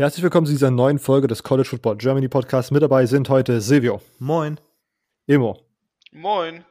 [0.00, 2.72] Herzlich willkommen zu dieser neuen Folge des College Football Germany Podcast.
[2.72, 4.00] Mit dabei sind heute Silvio.
[4.18, 4.58] Moin.
[5.26, 5.58] Emo.
[6.10, 6.64] Moin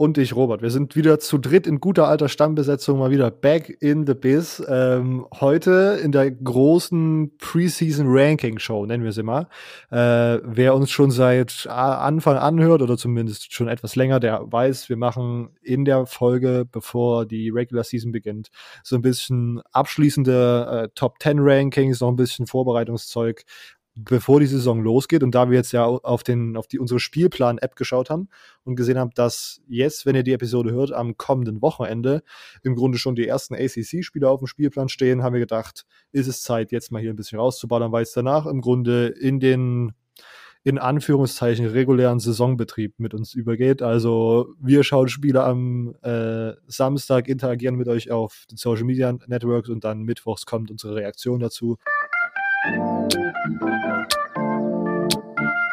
[0.00, 0.62] und ich, Robert.
[0.62, 4.64] Wir sind wieder zu dritt in guter alter Stammbesetzung mal wieder back in the biz.
[4.66, 9.46] Ähm, heute in der großen Preseason Ranking Show, nennen wir sie mal.
[9.90, 14.96] Äh, wer uns schon seit Anfang anhört oder zumindest schon etwas länger, der weiß, wir
[14.96, 18.48] machen in der Folge, bevor die Regular Season beginnt,
[18.82, 23.44] so ein bisschen abschließende äh, Top 10 Rankings, noch ein bisschen Vorbereitungszeug
[24.04, 25.22] bevor die Saison losgeht.
[25.22, 28.28] Und da wir jetzt ja auf, den, auf die, unsere Spielplan-App geschaut haben
[28.64, 32.22] und gesehen haben, dass jetzt, wenn ihr die Episode hört, am kommenden Wochenende
[32.62, 36.42] im Grunde schon die ersten ACC-Spieler auf dem Spielplan stehen, haben wir gedacht, ist es
[36.42, 39.92] Zeit, jetzt mal hier ein bisschen rauszuballern, weil es danach im Grunde in den
[40.62, 43.80] in Anführungszeichen regulären Saisonbetrieb mit uns übergeht.
[43.80, 49.70] Also wir schauen Spiele am äh, Samstag, interagieren mit euch auf den Social Media Networks
[49.70, 51.78] und dann mittwochs kommt unsere Reaktion dazu.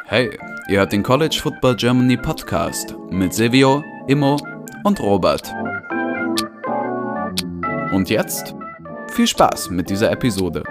[0.05, 0.29] Hey,
[0.69, 4.37] ihr hört den College Football Germany Podcast mit Silvio, Immo
[4.85, 5.53] und Robert.
[7.91, 8.55] Und jetzt
[9.11, 10.63] viel Spaß mit dieser Episode.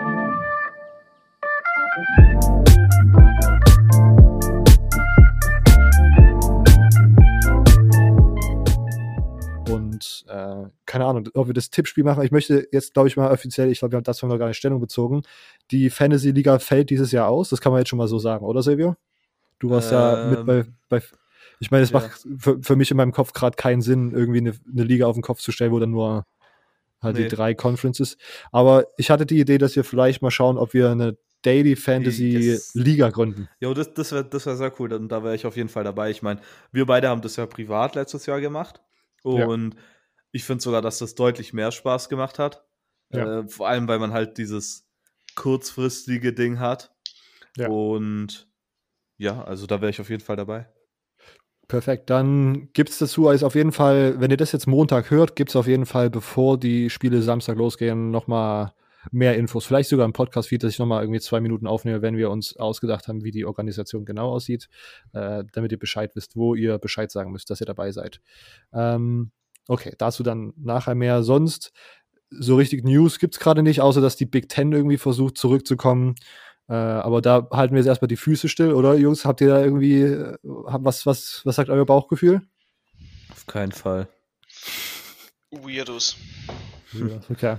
[10.37, 12.23] Äh, keine Ahnung, ob wir das Tippspiel machen.
[12.23, 14.59] Ich möchte jetzt, glaube ich, mal offiziell, ich glaube, wir haben das noch gar nicht
[14.59, 15.23] Stellung bezogen.
[15.71, 17.49] Die Fantasy Liga fällt dieses Jahr aus.
[17.51, 18.97] Das kann man jetzt schon mal so sagen, oder Silvio?
[19.59, 21.03] Du warst ähm, ja mit bei, ähm, bei
[21.59, 22.01] ich meine, es ja.
[22.01, 25.17] macht für, für, mich in meinem Kopf gerade keinen Sinn, irgendwie eine, eine, Liga auf
[25.17, 26.27] den Kopf zu stellen, wo dann nur
[27.01, 27.23] halt nee.
[27.23, 28.19] die drei Conferences.
[28.53, 32.53] Aber ich hatte die Idee, dass wir vielleicht mal schauen, ob wir eine Daily Fantasy
[32.53, 33.49] das, Liga gründen.
[33.61, 34.93] Jo, das, das wäre das wär sehr cool.
[34.93, 36.11] Und da wäre ich auf jeden Fall dabei.
[36.11, 36.41] Ich meine,
[36.73, 38.83] wir beide haben das ja privat letztes Jahr gemacht.
[39.23, 39.81] Und ja.
[40.33, 42.65] Ich finde sogar, dass das deutlich mehr Spaß gemacht hat.
[43.13, 43.41] Ja.
[43.41, 44.89] Äh, vor allem, weil man halt dieses
[45.35, 46.95] kurzfristige Ding hat.
[47.57, 47.69] Ja.
[47.69, 48.49] Und
[49.19, 50.69] ja, also da wäre ich auf jeden Fall dabei.
[51.69, 52.11] Perfekt.
[52.11, 55.51] Dann gibt es dazu also auf jeden Fall, wenn ihr das jetzt Montag hört, gibt
[55.51, 58.73] es auf jeden Fall, bevor die Spiele Samstag losgehen, nochmal
[59.11, 59.67] mehr Infos.
[59.67, 63.09] Vielleicht sogar im Podcast-Feed, dass ich nochmal irgendwie zwei Minuten aufnehme, wenn wir uns ausgedacht
[63.09, 64.69] haben, wie die Organisation genau aussieht,
[65.13, 68.21] äh, damit ihr Bescheid wisst, wo ihr Bescheid sagen müsst, dass ihr dabei seid.
[68.73, 69.33] Ähm,
[69.69, 71.23] okay, dazu dann nachher mehr.
[71.23, 71.73] Sonst,
[72.31, 76.15] so richtig News gibt es gerade nicht, außer dass die Big Ten irgendwie versucht zurückzukommen.
[76.69, 79.25] Äh, aber da halten wir jetzt erstmal die Füße still, oder Jungs?
[79.25, 82.43] Habt ihr da irgendwie, äh, was, was, was sagt euer Bauchgefühl?
[83.31, 84.09] Auf keinen Fall.
[85.51, 86.17] Weirdos.
[86.93, 87.57] Ja, okay.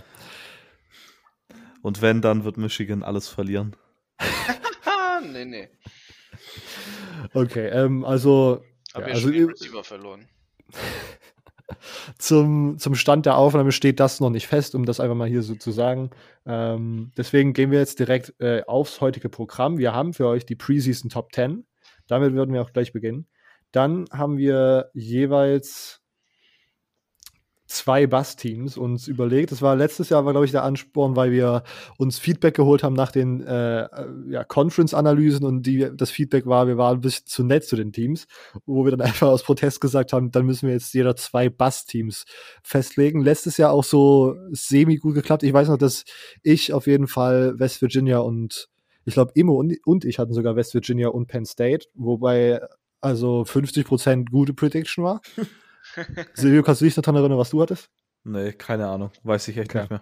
[1.82, 3.76] Und wenn, dann wird Michigan alles verlieren.
[5.32, 5.70] nee, nee.
[7.34, 8.64] Okay, ähm, also.
[8.94, 10.28] Hab ja, also, schon Receiver verloren.
[12.18, 15.44] zum, zum Stand der Aufnahme steht das noch nicht fest, um das einfach mal hier
[15.44, 16.12] so zu sagen.
[16.46, 19.78] Ähm, deswegen gehen wir jetzt direkt äh, aufs heutige Programm.
[19.78, 21.66] Wir haben für euch die Preseason Top 10.
[22.08, 23.28] Damit würden wir auch gleich beginnen.
[23.72, 26.02] Dann haben wir jeweils
[27.68, 29.52] zwei Bass-Teams uns überlegt.
[29.52, 31.64] Das war letztes Jahr, war glaube ich der Ansporn, weil wir
[31.98, 33.88] uns Feedback geholt haben nach den äh, äh,
[34.30, 37.92] ja, Conference-Analysen und die, das Feedback war, wir waren ein bisschen zu nett zu den
[37.92, 38.28] Teams,
[38.66, 42.26] wo wir dann einfach aus Protest gesagt haben, dann müssen wir jetzt jeder zwei Bass-Teams
[42.64, 43.22] festlegen.
[43.22, 45.44] Letztes Jahr auch so semi gut geklappt.
[45.44, 46.06] Ich weiß noch, dass
[46.44, 48.70] ich auf jeden Fall West Virginia und
[49.04, 52.62] ich glaube Imo und, und ich hatten sogar West Virginia und Penn State, wobei
[53.02, 55.22] also 50% gute Prediction war.
[56.34, 57.90] Silvio, kannst du dich daran erinnern, was du hattest?
[58.24, 59.12] Nee, keine Ahnung.
[59.24, 59.82] Weiß ich echt okay.
[59.82, 60.02] nicht mehr.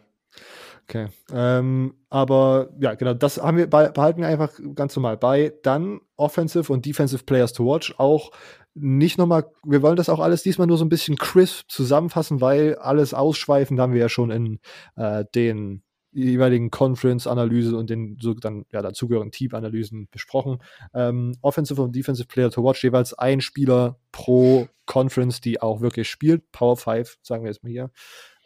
[0.87, 1.07] Okay.
[1.33, 5.53] Ähm, aber ja, genau, das haben wir behalten wir einfach ganz normal bei.
[5.63, 7.95] Dann Offensive und Defensive Players to Watch.
[7.97, 8.31] Auch
[8.75, 12.75] nicht nochmal, wir wollen das auch alles diesmal nur so ein bisschen crisp zusammenfassen, weil
[12.75, 14.59] alles ausschweifen, da haben wir ja schon in
[14.95, 15.81] äh, den
[16.15, 20.59] jeweiligen Conference-Analyse und den so dann ja, dazugehörigen Team-Analysen besprochen.
[20.93, 26.09] Ähm, Offensive und Defensive Player to Watch, jeweils ein Spieler pro Conference, die auch wirklich
[26.09, 26.51] spielt.
[26.51, 27.91] Power 5, sagen wir jetzt mal hier.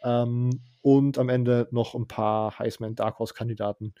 [0.02, 3.94] Ähm, und am Ende noch ein paar Heisman Dark Horse-Kandidaten.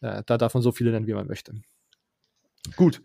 [0.00, 1.54] Äh, da darf man so viele nennen, wie man möchte.
[2.76, 3.02] Gut.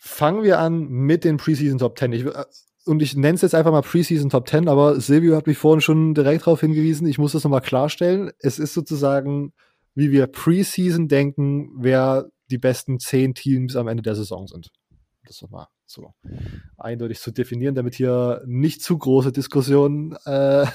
[0.00, 2.12] Fangen wir an mit den Preseason Top 10.
[2.12, 2.44] Ich, äh,
[2.86, 5.80] und ich nenne es jetzt einfach mal Preseason Top 10, aber Silvio hat mich vorhin
[5.80, 8.30] schon direkt darauf hingewiesen, ich muss das nochmal klarstellen.
[8.38, 9.52] Es ist sozusagen,
[9.94, 14.70] wie wir Preseason denken, wer die besten 10 Teams am Ende der Saison sind.
[15.24, 16.12] Das nochmal so
[16.76, 20.66] eindeutig zu definieren, damit hier nicht zu große Diskussionen äh,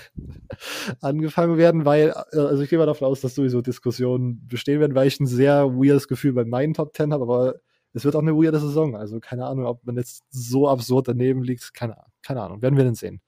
[1.02, 4.96] angefangen werden, weil, äh, also ich gehe mal davon aus, dass sowieso Diskussionen bestehen werden,
[4.96, 7.56] weil ich ein sehr weirdes Gefühl bei meinen Top 10 habe, aber
[7.94, 8.96] es wird auch eine weirde Saison.
[8.96, 11.74] Also keine Ahnung, ob man jetzt so absurd daneben liegt.
[11.74, 12.62] Keine, keine Ahnung.
[12.62, 13.22] Werden wir denn sehen.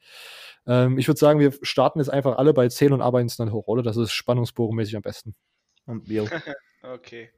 [0.66, 3.52] Ähm, ich würde sagen, wir starten jetzt einfach alle bei 10 und arbeiten es dann
[3.52, 3.84] hoch, oder?
[3.84, 5.36] Das ist spannungsbogenmäßig am besten.
[5.86, 6.24] Und wir.
[6.84, 7.30] okay.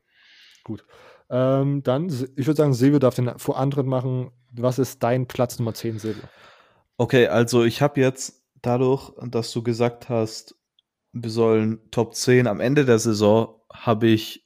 [0.64, 0.86] Gut.
[1.30, 4.32] Ähm, dann, ich würde sagen, Silvio darf den vor anderen machen.
[4.52, 6.24] Was ist dein Platz Nummer 10, Silvio?
[6.98, 10.56] Okay, also ich habe jetzt dadurch, dass du gesagt hast,
[11.12, 14.44] wir sollen Top 10 am Ende der Saison, habe ich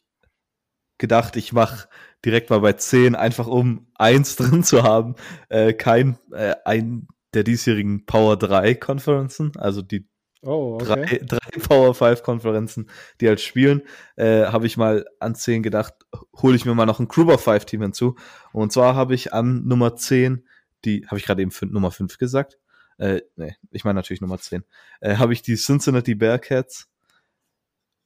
[0.97, 1.87] gedacht, ich mache
[2.25, 5.15] direkt mal bei 10, einfach um eins drin zu haben.
[5.49, 10.07] Äh, kein, äh, ein der diesjährigen Power 3 Konferenzen, also die
[10.41, 11.19] oh, okay.
[11.19, 12.89] drei, drei Power 5 Konferenzen,
[13.21, 13.83] die halt spielen,
[14.15, 15.93] äh, habe ich mal an 10 gedacht,
[16.41, 18.15] hole ich mir mal noch ein Kruber 5 Team hinzu.
[18.51, 20.47] Und zwar habe ich an Nummer 10,
[20.85, 22.57] die, habe ich gerade eben Nummer 5 gesagt?
[22.97, 24.63] Äh, nee, ich meine natürlich Nummer 10.
[25.01, 26.89] Äh, habe ich die Cincinnati Bearcats.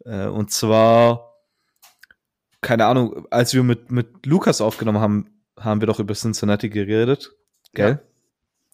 [0.06, 1.33] Äh, und zwar,
[2.64, 5.30] keine Ahnung, als wir mit, mit Lukas aufgenommen haben,
[5.60, 7.36] haben wir doch über Cincinnati geredet.
[7.74, 7.90] Gell?
[7.90, 8.00] Ja.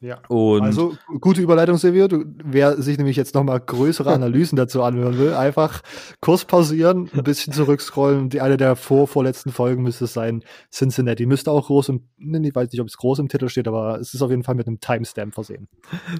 [0.02, 0.22] Ja.
[0.30, 2.08] Und also gute Überleitung, Silvio.
[2.08, 5.82] Du, wer sich nämlich jetzt nochmal größere Analysen dazu anhören will, einfach
[6.22, 8.30] kurz pausieren, ein bisschen zurückscrollen.
[8.30, 10.44] Die eine der vor, vorletzten Folgen müsste es sein.
[10.72, 14.00] Cincinnati müsste auch groß im, ich weiß nicht, ob es groß im Titel steht, aber
[14.00, 15.68] es ist auf jeden Fall mit einem Timestamp versehen.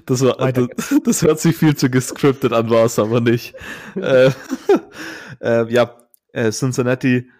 [0.04, 0.68] Das, war, das,
[1.02, 3.54] das, hört sich viel zu gescriptet an, war es aber nicht.
[3.96, 4.30] äh,
[5.40, 5.96] äh, ja,
[6.32, 7.30] äh, Cincinnati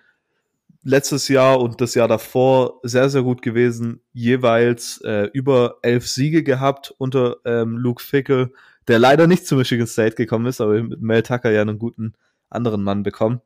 [0.83, 4.01] letztes Jahr und das Jahr davor sehr, sehr gut gewesen.
[4.13, 8.53] Jeweils äh, über elf Siege gehabt unter ähm, Luke Fickle,
[8.89, 12.15] der leider nicht zu Michigan State gekommen ist, aber mit Mel Tucker ja einen guten
[12.49, 13.41] anderen Mann bekommen.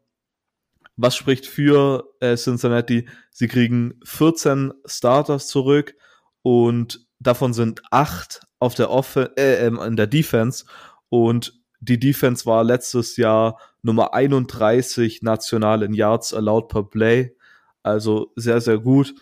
[0.97, 3.09] Was spricht für äh, Cincinnati?
[3.31, 5.97] Sie kriegen 14 Starters zurück
[6.43, 10.65] und davon sind acht auf der Off äh, ähm, in der Defense
[11.09, 17.37] und die Defense war letztes Jahr Nummer 31 national in Yards allowed per Play.
[17.83, 19.15] Also sehr, sehr gut.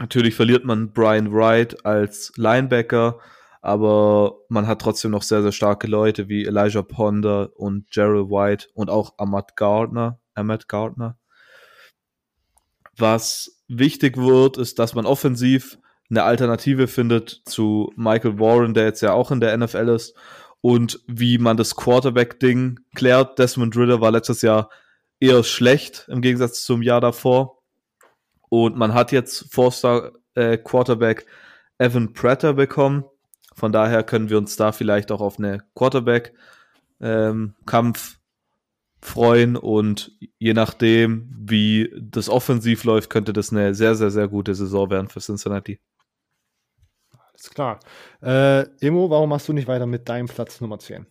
[0.00, 3.20] Natürlich verliert man Brian Wright als Linebacker,
[3.62, 8.68] aber man hat trotzdem noch sehr, sehr starke Leute wie Elijah Ponder und Gerald White
[8.74, 10.18] und auch Ahmad Gardner.
[10.34, 11.16] Ahmad Gardner.
[12.96, 15.78] Was wichtig wird, ist, dass man offensiv
[16.08, 20.16] eine Alternative findet zu Michael Warren, der jetzt ja auch in der NFL ist
[20.60, 23.38] und wie man das Quarterback-Ding klärt.
[23.38, 24.70] Desmond Ritter war letztes Jahr
[25.18, 27.62] eher schlecht im Gegensatz zum Jahr davor.
[28.48, 31.26] Und man hat jetzt Forster äh, Quarterback
[31.78, 33.04] Evan Prater bekommen.
[33.54, 36.40] Von daher können wir uns da vielleicht auch auf eine Quarterback-Kampf
[37.00, 38.16] ähm,
[39.02, 39.56] freuen.
[39.56, 44.90] Und je nachdem, wie das offensiv läuft, könnte das eine sehr, sehr, sehr gute Saison
[44.90, 45.80] werden für Cincinnati.
[47.40, 47.80] Ist klar.
[48.22, 51.06] Äh, Emo, warum machst du nicht weiter mit deinem Platz Nummer 10?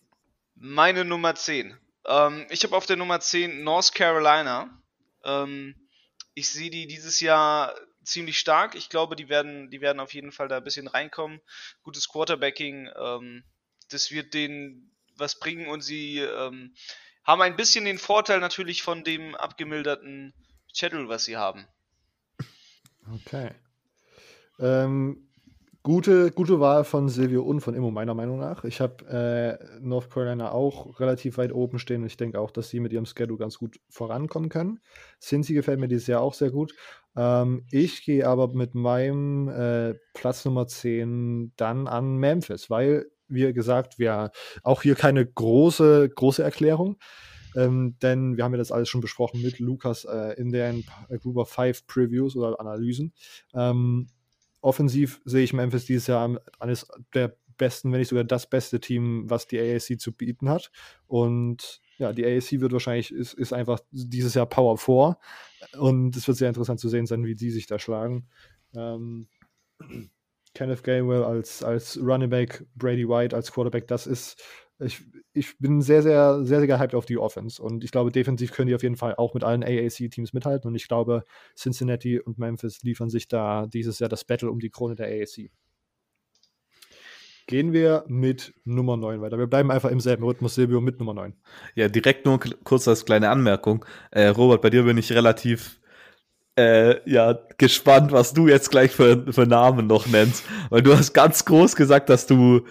[0.54, 1.76] Meine Nummer 10.
[2.06, 4.70] Ähm, ich habe auf der Nummer 10 North Carolina.
[5.24, 5.74] Ähm,
[6.36, 7.74] ich sehe die dieses Jahr
[8.04, 8.76] ziemlich stark.
[8.76, 11.42] Ich glaube, die werden, die werden auf jeden Fall da ein bisschen reinkommen.
[11.82, 12.90] Gutes Quarterbacking.
[12.96, 13.44] Ähm,
[13.90, 16.76] das wird denen was bringen und sie ähm,
[17.24, 20.36] haben ein bisschen den Vorteil natürlich von dem abgemilderten
[20.72, 21.68] Schedule, was sie haben.
[23.12, 23.52] Okay.
[24.60, 25.29] Ähm,
[25.82, 28.66] Gute, gute Wahl von Silvio und von Immo, meiner Meinung nach.
[28.66, 32.70] Ich habe äh, North Carolina auch relativ weit oben stehen und ich denke auch, dass
[32.70, 34.82] sie mit ihrem Schedule ganz gut vorankommen können.
[35.22, 36.74] Cincy gefällt mir dieses Jahr auch sehr gut.
[37.16, 43.54] Ähm, ich gehe aber mit meinem äh, Platz Nummer 10 dann an Memphis, weil, wie
[43.54, 44.32] gesagt, wir
[44.64, 46.98] auch hier keine große, große Erklärung.
[47.56, 51.50] Ähm, denn wir haben ja das alles schon besprochen mit Lukas äh, in den of
[51.50, 53.14] Five Previews oder Analysen.
[53.54, 54.08] Ähm,
[54.62, 59.30] offensiv sehe ich Memphis dieses Jahr eines der besten, wenn nicht sogar das beste Team,
[59.30, 60.72] was die AAC zu bieten hat.
[61.08, 65.18] Und ja, die AAC wird wahrscheinlich, ist, ist einfach dieses Jahr Power 4.
[65.80, 68.28] Und es wird sehr interessant zu sehen sein, wie die sich da schlagen.
[68.74, 69.28] Ähm,
[70.56, 74.44] Kenneth Gainwell als, als Running Back, Brady White als Quarterback, das ist
[74.80, 75.02] ich,
[75.34, 77.62] ich bin sehr, sehr, sehr, sehr gehypt auf die Offense.
[77.62, 80.70] Und ich glaube, defensiv können die auf jeden Fall auch mit allen AAC-Teams mithalten.
[80.70, 81.26] Und ich glaube,
[81.58, 85.52] Cincinnati und Memphis liefern sich da dieses Jahr das Battle um die Krone der AAC.
[87.48, 89.40] Gehen wir mit Nummer 9 weiter.
[89.40, 91.34] Wir bleiben einfach im selben Rhythmus, Silvio, mit Nummer 9.
[91.74, 93.84] Ja, direkt nur kurz als kleine Anmerkung.
[94.12, 95.82] Äh, Robert, bei dir bin ich relativ
[96.56, 100.46] äh, ja, gespannt, was du jetzt gleich für, für Namen noch nennst.
[100.70, 102.66] Weil du hast ganz groß gesagt, dass du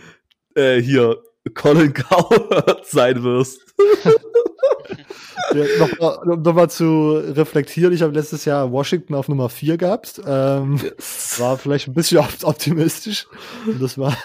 [0.54, 1.22] äh, hier
[1.54, 3.60] Colin Coward sein wirst.
[5.54, 10.20] ja, Nochmal um noch zu reflektieren, ich habe letztes Jahr Washington auf Nummer 4 gehabt.
[10.26, 11.36] Ähm, yes.
[11.38, 13.26] War vielleicht ein bisschen optimistisch.
[13.66, 14.16] Und das war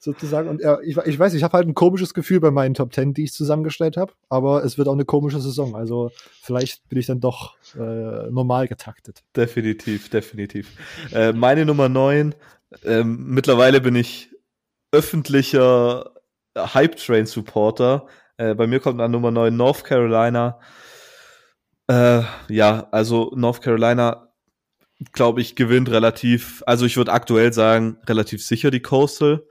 [0.00, 0.48] sozusagen.
[0.48, 3.14] Und ja, ich, ich weiß, ich habe halt ein komisches Gefühl bei meinen Top 10,
[3.14, 4.12] die ich zusammengestellt habe.
[4.28, 5.74] Aber es wird auch eine komische Saison.
[5.74, 6.10] Also
[6.42, 9.22] vielleicht bin ich dann doch äh, normal getaktet.
[9.36, 10.70] Definitiv, definitiv.
[11.12, 12.34] Äh, meine Nummer 9.
[12.84, 14.30] Ähm, mittlerweile bin ich
[14.90, 16.13] öffentlicher
[16.56, 18.06] Hype Train Supporter.
[18.36, 20.58] Äh, bei mir kommt an Nummer 9 North Carolina.
[21.86, 24.28] Äh, ja, also North Carolina,
[25.12, 29.44] glaube ich, gewinnt relativ, also ich würde aktuell sagen, relativ sicher die Coastal.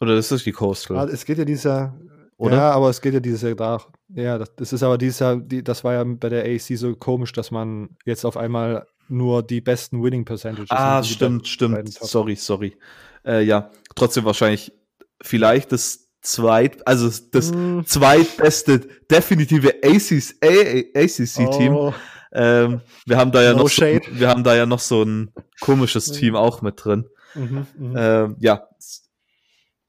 [0.00, 0.96] Oder das ist die Coastal.
[0.96, 1.94] Ah, es geht ja dieser,
[2.36, 2.56] oder?
[2.56, 3.88] Ja, aber es geht ja dieses Jahr nach.
[4.08, 6.96] Ja, das, das ist aber dieses Jahr, die, das war ja bei der AC so
[6.96, 10.70] komisch, dass man jetzt auf einmal nur die besten Winning Percentages.
[10.70, 11.92] Ah, stimmt, stimmt.
[11.92, 12.76] Sorry, sorry.
[13.24, 14.72] Äh, ja, trotzdem wahrscheinlich
[15.22, 17.80] vielleicht das zweit, also das mm.
[17.86, 21.74] zweitbeste definitive ACC-Team.
[21.74, 21.94] Oh.
[22.32, 25.32] Ähm, wir haben da ja no noch, so, wir haben da ja noch so ein
[25.60, 27.08] komisches Team auch mit drin.
[27.34, 28.24] Mhm, mh.
[28.24, 28.68] ähm, ja,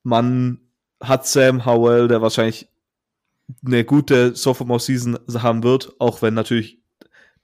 [0.04, 0.60] man
[1.02, 2.70] hat Sam Howell, der wahrscheinlich
[3.66, 6.80] eine gute Sophomore-Season haben wird, auch wenn natürlich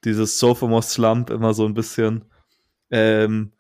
[0.04, 2.26] dieses Sophomore-Slump immer so ein bisschen
[2.90, 3.52] ähm,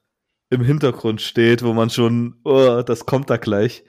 [0.49, 3.83] im Hintergrund steht, wo man schon, oh, das kommt da gleich.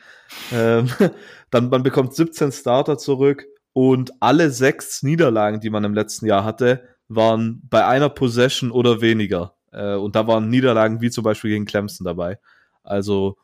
[0.53, 0.89] Ähm,
[1.51, 6.45] dann man bekommt 17 Starter zurück und alle sechs Niederlagen, die man im letzten Jahr
[6.45, 9.57] hatte, waren bei einer Possession oder weniger.
[9.73, 12.39] Äh, und da waren Niederlagen wie zum Beispiel gegen Clemson dabei.
[12.83, 13.37] Also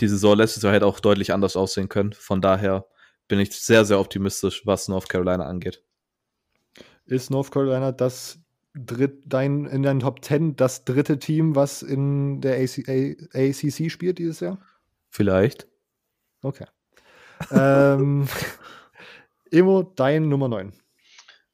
[0.00, 2.12] die Saison letztes Jahr hätte auch deutlich anders aussehen können.
[2.12, 2.86] Von daher
[3.26, 5.82] bin ich sehr, sehr optimistisch, was North Carolina angeht.
[7.04, 8.38] Ist North Carolina das
[8.74, 13.90] dritt, dein, in deinen Top 10 das dritte Team, was in der AC, A, ACC
[13.90, 14.58] spielt dieses Jahr?
[15.10, 15.66] Vielleicht.
[16.42, 16.66] Okay.
[17.50, 18.28] ähm,
[19.50, 20.72] Emo, dein Nummer 9.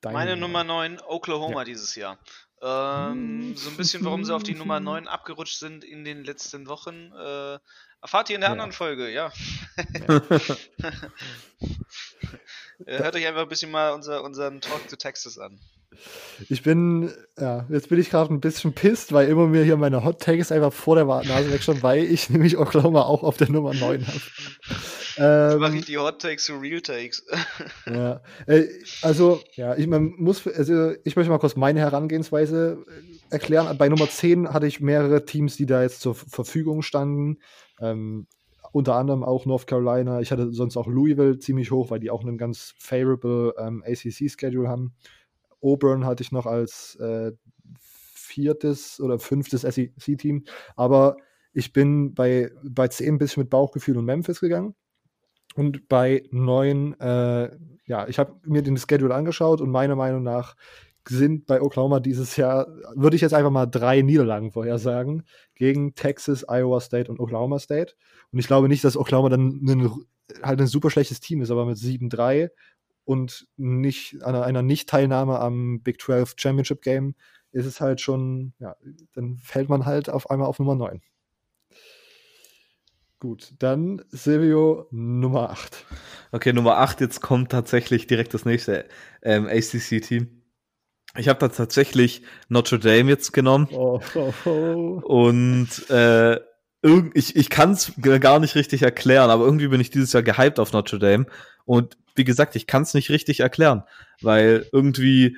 [0.00, 1.64] Dein Meine Nummer 9, Oklahoma ja.
[1.64, 2.18] dieses Jahr.
[2.60, 6.66] Ähm, so ein bisschen, warum sie auf die Nummer 9 abgerutscht sind in den letzten
[6.66, 7.12] Wochen.
[7.12, 7.58] Äh,
[8.02, 8.52] erfahrt ihr in der ja.
[8.52, 9.32] anderen Folge, ja.
[10.08, 10.08] ja.
[12.86, 15.60] Hört euch einfach ein bisschen mal unser, unseren Talk to Texas an.
[16.48, 20.04] Ich bin, ja, jetzt bin ich gerade ein bisschen pisst, weil immer mir hier meine
[20.04, 23.50] Hot Takes einfach vor der Nase weg schon, weil ich nämlich Oklahoma auch auf der
[23.50, 24.20] Nummer 9 habe.
[25.16, 27.24] Ähm, mache ich die Hot Takes zu Real Takes.
[27.86, 28.64] ja, äh,
[29.02, 33.76] also, ja, ich man muss, also ich möchte mal kurz meine Herangehensweise äh, erklären.
[33.78, 37.38] Bei Nummer 10 hatte ich mehrere Teams, die da jetzt zur Verfügung standen.
[37.80, 38.26] Ähm,
[38.74, 40.20] unter anderem auch North Carolina.
[40.20, 44.68] Ich hatte sonst auch Louisville ziemlich hoch, weil die auch einen ganz favorable ähm, ACC-Schedule
[44.68, 44.94] haben.
[45.64, 47.32] Auburn hatte ich noch als äh,
[48.14, 50.44] viertes oder fünftes SEC-Team.
[50.76, 51.16] Aber
[51.52, 54.74] ich bin bei, bei 10 ein bisschen mit Bauchgefühl und Memphis gegangen.
[55.54, 57.50] Und bei 9, äh,
[57.86, 60.56] ja, ich habe mir den Schedule angeschaut und meiner Meinung nach
[61.08, 66.44] sind bei Oklahoma dieses Jahr, würde ich jetzt einfach mal drei Niederlagen vorhersagen, gegen Texas,
[66.48, 67.94] Iowa State und Oklahoma State.
[68.32, 69.90] Und ich glaube nicht, dass Oklahoma dann ein,
[70.42, 72.50] halt ein super schlechtes Team ist, aber mit 7-3
[73.04, 77.14] und nicht einer, einer Nicht-Teilnahme am Big 12 Championship Game
[77.52, 78.76] ist es halt schon, ja,
[79.14, 81.00] dann fällt man halt auf einmal auf Nummer 9.
[83.20, 85.86] Gut, dann Silvio Nummer 8.
[86.32, 88.86] Okay, Nummer 8, jetzt kommt tatsächlich direkt das nächste
[89.22, 90.42] ähm, ACC-Team.
[91.16, 93.68] Ich habe da tatsächlich Notre Dame jetzt genommen.
[93.70, 95.00] Oh, oh, oh.
[95.04, 96.40] Und äh,
[97.14, 100.58] ich, ich kann es gar nicht richtig erklären, aber irgendwie bin ich dieses Jahr gehypt
[100.58, 101.26] auf Notre Dame.
[101.64, 103.84] Und wie gesagt, ich kann es nicht richtig erklären,
[104.20, 105.36] weil irgendwie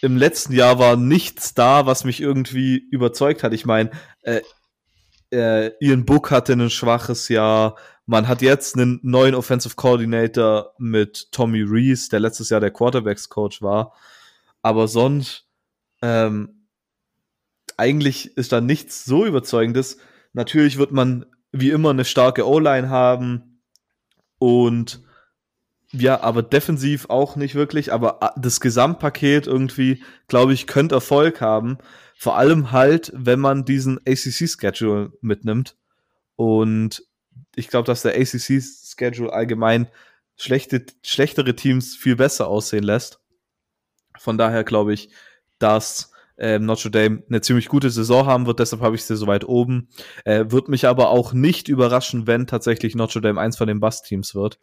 [0.00, 3.52] im letzten Jahr war nichts da, was mich irgendwie überzeugt hat.
[3.52, 3.90] Ich meine,
[4.22, 4.40] äh,
[5.32, 7.76] äh, Ian Book hatte ein schwaches Jahr.
[8.04, 13.28] Man hat jetzt einen neuen Offensive Coordinator mit Tommy Reese, der letztes Jahr der Quarterbacks
[13.28, 13.94] Coach war.
[14.60, 15.46] Aber sonst,
[16.02, 16.66] ähm,
[17.76, 19.98] eigentlich ist da nichts so überzeugendes.
[20.32, 23.62] Natürlich wird man wie immer eine starke O-Line haben
[24.38, 25.02] und
[25.92, 27.92] ja, aber defensiv auch nicht wirklich.
[27.92, 31.78] Aber ah, das Gesamtpaket irgendwie, glaube ich, könnte Erfolg haben.
[32.16, 35.76] Vor allem halt, wenn man diesen ACC-Schedule mitnimmt.
[36.36, 37.04] Und
[37.54, 39.88] ich glaube, dass der ACC-Schedule allgemein
[40.36, 43.20] schlechte, schlechtere Teams viel besser aussehen lässt.
[44.18, 45.10] Von daher glaube ich,
[45.58, 49.26] dass äh, Notre Dame eine ziemlich gute Saison haben wird, deshalb habe ich sie so
[49.26, 49.88] weit oben.
[50.24, 54.34] Äh, wird mich aber auch nicht überraschen, wenn tatsächlich Notre Dame eins von den Bust-Teams
[54.34, 54.58] wird.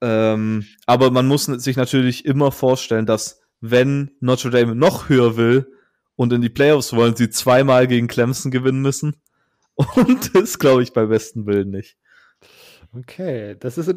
[0.00, 5.72] Ähm, aber man muss sich natürlich immer vorstellen, dass wenn Notre Dame noch höher will
[6.16, 9.16] und in die Playoffs wollen, sie zweimal gegen Clemson gewinnen müssen.
[9.94, 11.98] Und das glaube ich bei besten Willen nicht.
[12.94, 13.92] Okay, das ist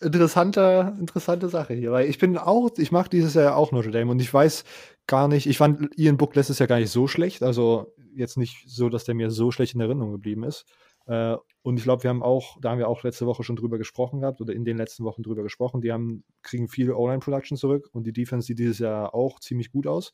[0.00, 4.10] interessante, interessante Sache hier, weil ich bin auch, ich mache dieses Jahr auch Notre Dame
[4.10, 4.64] und ich weiß
[5.06, 8.64] gar nicht, ich fand Ian Book letztes Jahr gar nicht so schlecht, also jetzt nicht
[8.66, 10.64] so, dass der mir so schlecht in Erinnerung geblieben ist.
[11.06, 13.76] Äh, und ich glaube, wir haben auch, da haben wir auch letzte Woche schon drüber
[13.76, 15.80] gesprochen gehabt oder in den letzten Wochen drüber gesprochen.
[15.82, 19.86] Die haben, kriegen viel Online-Production zurück und die Defense sieht dieses Jahr auch ziemlich gut
[19.86, 20.12] aus.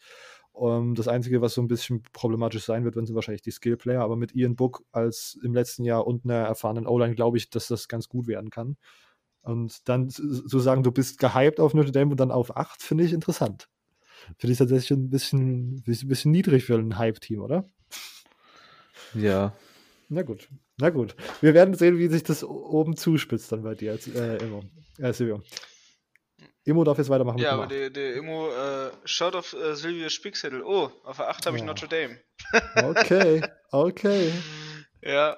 [0.52, 4.00] Um, ähm, das Einzige, was so ein bisschen problematisch sein wird, sind wahrscheinlich die Skill-Player.
[4.00, 7.68] Aber mit Ian Book als im letzten Jahr und einer erfahrenen O-Line glaube ich, dass
[7.68, 8.76] das ganz gut werden kann.
[9.42, 13.04] Und dann zu sagen, du bist gehypt auf Notre Dame und dann auf 8, finde
[13.04, 13.68] ich interessant.
[14.38, 17.70] Finde ich tatsächlich ein bisschen, ein bisschen niedrig für ein Hype-Team, oder?
[19.14, 19.54] Ja.
[20.08, 20.48] Na gut,
[20.78, 21.16] na gut.
[21.40, 24.62] Wir werden sehen, wie sich das oben zuspitzt dann bei dir als äh, Immo.
[24.98, 25.42] Äh, Silvio.
[26.64, 27.38] Immo darf jetzt weitermachen.
[27.38, 30.62] Ja, aber der, der Immo äh, schaut auf äh, Silvios Spickzettel.
[30.62, 31.66] Oh, auf der 8 habe ich ja.
[31.66, 32.20] Notre Dame.
[32.74, 34.32] okay, okay.
[35.00, 35.36] Ja.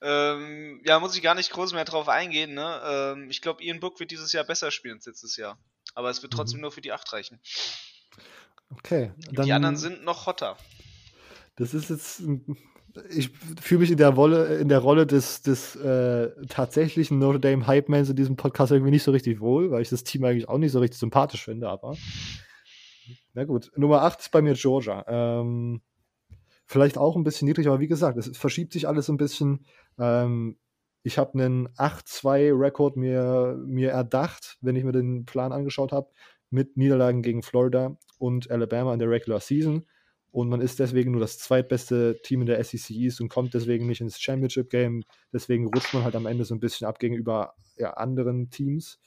[0.00, 2.54] Ähm, ja, muss ich gar nicht groß mehr drauf eingehen.
[2.54, 2.80] Ne?
[2.84, 5.58] Ähm, ich glaube, Ian Book wird dieses Jahr besser spielen als letztes Jahr.
[5.94, 6.62] Aber es wird trotzdem mhm.
[6.62, 7.40] nur für die 8 reichen.
[8.70, 9.12] Okay.
[9.30, 10.56] Dann, die anderen sind noch hotter.
[11.56, 12.22] Das ist jetzt.
[13.10, 13.30] Ich
[13.60, 18.10] fühle mich in der Rolle, in der Rolle des, des äh, tatsächlichen Notre Dame Hype-Mans
[18.10, 20.72] in diesem Podcast irgendwie nicht so richtig wohl, weil ich das Team eigentlich auch nicht
[20.72, 21.96] so richtig sympathisch finde, aber.
[23.34, 23.70] Na gut.
[23.76, 25.04] Nummer 8 ist bei mir Georgia.
[25.08, 25.80] Ähm,
[26.66, 29.64] vielleicht auch ein bisschen niedrig, aber wie gesagt, es verschiebt sich alles ein bisschen.
[29.98, 30.58] Ähm,
[31.02, 36.10] ich habe einen 8-2-Rekord mir, mir erdacht, wenn ich mir den Plan angeschaut habe,
[36.50, 39.84] mit Niederlagen gegen Florida und Alabama in der Regular Season.
[40.32, 43.86] Und man ist deswegen nur das zweitbeste Team in der SEC East und kommt deswegen
[43.86, 45.04] nicht ins Championship Game.
[45.30, 48.98] Deswegen rutscht man halt am Ende so ein bisschen ab gegenüber ja, anderen Teams.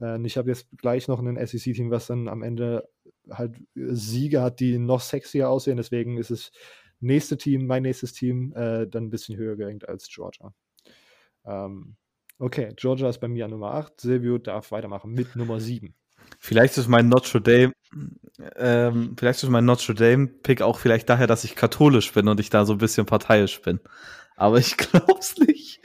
[0.00, 2.86] Äh, ich habe jetzt gleich noch ein SEC-Team, was dann am Ende
[3.30, 5.78] halt Siege hat, die noch sexier aussehen.
[5.78, 6.52] Deswegen ist es
[7.00, 10.52] nächste Team, mein nächstes Team, äh, dann ein bisschen höher gerankt als Georgia.
[11.46, 11.96] Ähm,
[12.38, 14.02] okay, Georgia ist bei mir an Nummer 8.
[14.02, 15.94] Silvio darf weitermachen mit Nummer 7.
[16.38, 17.72] Vielleicht ist mein Notre Dame,
[18.56, 22.40] ähm, vielleicht ist mein Notre Dame Pick auch vielleicht daher, dass ich katholisch bin und
[22.40, 23.80] ich da so ein bisschen parteiisch bin.
[24.36, 25.80] Aber ich glaub's nicht.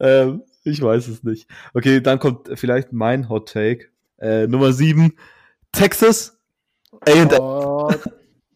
[0.00, 1.48] Ähm, ich weiß es nicht.
[1.74, 3.86] Okay, dann kommt vielleicht mein Hot Take.
[4.18, 5.12] Äh, Nummer 7,
[5.72, 6.38] Texas.
[7.38, 7.90] Oh,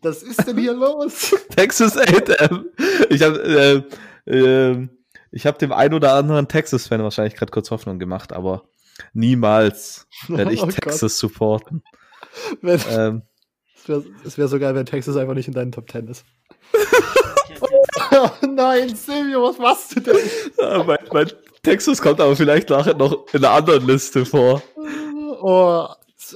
[0.02, 1.34] was ist denn hier los?
[1.56, 2.66] Texas A&M.
[3.10, 3.84] Ich habe
[4.26, 4.88] äh, äh,
[5.30, 8.68] ich habe dem ein oder anderen Texas-Fan wahrscheinlich gerade kurz Hoffnung gemacht, aber
[9.12, 11.10] niemals werde ich oh Texas Gott.
[11.10, 11.82] supporten.
[12.62, 13.22] Wenn, ähm,
[13.76, 14.04] es wäre
[14.36, 16.24] wär so geil, wenn Texas einfach nicht in deinen Top Ten ist.
[18.12, 20.16] oh nein, Silvio, was machst du denn?
[20.58, 24.62] Ja, mein, mein, Texas kommt aber vielleicht nachher noch in einer anderen Liste vor.
[25.40, 25.86] Oh,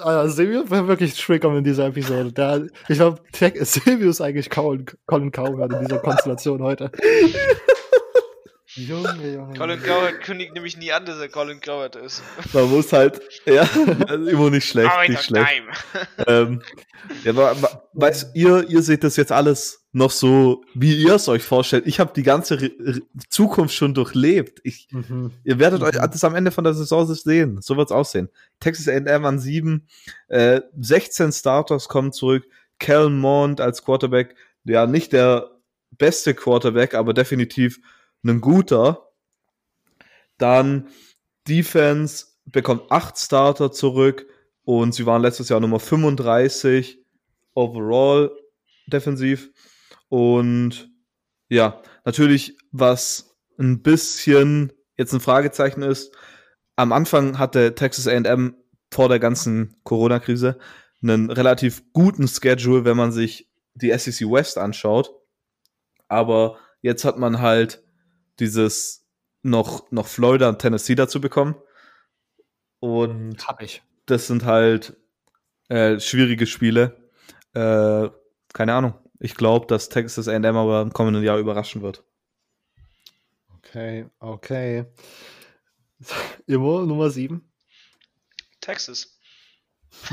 [0.01, 2.33] also Silvio war wirklich triggern in dieser Episode.
[2.33, 3.21] Der, ich glaube,
[3.61, 6.91] Silvio ist eigentlich Colin, Colin Cowherd in dieser Konstellation heute.
[8.75, 9.59] Junge, Junge.
[9.59, 12.23] Colin Coward kündigt nämlich nie an, dass er Colin Coward ist.
[12.53, 13.69] Man muss halt, ja,
[14.09, 15.63] also immer nicht schlecht, nicht schlecht.
[16.27, 16.63] ähm,
[17.25, 21.43] ja, aber, weißt ihr, ihr seht das jetzt alles noch so, wie ihr es euch
[21.43, 21.87] vorstellt.
[21.87, 24.61] Ich habe die ganze Re Re Zukunft schon durchlebt.
[24.65, 25.33] Ich, mhm.
[25.45, 25.87] Ihr werdet mhm.
[25.87, 27.61] euch das am Ende von der Saison sehen.
[27.61, 28.31] So wird's aussehen.
[28.59, 29.87] Texas A&M an sieben,
[30.29, 32.47] äh, 16 Starters kommen zurück.
[32.79, 35.51] Cal Mond als Quarterback, ja, nicht der
[35.99, 37.79] beste Quarterback, aber definitiv
[38.25, 39.09] ein guter.
[40.39, 40.89] Dann
[41.49, 44.27] Defense bekommt acht Starter zurück
[44.65, 46.99] und sie waren letztes Jahr Nummer 35
[47.55, 48.31] overall
[48.87, 49.51] defensiv.
[50.09, 50.91] Und
[51.49, 56.15] ja, natürlich, was ein bisschen jetzt ein Fragezeichen ist,
[56.77, 58.57] am Anfang hatte Texas AM
[58.91, 60.59] vor der ganzen Corona-Krise
[61.03, 65.11] einen relativ guten Schedule, wenn man sich die SEC West anschaut.
[66.09, 67.82] Aber jetzt hat man halt
[68.39, 69.07] dieses
[69.43, 71.55] noch, noch Florida und Tennessee dazu bekommen.
[72.81, 73.83] Und Hab ich.
[74.07, 74.97] das sind halt
[75.69, 77.11] äh, schwierige Spiele.
[77.55, 78.09] Äh,
[78.53, 78.95] keine Ahnung.
[79.19, 82.05] Ich glaube, dass Texas AM aber im kommenden Jahr überraschen wird.
[83.59, 84.87] Okay, okay.
[86.47, 87.49] Immer Nummer 7.
[88.61, 89.19] Texas.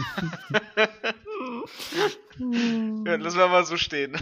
[2.39, 4.17] ja, lassen wir mal so stehen.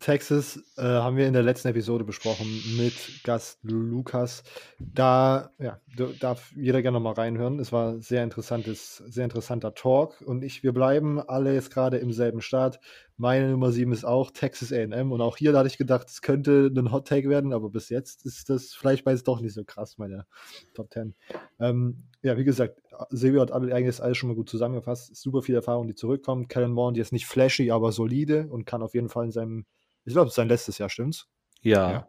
[0.00, 2.46] Texas äh, haben wir in der letzten Episode besprochen
[2.76, 4.42] mit Gast Lukas.
[4.78, 5.80] Da ja,
[6.20, 7.58] darf jeder gerne nochmal reinhören.
[7.58, 12.12] Es war sehr interessantes, sehr interessanter Talk und ich, wir bleiben alle jetzt gerade im
[12.12, 12.80] selben Start.
[13.16, 16.20] Meine Nummer 7 ist auch Texas AM und auch hier da hatte ich gedacht, es
[16.20, 19.54] könnte ein Hot Take werden, aber bis jetzt ist das vielleicht bei es doch nicht
[19.54, 20.26] so krass, meine
[20.74, 21.14] Top 10.
[21.60, 25.14] Ähm, ja, wie gesagt, Silvio hat eigentlich alles schon mal gut zusammengefasst.
[25.16, 26.48] Super viel Erfahrung, die zurückkommt.
[26.48, 29.66] Kellen Mond jetzt nicht flashy, aber solide und kann auf jeden Fall in seinem,
[30.04, 31.28] ich glaube, ist sein letztes Jahr, stimmt's?
[31.62, 31.90] Ja.
[31.90, 32.08] ja.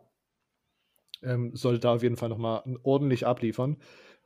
[1.23, 3.77] Ähm, sollte da auf jeden Fall nochmal ordentlich abliefern.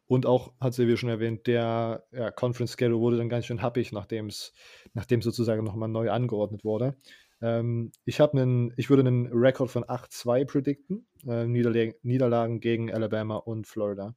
[0.07, 3.93] Und auch, hat Silvio schon erwähnt, der ja, Conference Schedule wurde dann ganz schön happig,
[3.93, 4.53] nachdem es
[4.93, 6.97] sozusagen nochmal neu angeordnet wurde.
[7.41, 11.07] Ähm, ich habe einen, ich würde einen Rekord von 8-2 predikten.
[11.25, 14.15] Äh, Niederlagen, Niederlagen gegen Alabama und Florida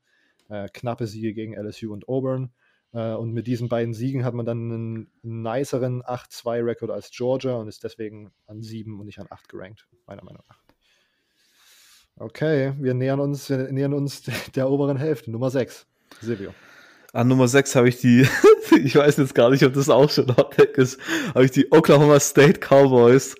[0.54, 2.52] äh, knappe Siege gegen LSU und Auburn.
[2.92, 7.68] Äh, und mit diesen beiden Siegen hat man dann einen niceren 8-2-Rekord als Georgia und
[7.68, 10.60] ist deswegen an 7 und nicht an 8 gerankt, meiner Meinung nach.
[12.16, 14.22] Okay, wir nähern uns, wir nähern uns
[14.54, 15.86] der oberen Hälfte, Nummer 6.
[16.20, 16.54] Silvio.
[17.12, 18.26] An Nummer 6 habe ich die,
[18.84, 21.00] ich weiß jetzt gar nicht, ob das auch schon Hotdeck ist,
[21.34, 23.34] habe ich die Oklahoma State Cowboys.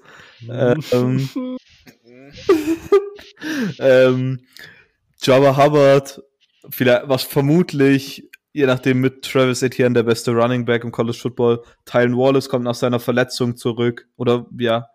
[0.48, 0.83] ähm,
[3.79, 4.40] ähm,
[5.22, 6.22] Java Hubbard,
[6.70, 11.62] vielleicht, was vermutlich, je nachdem mit Travis Etienne der beste Running Back im College Football.
[11.85, 14.88] Tylen Wallace kommt nach seiner Verletzung zurück, oder ja.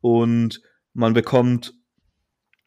[0.00, 0.62] Und
[0.94, 1.74] man bekommt,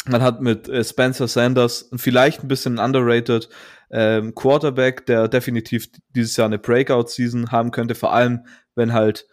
[0.05, 3.49] man hat mit äh, Spencer Sanders vielleicht ein bisschen underrated
[3.89, 9.27] ähm, Quarterback, der definitiv dieses Jahr eine Breakout-Season haben könnte, vor allem wenn halt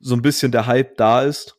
[0.00, 1.56] so ein bisschen der Hype da ist.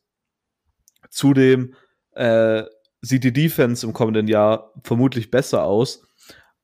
[1.09, 1.73] Zudem
[2.11, 2.63] äh,
[3.01, 6.08] sieht die Defense im kommenden Jahr vermutlich besser aus,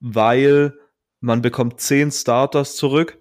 [0.08, 0.78] weil
[1.20, 3.18] man bekommt zehn Starters zurück.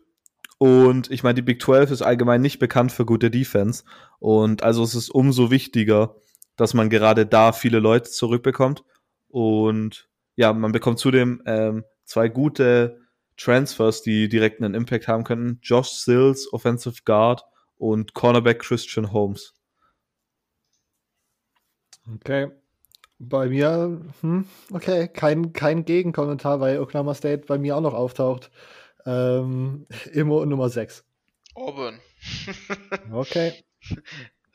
[0.59, 3.85] Und ich meine, die Big 12 ist allgemein nicht bekannt für gute Defense.
[4.19, 6.15] Und also es ist umso wichtiger,
[6.57, 8.85] dass man gerade da viele Leute zurückbekommt.
[9.29, 13.01] Und ja, man bekommt zudem ähm, zwei gute
[13.39, 15.59] Transfers, die direkt einen Impact haben könnten.
[15.63, 17.45] Josh Sills, Offensive Guard
[17.77, 19.55] und Cornerback Christian Holmes.
[22.15, 22.51] Okay.
[23.29, 28.51] Bei mir, hm, okay, kein, kein Gegenkommentar, weil Oklahoma State bei mir auch noch auftaucht.
[29.07, 31.05] Ähm, Immo Nummer 6.
[31.55, 32.01] Auburn.
[33.13, 33.65] okay.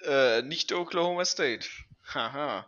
[0.05, 1.67] äh, nicht Oklahoma State.
[2.13, 2.67] Haha.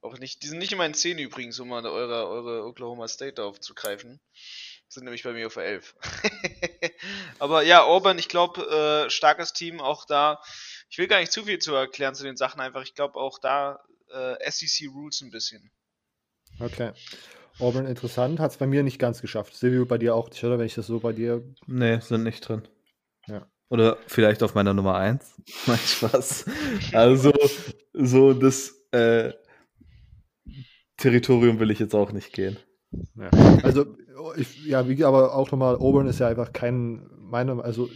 [0.00, 3.42] Auch nicht, die sind nicht in meinen 10 übrigens, um mal eure, eure Oklahoma State
[3.42, 4.20] aufzugreifen.
[4.88, 5.94] Sind nämlich bei mir auf 11.
[7.38, 10.40] Aber ja, Auburn, ich glaube, äh, starkes Team, auch da.
[10.88, 12.82] Ich will gar nicht zu viel zu erklären zu den Sachen, einfach.
[12.82, 13.80] Ich glaube, auch da
[14.12, 15.70] äh, SEC Rules ein bisschen.
[16.60, 16.92] Okay.
[17.58, 19.54] Auburn interessant, hat es bei mir nicht ganz geschafft.
[19.54, 20.58] Silvio, bei dir auch nicht, oder?
[20.58, 21.42] Wenn ich das so bei dir.
[21.66, 22.62] Nee, sind nicht drin.
[23.26, 23.46] Ja.
[23.68, 25.34] Oder vielleicht auf meiner Nummer 1.
[25.66, 26.46] Mein Spaß.
[26.92, 27.32] Also,
[27.92, 29.32] so das äh,
[30.96, 32.58] Territorium will ich jetzt auch nicht gehen.
[33.16, 33.30] Ja.
[33.62, 33.96] Also,
[34.36, 37.90] ich, ja, wie aber auch nochmal, Auburn ist ja einfach kein, meine, also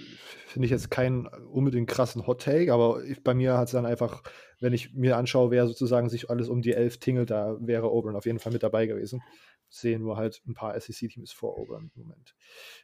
[0.47, 3.87] finde ich jetzt keinen unbedingt krassen Hot Take, aber ich, bei mir hat es dann
[3.87, 4.23] einfach
[4.63, 8.15] wenn ich mir anschaue, wer sozusagen sich alles um die elf tingelt, da wäre Auburn
[8.15, 9.21] auf jeden Fall mit dabei gewesen.
[9.69, 12.37] Sehen wir halt ein paar SEC-Teams vor Auburn im Moment.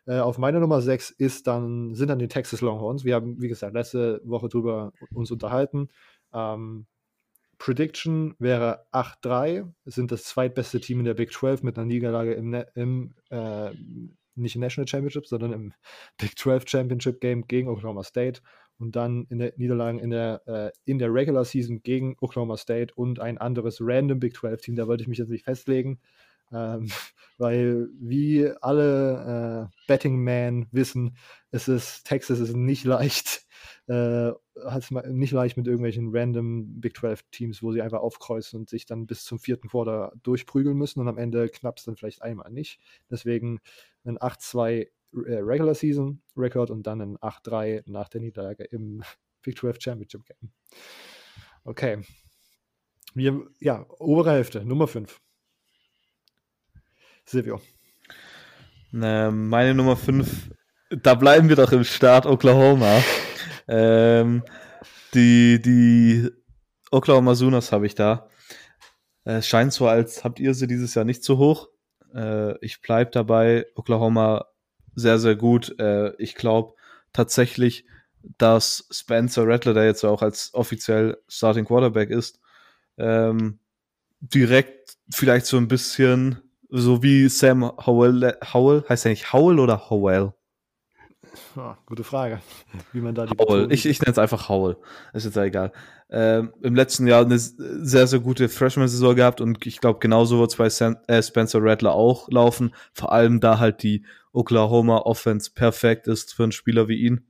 [0.07, 3.05] Äh, auf meiner Nummer 6 ist dann, sind dann die Texas Longhorns.
[3.05, 5.89] Wir haben, wie gesagt, letzte Woche drüber uns unterhalten.
[6.33, 6.87] Ähm,
[7.59, 12.55] Prediction wäre 8-3, sind das zweitbeste Team in der Big 12 mit einer Niederlage im,
[12.75, 13.71] im äh,
[14.35, 15.75] nicht im National Championship, sondern im
[16.17, 18.41] Big 12 Championship Game gegen Oklahoma State
[18.79, 22.95] und dann in der Niederlagen in der, äh, in der Regular Season gegen Oklahoma State
[22.95, 24.77] und ein anderes random Big 12 Team.
[24.77, 26.01] Da wollte ich mich jetzt nicht festlegen,
[26.53, 26.89] ähm,
[27.39, 31.17] weil wie alle äh, Betting Man wissen,
[31.51, 33.47] es ist, Texas ist nicht leicht,
[33.89, 34.33] äh,
[35.09, 39.07] nicht leicht mit irgendwelchen random Big 12 Teams, wo sie einfach aufkreuzen und sich dann
[39.07, 42.81] bis zum vierten Quarter durchprügeln müssen und am Ende knapp es dann vielleicht einmal nicht.
[43.11, 43.61] Deswegen
[44.05, 49.03] ein 8-2 äh, Regular Season Record und dann ein 8-3 nach der Niederlage im
[49.43, 50.51] Big 12 Championship Game.
[51.65, 52.03] Okay.
[53.15, 55.21] Wir, ja, obere Hälfte, Nummer 5.
[57.25, 57.61] Silvio.
[58.93, 60.51] Ähm, meine Nummer 5,
[60.91, 63.03] da bleiben wir doch im Staat Oklahoma.
[63.69, 64.43] ähm,
[65.15, 66.31] die, die
[66.91, 68.29] Oklahoma Sooners habe ich da.
[69.25, 71.69] Es scheint so, als habt ihr sie dieses Jahr nicht so hoch.
[72.15, 73.67] Äh, ich bleibe dabei.
[73.75, 74.47] Oklahoma
[74.95, 75.79] sehr, sehr gut.
[75.79, 76.75] Äh, ich glaube
[77.13, 77.85] tatsächlich,
[78.37, 82.41] dass Spencer Rattler, der jetzt auch als offiziell Starting Quarterback ist,
[82.97, 83.59] ähm,
[84.21, 89.89] direkt vielleicht so ein bisschen so wie Sam Howell, Howell heißt er nicht Howell oder
[89.89, 90.33] Howell?
[91.57, 92.41] Oh, gute Frage.
[92.93, 93.73] Wie man da die Howell.
[93.73, 94.77] Ich, ich nenne es einfach Howell.
[95.13, 95.73] Ist jetzt ja egal.
[96.11, 100.51] Ähm, Im letzten Jahr eine sehr, sehr gute Freshman-Saison gehabt und ich glaube, genauso wird
[100.51, 102.75] es bei Sam, äh, Spencer Rattler auch laufen.
[102.93, 104.05] Vor allem da halt die
[104.39, 107.27] Oklahoma Offense perfekt ist für einen Spieler wie ihn.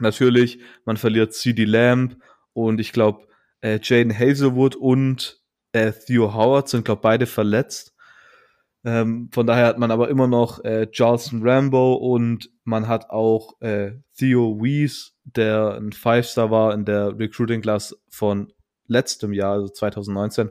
[0.00, 2.16] Natürlich, man verliert CD Lamb
[2.54, 3.26] und ich glaube,
[3.60, 5.42] äh, Jaden Hazelwood und
[5.72, 7.94] äh, Theo Howard sind, glaube beide verletzt.
[8.84, 13.60] Ähm, von daher hat man aber immer noch äh, Charleston Rambo und man hat auch
[13.60, 18.52] äh, Theo Weiss, der ein Five-Star war in der Recruiting Class von
[18.88, 20.50] letztem Jahr, also 2019,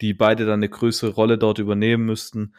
[0.00, 2.54] die beide dann eine größere Rolle dort übernehmen müssten.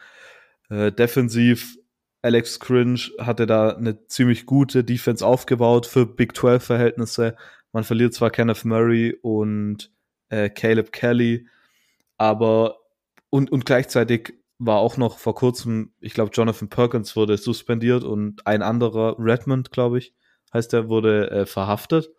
[0.70, 1.76] Äh, defensiv,
[2.22, 7.36] Alex Cringe hatte da eine ziemlich gute Defense aufgebaut für Big 12 Verhältnisse.
[7.72, 9.90] Man verliert zwar Kenneth Murray und
[10.28, 11.48] äh, Caleb Kelly,
[12.18, 12.76] aber
[13.30, 18.46] und, und gleichzeitig war auch noch vor kurzem, ich glaube, Jonathan Perkins wurde suspendiert und
[18.46, 20.14] ein anderer, Redmond, glaube ich,
[20.52, 22.10] heißt der, wurde äh, verhaftet.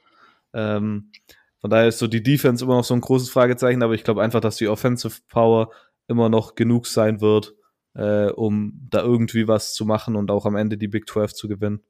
[0.54, 1.12] Ähm,
[1.60, 4.24] von daher ist so die Defense immer noch so ein großes Fragezeichen, aber ich glaube
[4.24, 5.72] einfach, dass die Offensive Power
[6.08, 7.54] immer noch genug sein wird,
[7.94, 11.48] äh, um da irgendwie was zu machen und auch am Ende die Big 12 zu
[11.48, 11.82] gewinnen.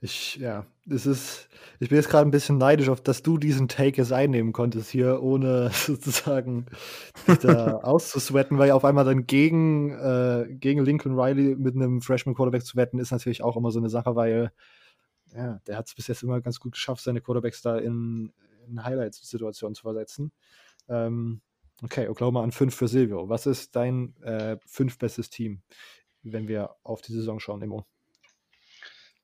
[0.00, 1.48] Ich, ja, es ist,
[1.80, 4.90] ich bin jetzt gerade ein bisschen neidisch, auf dass du diesen Take jetzt einnehmen konntest
[4.90, 6.66] hier, ohne sozusagen
[7.26, 12.36] dich da auszusweaten, weil auf einmal dann gegen, äh, gegen Lincoln Riley mit einem Freshman
[12.36, 14.52] Quarterback zu wetten, ist natürlich auch immer so eine Sache, weil
[15.34, 18.32] ja, der hat es bis jetzt immer ganz gut geschafft, seine Quarterbacks da in,
[18.68, 20.32] in Highlights-Situationen zu versetzen.
[20.88, 21.40] Ähm,
[21.82, 23.28] okay, Oklahoma an 5 für Silvio.
[23.28, 25.62] Was ist dein äh, fünf bestes Team,
[26.22, 27.86] wenn wir auf die Saison schauen, Emo?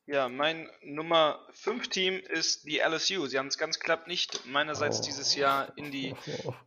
[0.07, 3.27] Ja, mein Nummer 5 Team ist die LSU.
[3.27, 5.03] Sie haben es ganz knapp nicht meinerseits oh.
[5.03, 6.15] dieses Jahr in die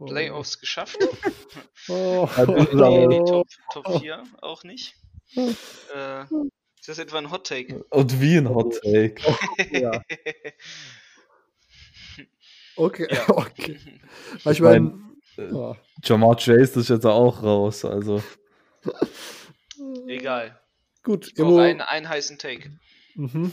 [0.03, 0.97] Playoffs geschafft.
[1.87, 2.27] Oh.
[2.35, 4.95] in die Top, Top 4 auch nicht.
[5.93, 6.21] Äh,
[6.79, 7.83] ist das etwa ein Hot Take?
[7.89, 9.15] Und wie ein Hot Take.
[9.71, 10.01] ja.
[12.77, 13.29] Okay, ja.
[13.29, 13.77] okay.
[14.45, 14.97] Ich meine,
[15.37, 15.75] äh, oh.
[16.03, 18.23] Jamar Chase ist jetzt auch raus, also.
[20.07, 20.59] Egal.
[21.03, 22.71] Gut, ich brauche einen, einen heißen Take.
[23.15, 23.51] Mhm.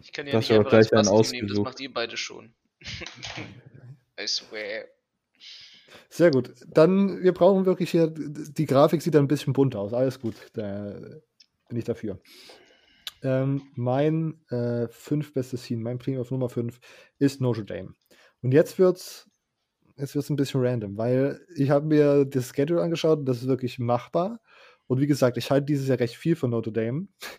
[0.00, 1.50] Ich kann ja das nicht einfach gleich einen ausgesucht.
[1.50, 2.54] das macht ihr beide schon.
[4.20, 4.84] I swear.
[6.08, 6.54] Sehr gut.
[6.68, 9.92] Dann, wir brauchen wirklich hier, die Grafik sieht ein bisschen bunt aus.
[9.92, 10.94] Alles gut, da
[11.68, 12.20] bin ich dafür.
[13.22, 16.78] Ähm, mein äh, fünf bestes Team, mein Team auf Nummer 5
[17.18, 17.94] ist Notre Dame.
[18.42, 19.27] Und jetzt wird's,
[19.98, 23.48] jetzt wird's ein bisschen random, weil ich habe mir das Schedule angeschaut und das ist
[23.48, 24.40] wirklich machbar.
[24.86, 27.08] Und wie gesagt, ich halte dieses Jahr recht viel von Notre Dame.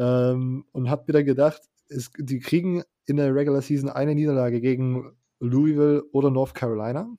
[0.00, 4.60] Ähm, und habe mir dann gedacht, es, die kriegen in der Regular Season eine Niederlage
[4.60, 7.08] gegen Louisville oder North Carolina.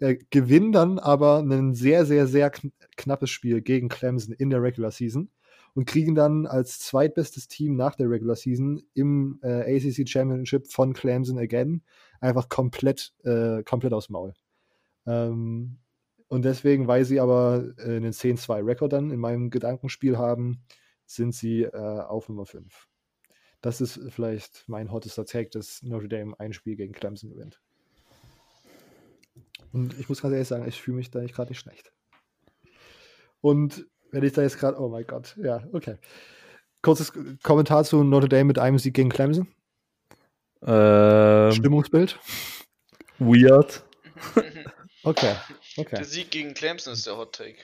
[0.00, 4.60] Äh, gewinnen dann aber ein sehr, sehr, sehr kn knappes Spiel gegen Clemson in der
[4.60, 5.30] Regular Season
[5.74, 10.92] und kriegen dann als zweitbestes Team nach der Regular Season im äh, ACC Championship von
[10.92, 11.82] Clemson again
[12.20, 14.34] einfach komplett, äh, komplett aus Maul.
[15.06, 15.78] Ähm,
[16.28, 20.62] und deswegen, weil sie aber äh, einen 10-2-Rekord dann in meinem Gedankenspiel haben,
[21.06, 22.86] sind sie äh, auf Nummer 5.
[23.60, 27.60] Das ist vielleicht mein hottester Take, dass Notre Dame ein Spiel gegen Clemson gewinnt.
[29.72, 31.92] Und ich muss ganz ehrlich sagen, ich fühle mich da nicht gerade nicht schlecht.
[33.40, 35.96] Und wenn ich da jetzt gerade, oh mein Gott, ja, okay.
[36.82, 39.48] Kurzes Kommentar zu Notre Dame mit einem Sieg gegen Clemson.
[40.66, 42.18] Ähm, Stimmungsbild.
[43.18, 43.84] Weird.
[45.04, 45.34] okay,
[45.76, 45.96] okay.
[45.96, 47.58] Der Sieg gegen Clemson ist der Hot Take.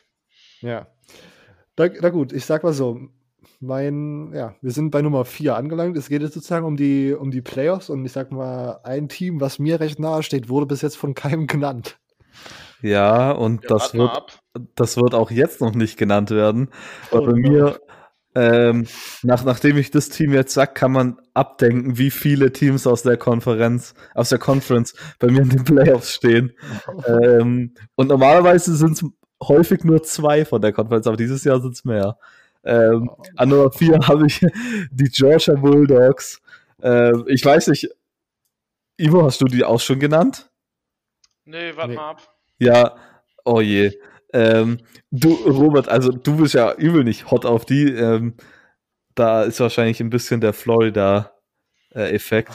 [0.60, 0.86] Ja.
[1.76, 3.00] Na, na gut, ich sag mal so,
[3.60, 5.96] mein, ja, wir sind bei Nummer 4 angelangt.
[5.96, 9.40] Es geht jetzt sozusagen um die, um die Playoffs und ich sag mal, ein Team,
[9.40, 11.98] was mir recht nahe steht, wurde bis jetzt von keinem genannt.
[12.82, 14.42] Ja, und ja, das, wird,
[14.74, 16.68] das wird auch jetzt noch nicht genannt werden.
[17.10, 17.80] Weil oh, bei mir,
[18.34, 18.86] ähm,
[19.22, 23.16] nach, nachdem ich das Team jetzt sag, kann man abdenken, wie viele Teams aus der
[23.16, 26.52] Konferenz, aus der Conference bei mir in den Playoffs stehen.
[27.06, 29.04] ähm, und normalerweise sind es
[29.42, 32.18] häufig nur zwei von der Konferenz, aber dieses Jahr sind es mehr.
[32.64, 34.40] Ähm, an Nummer 4 habe ich
[34.90, 36.40] die Georgia Bulldogs.
[36.82, 37.88] Ähm, ich weiß nicht,
[38.96, 40.50] Ivo, hast du die auch schon genannt?
[41.44, 41.96] Nee, warte nee.
[41.96, 42.34] mal ab.
[42.58, 42.96] Ja,
[43.44, 43.92] oh je.
[44.34, 44.78] Ähm,
[45.12, 47.88] du, Robert, also du bist ja übel nicht hot auf die.
[47.88, 48.34] Ähm,
[49.14, 52.52] da ist wahrscheinlich ein bisschen der Florida-Effekt.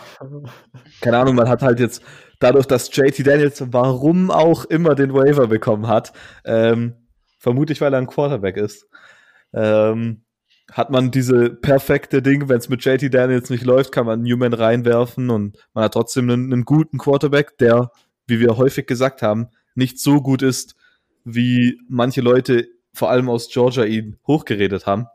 [1.00, 2.04] Keine Ahnung, man hat halt jetzt
[2.40, 6.12] dadurch, dass JT Daniels warum auch immer den Waiver bekommen hat,
[6.44, 6.96] ähm,
[7.38, 8.86] vermutlich weil er ein Quarterback ist,
[9.54, 10.26] ähm,
[10.74, 14.54] hat man diese perfekte Ding, wenn es mit JT Daniels nicht läuft, kann man Newman
[14.54, 17.92] reinwerfen und man hat trotzdem einen, einen, guten Quarterback, der,
[18.28, 20.76] wie wir häufig gesagt haben, nicht so gut ist,
[21.24, 25.08] wie manche Leute, vor allem aus Georgia, ihn hochgeredet haben.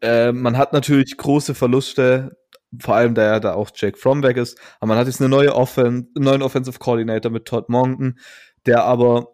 [0.00, 2.36] Äh, man hat natürlich große Verluste,
[2.78, 5.28] vor allem da ja da auch Jake Fromm weg ist, aber man hat jetzt eine
[5.28, 8.18] neue Offen einen neuen Offensive Coordinator mit Todd Monken,
[8.66, 9.32] der aber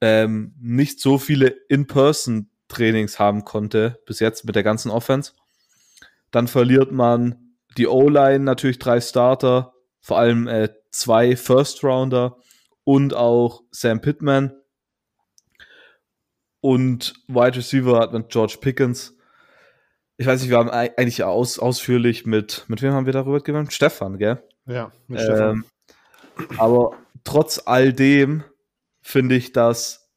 [0.00, 5.32] ähm, nicht so viele In-Person-Trainings haben konnte, bis jetzt mit der ganzen Offense.
[6.30, 12.36] Dann verliert man die O-Line, natürlich drei Starter, vor allem äh, zwei First-Rounder
[12.84, 14.52] und auch Sam Pittman.
[16.60, 19.16] Und Wide Receiver hat man George Pickens.
[20.16, 23.72] Ich weiß nicht, wir haben eigentlich aus, ausführlich mit, mit wem haben wir darüber gemacht?
[23.72, 24.42] Stefan, gell?
[24.66, 25.64] Ja, mit ähm, Stefan.
[26.58, 28.44] Aber trotz all dem
[29.02, 30.10] finde ich, dass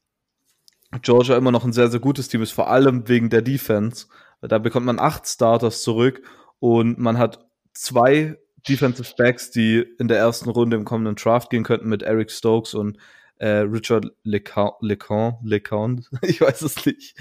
[1.02, 4.06] Georgia immer noch ein sehr, sehr gutes Team ist, vor allem wegen der Defense.
[4.40, 6.22] Da bekommt man acht Starters zurück
[6.60, 11.64] und man hat zwei Defensive Backs, die in der ersten Runde im kommenden Draft gehen
[11.64, 12.98] könnten mit Eric Stokes und
[13.38, 17.16] äh, Richard LeCon, LeCon, ich weiß es nicht.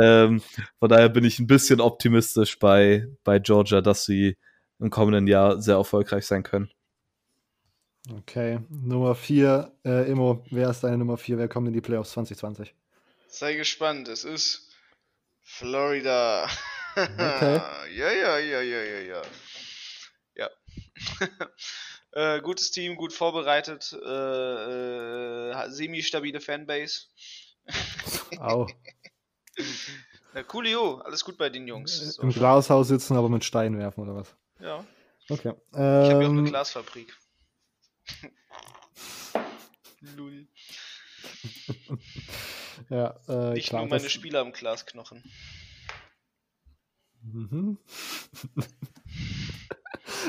[0.00, 0.42] Ähm,
[0.78, 4.36] von daher bin ich ein bisschen optimistisch bei, bei Georgia, dass sie
[4.78, 6.70] im kommenden Jahr sehr erfolgreich sein können.
[8.10, 11.36] Okay, Nummer 4, äh, Immo, wer ist deine Nummer 4?
[11.36, 12.74] Wer kommt in die Playoffs 2020?
[13.28, 14.70] Sei gespannt, es ist
[15.42, 16.48] Florida.
[16.96, 17.60] Okay.
[17.94, 19.22] ja, ja, ja, ja, ja, ja.
[22.12, 27.02] Äh, gutes Team, gut vorbereitet, äh, äh, semi-stabile Fanbase.
[28.38, 28.66] Au.
[30.34, 32.14] Ja, coolio, alles gut bei den Jungs.
[32.14, 32.22] So.
[32.22, 34.36] Im Glashaus sitzen, aber mit Steinen werfen oder was?
[34.60, 34.84] Ja.
[35.28, 35.54] Okay.
[35.72, 37.16] Ich habe ja auch eine Ähm, Glasfabrik.
[40.16, 40.46] Lull.
[42.90, 45.24] ja, äh, Nicht klar, nur meine Spieler am Glasknochen.
[47.22, 47.78] Mhm.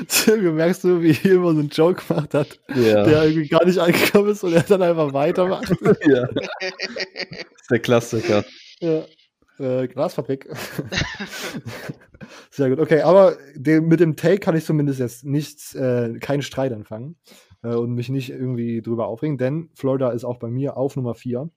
[0.08, 3.04] Silvio, merkst du, wie immer so einen Joke gemacht hat, Ja.
[3.04, 5.68] der irgendwie gar nicht angekommen ist und er dann einfach weitermacht?
[6.06, 6.26] ja.
[6.28, 8.44] ist der Klassiker.
[8.80, 9.04] Ja.
[9.58, 10.48] Äh, Glasfabrik.
[12.50, 12.80] Sehr gut.
[12.80, 17.16] Okay, aber dem, mit dem Take kann ich zumindest jetzt nichts, äh, keinen Streit anfangen
[17.62, 21.14] äh, und mich nicht irgendwie drüber aufregen, denn Florida ist auch bei mir auf Nummer
[21.14, 21.50] 4.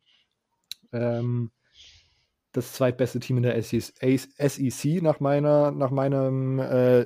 [0.91, 1.51] Ähm,
[2.53, 3.93] das zweitbeste Team in der SEC,
[4.37, 7.05] SEC nach meiner, nach meinem, äh,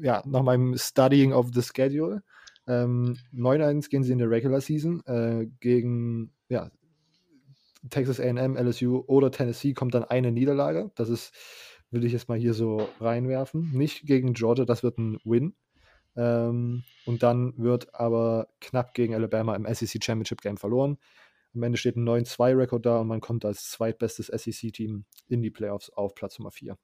[0.00, 2.22] ja, nach meinem Studying of the Schedule.
[2.66, 6.70] Ähm, 9-1 gehen sie in der Regular Season äh, gegen, ja,
[7.90, 10.90] Texas A&M, LSU oder Tennessee kommt dann eine Niederlage.
[10.94, 11.32] Das ist,
[11.90, 13.70] will ich jetzt mal hier so reinwerfen.
[13.72, 15.54] Nicht gegen Georgia, das wird ein Win.
[16.16, 20.98] Ähm, und dann wird aber knapp gegen Alabama im SEC Championship Game verloren.
[21.54, 25.90] Am Ende steht ein 9-2-Rekord da und man kommt als zweitbestes SEC-Team in die Playoffs
[25.90, 26.76] auf Platz Nummer 4.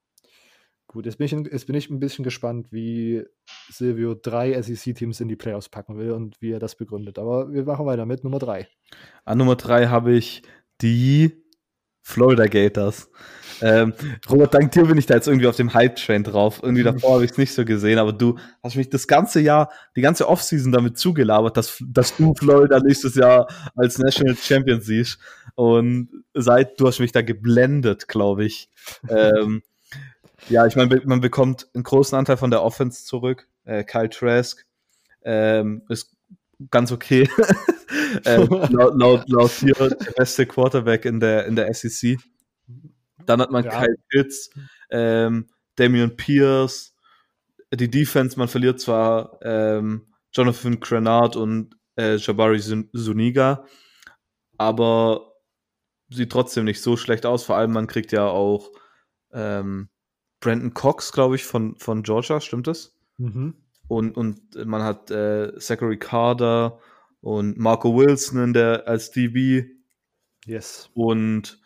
[0.87, 3.23] Gut, jetzt bin, ich, jetzt bin ich ein bisschen gespannt, wie
[3.69, 7.17] Silvio drei SEC-Teams in die Playoffs packen will und wie er das begründet.
[7.17, 8.67] Aber wir machen weiter mit Nummer 3.
[9.23, 10.41] An Nummer 3 habe ich
[10.81, 11.31] die
[12.01, 13.09] Florida Gators.
[13.61, 13.93] Ähm,
[14.29, 16.59] Robert, dank dir bin ich da jetzt irgendwie auf dem Hype-Train drauf.
[16.63, 19.71] Irgendwie davor habe ich es nicht so gesehen, aber du hast mich das ganze Jahr,
[19.95, 25.19] die ganze Offseason damit zugelabert, dass, dass du Florida nächstes Jahr als National Champion siehst.
[25.55, 28.69] Und seit, du hast mich da geblendet, glaube ich.
[29.09, 29.61] ähm,
[30.49, 33.47] ja, ich meine, man bekommt einen großen Anteil von der Offense zurück.
[33.65, 34.65] Äh, Kyle Trask
[35.23, 36.15] ähm, ist
[36.69, 37.29] ganz okay.
[38.25, 38.37] äh,
[38.69, 42.17] laut, laut, laut hier der beste Quarterback in der, in der SEC.
[43.25, 43.71] Dann hat man Ja.
[43.71, 44.49] Kyle Pitts,
[44.89, 46.93] ähm, Damian Pierce,
[47.73, 53.65] die Defense, man verliert zwar ähm, Jonathan Grenard und äh, Jabari Sun- Zuniga,
[54.57, 55.33] aber
[56.09, 57.43] sieht trotzdem nicht so schlecht aus.
[57.45, 58.71] Vor allem, man kriegt ja auch
[59.31, 59.89] ähm,
[60.41, 62.93] Brandon Cox, glaube ich, von, von Georgia, stimmt das?
[63.17, 63.55] Mhm.
[63.87, 66.79] Und, und man hat äh, Zachary Carter
[67.21, 69.65] und Marco Wilson in der, als DB
[70.45, 70.89] Yes.
[70.93, 71.60] und,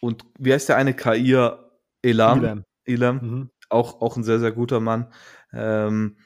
[0.00, 0.94] und wie heißt der eine?
[0.94, 1.70] Kair
[2.02, 2.38] Elam?
[2.42, 2.64] Elam.
[2.84, 3.16] Elam.
[3.22, 3.50] Mhm.
[3.70, 5.12] Auch, auch ein sehr, sehr guter Mann.
[5.52, 6.16] Ähm,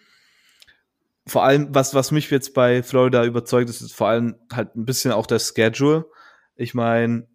[1.26, 4.84] vor allem, was, was mich jetzt bei Florida überzeugt, ist, ist vor allem halt ein
[4.84, 6.06] bisschen auch der Schedule.
[6.56, 7.26] Ich meine,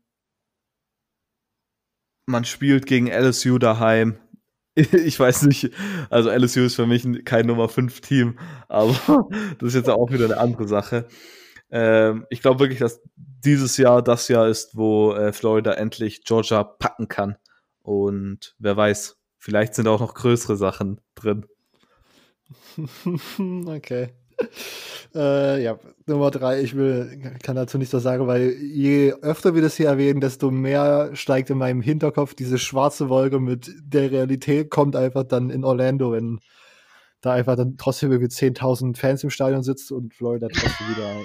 [2.25, 4.17] man spielt gegen LSU daheim.
[4.75, 5.71] Ich weiß nicht,
[6.11, 8.93] also LSU ist für mich ein- kein Nummer 5 Team, aber
[9.57, 11.07] das ist jetzt auch wieder eine andere Sache.
[11.69, 16.63] Ähm, ich glaube wirklich, dass dieses Jahr das Jahr ist, wo äh, Florida endlich Georgia
[16.63, 17.37] packen kann.
[17.81, 21.45] Und wer weiß, vielleicht sind auch noch größere Sachen drin.
[23.67, 24.09] okay.
[25.15, 29.61] Äh, ja, Nummer drei, ich will, kann dazu nichts so sagen, weil je öfter wir
[29.61, 34.69] das hier erwähnen, desto mehr steigt in meinem Hinterkopf diese schwarze Wolke mit der Realität
[34.69, 36.39] kommt einfach dann in Orlando, wenn
[37.21, 41.15] da einfach dann trotzdem irgendwie 10.000 Fans im Stadion sitzt und Florida trotzdem wieder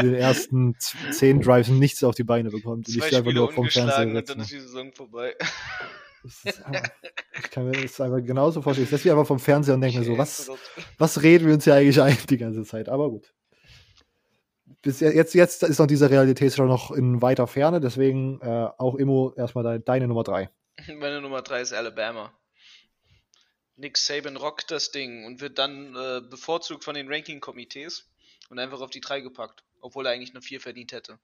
[0.00, 2.86] in, den ersten z- zehn Drives nichts auf die Beine bekommt.
[2.88, 5.34] Und Zwei ich einfach Spiele nur vom Fernseher und dann ist die Saison vorbei.
[6.64, 6.90] Einfach,
[7.42, 8.84] ich kann mir das einfach genauso vorstellen.
[8.84, 10.48] Ich setze mich einfach vom Fernseher und denke mir so, was,
[10.98, 12.88] was reden wir uns hier eigentlich ein die ganze Zeit?
[12.88, 13.34] Aber gut.
[14.82, 18.68] Bis je- jetzt, jetzt ist noch diese Realität schon noch in weiter Ferne, deswegen äh,
[18.78, 20.50] auch Immo erstmal deine, deine Nummer drei.
[20.98, 22.32] Meine Nummer 3 ist Alabama.
[23.76, 28.08] Nick Saban rockt das Ding und wird dann äh, bevorzugt von den Ranking-Komitees
[28.50, 31.18] und einfach auf die 3 gepackt, obwohl er eigentlich eine 4 verdient hätte.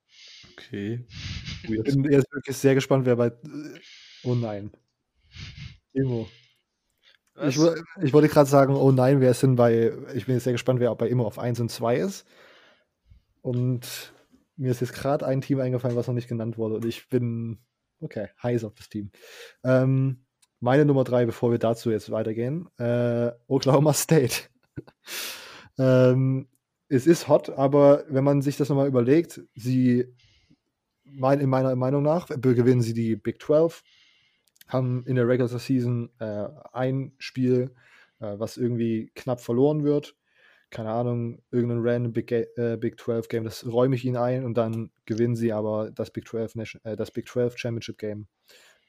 [0.53, 1.07] Okay.
[1.61, 3.33] Ich bin jetzt wirklich sehr gespannt, wer bei.
[4.23, 4.71] Oh nein.
[5.93, 6.29] Immo.
[7.43, 7.59] Ich,
[8.01, 9.93] ich wollte gerade sagen, oh nein, wer ist denn bei.
[10.15, 12.27] Ich bin jetzt sehr gespannt, wer bei Immo auf 1 und 2 ist.
[13.43, 14.13] Und
[14.57, 16.77] mir ist jetzt gerade ein Team eingefallen, was noch nicht genannt wurde.
[16.77, 17.59] Und ich bin,
[18.01, 19.11] okay, heiß auf das Team.
[19.65, 20.25] Ähm,
[20.61, 24.49] meine Nummer 3, bevor wir dazu jetzt weitergehen, äh, Oklahoma State.
[25.79, 26.49] ähm,
[26.89, 30.07] es ist hot, aber wenn man sich das nochmal überlegt, sie,
[31.05, 33.83] mein, in meiner Meinung nach, gewinnen sie die Big 12,
[34.69, 37.75] haben in der Regular Season äh, ein Spiel,
[38.21, 40.17] äh, was irgendwie knapp verloren wird,
[40.71, 44.55] keine Ahnung, irgendein random Big, äh, Big 12 Game, das räume ich ihnen ein und
[44.55, 48.29] dann gewinnen sie aber das Big 12, Nation, äh, das Big 12 Championship Game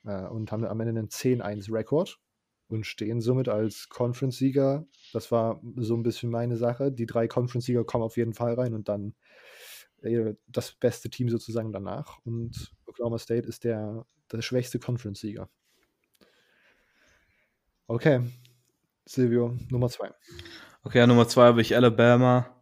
[0.05, 2.19] äh, und haben am Ende einen 10-1-Rekord
[2.67, 4.85] und stehen somit als Conference-Sieger.
[5.11, 6.91] Das war so ein bisschen meine Sache.
[6.91, 9.15] Die drei Conference-Sieger kommen auf jeden Fall rein und dann
[10.01, 12.19] äh, das beste Team sozusagen danach.
[12.25, 15.49] Und Oklahoma State ist der, der schwächste Conference-Sieger.
[17.87, 18.21] Okay,
[19.05, 20.11] Silvio, Nummer zwei.
[20.83, 22.58] Okay, Nummer zwei habe ich Alabama.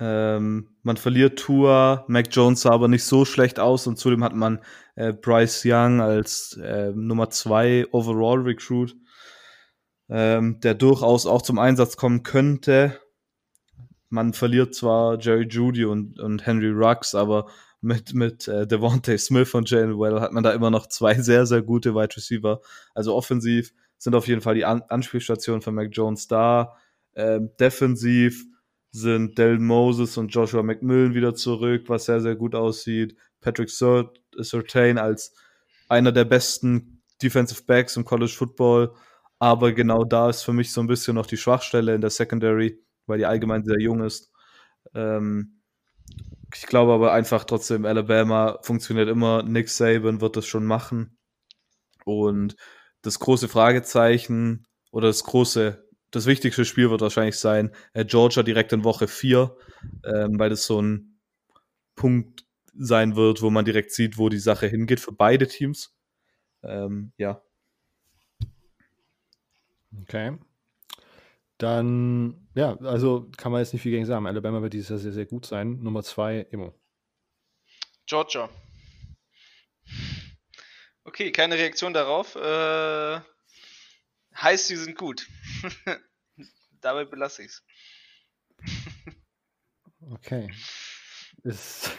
[0.00, 4.34] Ähm, man verliert Tour, Mac Jones sah aber nicht so schlecht aus und zudem hat
[4.34, 4.60] man
[4.96, 8.96] äh, Bryce Young als äh, Nummer zwei Overall Recruit
[10.10, 13.00] ähm, der durchaus auch zum Einsatz kommen könnte.
[14.08, 17.46] Man verliert zwar Jerry Judy und, und Henry Ruggs, aber
[17.80, 21.46] mit, mit äh, Devontae Smith und Jalen Well hat man da immer noch zwei sehr,
[21.46, 22.60] sehr gute Wide Receiver.
[22.92, 26.76] Also offensiv sind auf jeden Fall die An Anspielstationen von Mac Jones da.
[27.14, 28.44] Ähm, defensiv
[28.92, 33.16] sind Del Moses und Joshua McMillan wieder zurück, was sehr, sehr gut aussieht.
[33.40, 35.34] Patrick Surtain als
[35.88, 38.94] einer der besten Defensive Backs im College Football
[39.40, 42.78] aber genau da ist für mich so ein bisschen noch die Schwachstelle in der Secondary,
[43.06, 44.30] weil die allgemein sehr jung ist.
[44.94, 45.62] Ähm,
[46.54, 49.42] ich glaube aber einfach trotzdem, Alabama funktioniert immer.
[49.42, 51.16] Nick Saban wird das schon machen.
[52.04, 52.54] Und
[53.00, 58.72] das große Fragezeichen oder das große, das wichtigste Spiel wird wahrscheinlich sein, äh, Georgia direkt
[58.72, 59.56] in Woche 4,
[60.04, 61.20] ähm, weil das so ein
[61.94, 65.94] Punkt sein wird, wo man direkt sieht, wo die Sache hingeht für beide Teams.
[66.62, 67.42] Ähm, ja,
[70.02, 70.38] Okay.
[71.58, 74.26] Dann, ja, also kann man jetzt nicht viel gegen sagen.
[74.26, 75.82] Alabama wird dieses Jahr sehr, sehr gut sein.
[75.82, 76.74] Nummer zwei, Emo.
[78.06, 78.48] Georgia.
[81.04, 82.34] Okay, keine Reaktion darauf.
[82.36, 83.20] Äh,
[84.36, 85.26] heißt, sie sind gut.
[86.80, 87.64] Dabei belasse ich es.
[90.10, 90.50] okay.
[91.42, 91.90] Ist,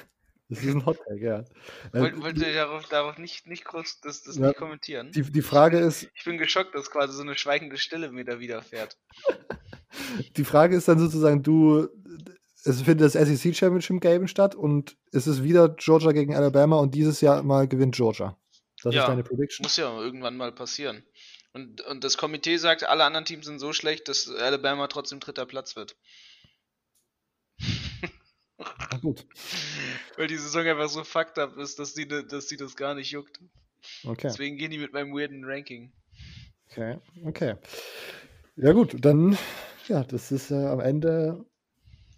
[0.52, 1.46] das ist ein Hottag, ja.
[1.94, 5.12] Wollt, äh, wollt ihr darauf, darauf nicht, nicht groß das, das ja, nicht kommentieren?
[5.14, 6.10] Die, die Frage ist.
[6.14, 8.98] Ich bin geschockt, dass quasi so eine schweigende Stille mir da widerfährt.
[10.36, 11.88] die Frage ist dann sozusagen, du.
[12.64, 16.94] Es findet das SEC Championship Game statt und es ist wieder Georgia gegen Alabama und
[16.94, 18.38] dieses Jahr mal gewinnt Georgia.
[18.84, 19.64] Das ja, ist deine Prediction.
[19.64, 21.04] Muss ja irgendwann mal passieren.
[21.54, 25.46] Und, und das Komitee sagt, alle anderen Teams sind so schlecht, dass Alabama trotzdem dritter
[25.46, 25.98] Platz wird.
[28.58, 29.26] Na gut.
[30.18, 33.12] Weil die Saison einfach so fucked up ist, dass die, dass die das gar nicht
[33.12, 33.40] juckt.
[34.04, 34.28] Okay.
[34.28, 35.92] Deswegen gehen die mit meinem weirden Ranking.
[36.70, 37.56] Okay, okay.
[38.56, 39.38] Ja gut, dann,
[39.88, 41.46] ja, das ist äh, am Ende,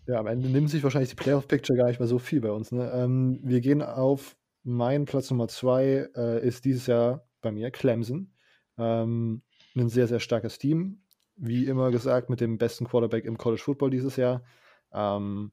[0.07, 2.71] ja, am Ende nimmt sich wahrscheinlich die Playoff-Picture gar nicht mehr so viel bei uns.
[2.71, 2.91] Ne?
[2.93, 8.32] Ähm, wir gehen auf meinen Platz Nummer zwei, äh, ist dieses Jahr bei mir Clemson.
[8.78, 9.41] Ähm,
[9.76, 11.01] ein sehr, sehr starkes Team.
[11.36, 14.43] Wie immer gesagt, mit dem besten Quarterback im College Football dieses Jahr.
[14.91, 15.51] Ähm,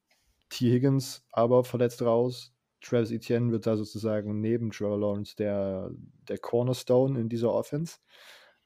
[0.51, 0.71] T.
[0.71, 2.53] Higgins aber verletzt raus.
[2.81, 5.91] Travis Etienne wird da sozusagen neben Trevor Lawrence der,
[6.29, 7.99] der Cornerstone in dieser Offense.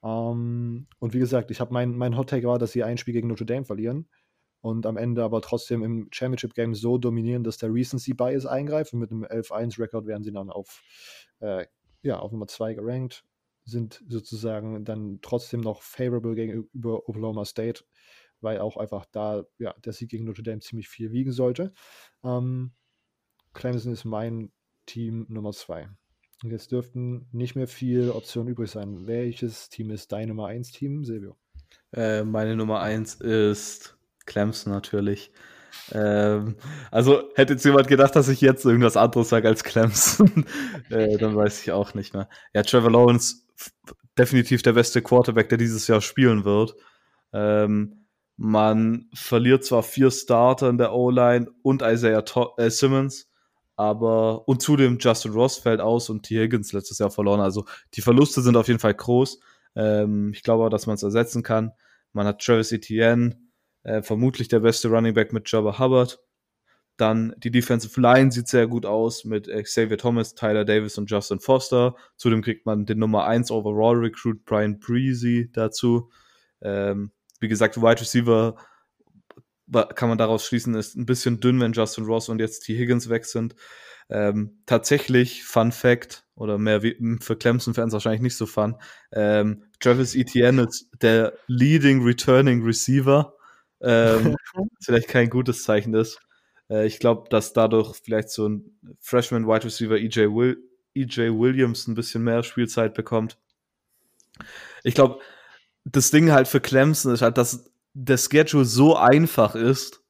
[0.03, 3.15] Ähm, und wie gesagt, ich habe mein, mein Hot Take war, dass sie ein Spiel
[3.15, 4.09] gegen Notre Dame verlieren
[4.61, 8.93] und am Ende aber trotzdem im Championship Game so dominieren, dass der Recency Bias eingreift
[8.93, 10.83] und mit einem 11-1-Rekord werden sie dann auf,
[11.41, 11.67] äh,
[12.03, 13.25] ja, auf Nummer 2 gerankt,
[13.65, 17.85] sind sozusagen dann trotzdem noch favorable gegenüber Oklahoma State
[18.45, 21.73] weil auch einfach da ja, der Sieg gegen Notre Dame ziemlich viel wiegen sollte.
[22.23, 22.73] Ähm,
[23.55, 24.53] Clemson ist mein
[24.87, 25.89] Team Nummer zwei.
[26.43, 29.07] Und jetzt dürften nicht mehr viele Optionen übrig sein.
[29.07, 31.37] Welches Team ist dein Nummer 1 Team, Silvio?
[31.93, 33.97] Äh, meine Nummer 1 ist
[34.27, 35.33] Clemson natürlich.
[35.93, 36.57] Ähm,
[36.91, 40.45] also hätte jetzt jemand gedacht, dass ich jetzt irgendwas anderes sage als Clemson,
[40.91, 42.29] äh, dann weiß ich auch nicht mehr.
[42.53, 43.44] Ja, Trevor Lawrence
[44.19, 46.75] definitiv der beste Quarterback, der dieses Jahr spielen wird.
[47.33, 53.31] Ähm, man verliert zwar vier Starter in der O-Line und Isaiah to äh, Simmons,
[53.77, 56.41] aber und zudem Justin Ross fällt aus und T.
[56.41, 57.41] Higgins letztes Jahr verloren.
[57.41, 59.41] Also die Verluste sind auf jeden Fall groß.
[59.77, 61.73] Ähm, ich glaube auch, dass man es ersetzen kann.
[62.13, 63.37] Man hat Travis Etienne,
[63.83, 66.21] äh, vermutlich der beste Running Back mit Jabba Hubbard.
[66.97, 71.41] Dann die Defensive Line sieht sehr gut aus mit Xavier Thomas, Tyler Davis und Justin
[71.41, 71.97] Foster.
[72.17, 76.11] Zudem kriegt man den Nummer 1 Overall Recruit Brian Breezy dazu.
[76.63, 78.57] Ähm, wie gesagt, Wide Receiver
[79.95, 82.77] kann man daraus schließen, ist ein bisschen dünn, wenn Justin Ross und jetzt T.
[82.77, 83.55] Higgins weg sind.
[84.11, 88.77] Ähm, tatsächlich, Fun Fact, oder mehr wie, für Clemson-Fans wahrscheinlich nicht so fun,
[89.13, 93.35] ähm, Travis Etienne ist der Leading Returning Receiver.
[93.81, 94.37] Ähm,
[94.83, 96.21] vielleicht kein gutes Zeichen ist.
[96.75, 100.59] Äh, ich glaube, dass dadurch vielleicht so ein Freshman Wide Receiver EJ, Will,
[100.95, 103.39] EJ Williams ein bisschen mehr Spielzeit bekommt.
[104.83, 105.21] Ich glaube,
[105.85, 110.01] das Ding halt für Clemson ist halt, dass der Schedule so einfach ist,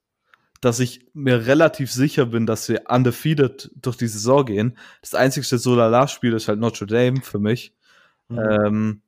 [0.61, 4.79] dass ich mir relativ sicher bin, dass wir undefeated durch die Saison gehen.
[5.03, 7.75] Das einzigste Solala-Spiel ist halt Notre Dame für mich.
[8.29, 8.39] Mhm.
[8.39, 9.03] Ähm,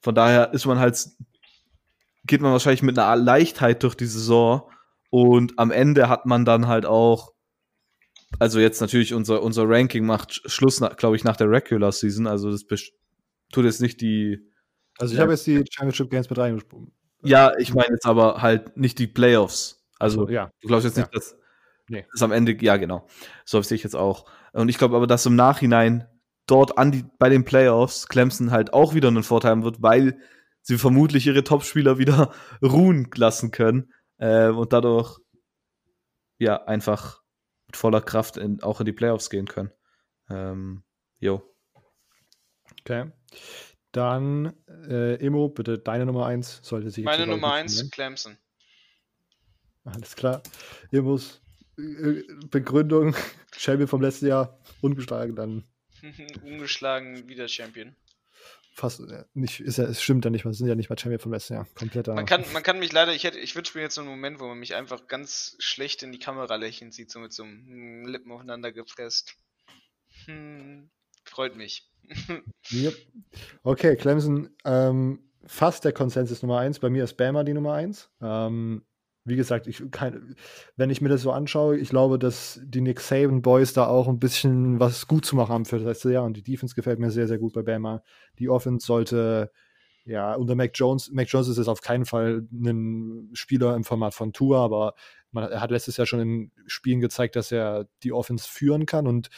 [0.00, 1.08] von daher ist man halt,
[2.26, 4.68] geht man wahrscheinlich mit einer Leichtheit durch die Saison
[5.10, 7.32] und am Ende hat man dann halt auch,
[8.38, 12.50] also jetzt natürlich unser, unser Ranking macht Schluss, glaube ich, nach der Regular Season, also
[12.50, 12.64] das
[13.52, 14.50] tut jetzt nicht die.
[14.98, 15.22] Also ich ja.
[15.22, 16.92] habe jetzt die Championship Games mit reingesprungen.
[17.22, 19.84] Ja, ich meine jetzt aber halt nicht die Playoffs.
[19.98, 20.50] Also, also ja.
[20.60, 21.18] du glaubst jetzt nicht, ja.
[21.18, 21.36] dass
[21.88, 22.06] nee.
[22.12, 23.06] das am Ende, ja genau,
[23.44, 24.26] so sehe ich jetzt auch.
[24.52, 26.06] Und ich glaube aber, dass im Nachhinein
[26.46, 30.18] dort an die, bei den Playoffs Clemson halt auch wieder einen Vorteil haben wird, weil
[30.62, 32.32] sie vermutlich ihre Topspieler wieder
[32.62, 35.18] ruhen lassen können äh, und dadurch
[36.38, 37.22] ja einfach
[37.66, 39.72] mit voller Kraft in, auch in die Playoffs gehen können.
[40.28, 40.84] Ähm,
[41.18, 41.42] jo.
[42.80, 43.10] Okay.
[43.92, 47.04] Dann, äh, Emo, bitte deine Nummer 1 sollte sich.
[47.04, 48.36] Meine Nummer 1, Clemson.
[49.84, 50.42] Alles klar.
[50.90, 51.40] Emos
[51.78, 53.14] äh, Begründung,
[53.56, 55.64] Champion vom letzten Jahr, ungeschlagen dann.
[56.44, 57.94] ungeschlagen wieder Champion.
[58.76, 61.18] Fast äh, nicht, ist ja, es stimmt ja nicht, wir sind ja nicht mal Champion
[61.18, 61.66] vom letzten Jahr.
[61.74, 62.12] Kompletter.
[62.12, 64.38] Man kann, man kann mich leider, ich hätte, ich wünsche mir jetzt so einen Moment,
[64.38, 68.04] wo man mich einfach ganz schlecht in die Kamera lächeln sieht, so mit so einem
[68.04, 69.34] Lippen aufeinander gepresst.
[70.26, 70.90] Hm,
[71.24, 71.90] freut mich.
[72.70, 72.94] yep.
[73.62, 76.78] Okay, Clemson, ähm, fast der Konsensus Nummer 1.
[76.80, 78.10] Bei mir ist Bama die Nummer 1.
[78.20, 78.84] Ähm,
[79.26, 80.36] wie gesagt, ich kann,
[80.76, 84.06] wenn ich mir das so anschaue, ich glaube, dass die Nick Saban Boys da auch
[84.06, 87.00] ein bisschen was gut zu machen haben für das letzte Jahr und die Defense gefällt
[87.00, 88.02] mir sehr, sehr gut bei Bama.
[88.38, 89.50] Die Offense sollte,
[90.04, 94.14] ja, unter Mac Jones, Mac Jones ist es auf keinen Fall ein Spieler im Format
[94.14, 94.94] von Tour, aber
[95.32, 99.08] man, er hat letztes Jahr schon in Spielen gezeigt, dass er die Offense führen kann
[99.08, 99.28] und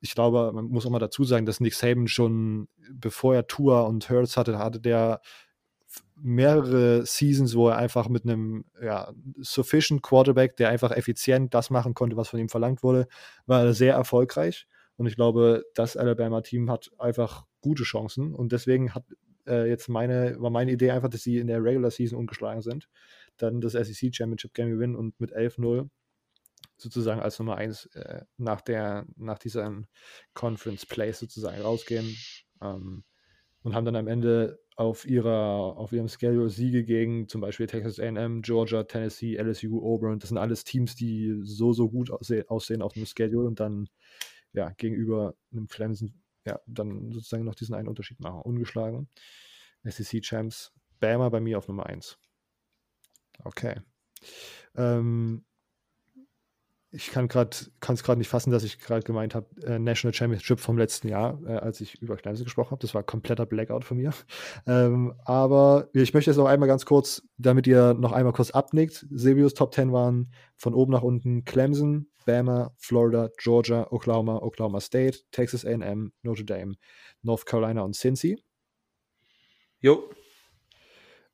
[0.00, 3.86] ich glaube, man muss auch mal dazu sagen, dass Nick Saban schon, bevor er Tour
[3.88, 5.20] und Hurts hatte, hatte der
[6.20, 11.94] mehrere Seasons, wo er einfach mit einem ja, sufficient Quarterback, der einfach effizient das machen
[11.94, 13.06] konnte, was von ihm verlangt wurde,
[13.46, 14.66] war er sehr erfolgreich.
[14.96, 18.34] Und ich glaube, das Alabama-Team hat einfach gute Chancen.
[18.34, 19.04] Und deswegen hat
[19.46, 22.88] äh, jetzt meine, war meine Idee einfach, dass sie in der Regular Season ungeschlagen sind,
[23.36, 25.88] dann das SEC Championship Game gewinnen und mit 11-0
[26.76, 28.62] sozusagen als Nummer 1 äh, nach,
[29.16, 29.86] nach diesem
[30.34, 32.16] Conference Play sozusagen rausgehen.
[32.60, 33.04] Ähm,
[33.62, 37.98] und haben dann am Ende auf, ihrer, auf ihrem Schedule Siege gegen zum Beispiel Texas
[37.98, 40.20] AM, Georgia, Tennessee, LSU, Auburn.
[40.20, 43.88] Das sind alles Teams, die so, so gut aussehen, auf dem Schedule und dann
[44.52, 46.14] ja, gegenüber einem Clemson
[46.46, 48.40] ja, dann sozusagen noch diesen einen Unterschied machen.
[48.42, 49.08] Ungeschlagen.
[49.82, 50.72] SEC Champs.
[51.00, 52.16] Bama bei mir auf Nummer 1.
[53.42, 53.80] Okay.
[54.76, 55.44] Ähm,
[56.90, 60.14] ich kann gerade kann es gerade nicht fassen, dass ich gerade gemeint habe, äh, National
[60.14, 62.80] Championship vom letzten Jahr, äh, als ich über Clemson gesprochen habe.
[62.80, 64.12] Das war kompletter Blackout von mir.
[64.66, 69.06] Ähm, aber ich möchte jetzt noch einmal ganz kurz, damit ihr noch einmal kurz abnickt.
[69.10, 75.20] Silvius Top 10 waren von oben nach unten Clemson, Bama, Florida, Georgia, Oklahoma, Oklahoma State,
[75.30, 76.74] Texas A&M, Notre Dame,
[77.22, 78.42] North Carolina und Cincy.
[79.80, 80.10] Jo.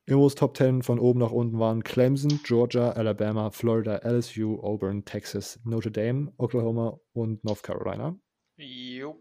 [0.07, 5.59] Immos Top 10 von oben nach unten waren Clemson, Georgia, Alabama, Florida, LSU, Auburn, Texas,
[5.64, 8.14] Notre Dame, Oklahoma und North Carolina.
[8.59, 9.18] Jo.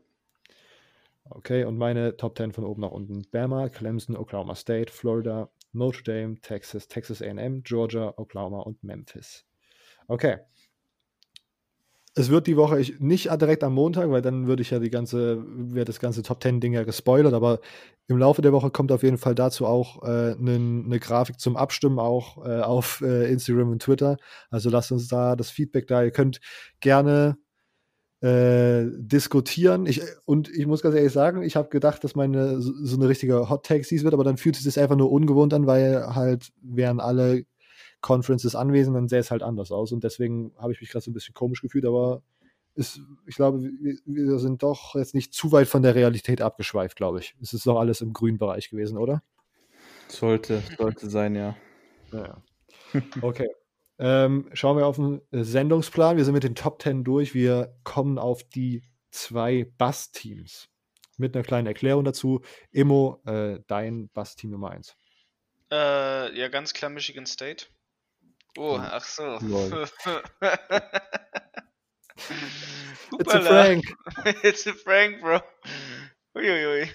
[1.29, 6.03] Okay, und meine Top 10 von oben nach unten: Bama, Clemson, Oklahoma State, Florida, Notre
[6.03, 9.45] Dame, Texas, Texas AM, Georgia, Oklahoma und Memphis.
[10.07, 10.39] Okay
[12.15, 14.89] es wird die Woche ich, nicht direkt am Montag, weil dann würde ich ja die
[14.89, 17.59] ganze, wäre das ganze Top Ten Ding ja gespoilert, aber
[18.07, 21.39] im Laufe der Woche kommt auf jeden Fall dazu auch eine äh, ne, ne Grafik
[21.39, 24.17] zum Abstimmen auch äh, auf äh, Instagram und Twitter.
[24.49, 26.03] Also lasst uns da das Feedback da.
[26.03, 26.39] Ihr könnt
[26.81, 27.37] gerne
[28.21, 29.85] äh, diskutieren.
[29.85, 33.09] Ich, und ich muss ganz ehrlich sagen, ich habe gedacht, dass meine so, so eine
[33.09, 36.51] richtige Hot Taxis wird, aber dann fühlt sich das einfach nur ungewohnt an, weil halt
[36.61, 37.45] wären alle
[38.03, 39.91] Conferences anwesend, dann sähe es halt anders aus.
[39.91, 42.21] Und deswegen habe ich mich gerade so ein bisschen komisch gefühlt, aber
[42.75, 46.97] ist, ich glaube, wir, wir, sind doch jetzt nicht zu weit von der Realität abgeschweift,
[46.97, 47.35] glaube ich.
[47.41, 49.23] Es ist doch alles im grünen Bereich gewesen, oder?
[50.07, 51.55] Sollte, sollte sein, ja.
[52.11, 52.41] ja.
[53.21, 53.49] Okay.
[53.97, 56.17] ähm, schauen wir auf den Sendungsplan.
[56.17, 57.33] Wir sind mit den Top Ten durch.
[57.33, 60.69] Wir kommen auf die zwei Bass-Teams.
[61.17, 62.41] Mit einer kleinen Erklärung dazu.
[62.71, 64.95] Immo, äh, dein Bass-Team Nummer 1.
[65.71, 67.67] Äh, ja, ganz klar Michigan State.
[68.57, 69.39] Oh, ach so.
[73.19, 73.85] It's a Frank.
[74.43, 75.41] It's a Frank, bro.
[76.35, 76.89] Uiuiui.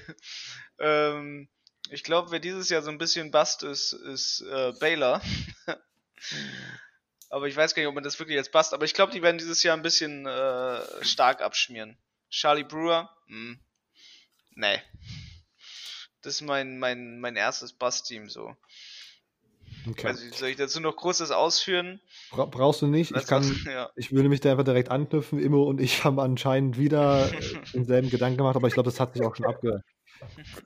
[0.79, 1.49] Ähm,
[1.91, 5.21] ich glaube, wer dieses Jahr so ein bisschen bast ist, ist äh, Baylor.
[7.31, 8.75] aber ich weiß gar nicht, ob man das wirklich jetzt bast.
[8.75, 11.97] Aber ich glaube, die werden dieses Jahr ein bisschen äh, stark abschmieren.
[12.31, 13.11] Charlie Brewer?
[13.27, 13.59] Hm.
[14.55, 14.83] Nee.
[16.23, 18.57] Das ist mein, mein, mein erstes Bust-Team so.
[19.91, 20.09] Okay.
[20.09, 22.01] Also, soll ich dazu noch Großes ausführen?
[22.31, 23.15] Bra brauchst du nicht.
[23.15, 23.91] Ich, kann, ja.
[23.97, 25.39] ich würde mich da einfach direkt anknüpfen.
[25.39, 27.31] Immo und ich haben anscheinend wieder
[27.75, 29.83] denselben Gedanken gemacht, aber ich glaube, das hat sich auch schon abge,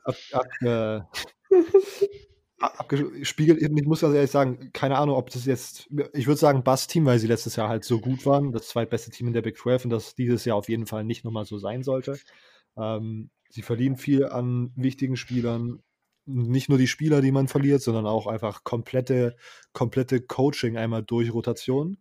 [0.04, 1.08] ab, ab,
[2.62, 3.60] abgespiegelt.
[3.60, 7.18] Ich muss ganz ehrlich sagen, keine Ahnung, ob das jetzt, ich würde sagen, Bass-Team, weil
[7.18, 9.90] sie letztes Jahr halt so gut waren, das zweitbeste Team in der Big 12 und
[9.90, 12.18] das dieses Jahr auf jeden Fall nicht nochmal so sein sollte.
[12.76, 15.82] Ähm, sie verlieren viel an wichtigen Spielern.
[16.24, 19.36] Nicht nur die Spieler, die man verliert, sondern auch einfach komplette,
[19.72, 21.98] komplette Coaching einmal durch Rotation.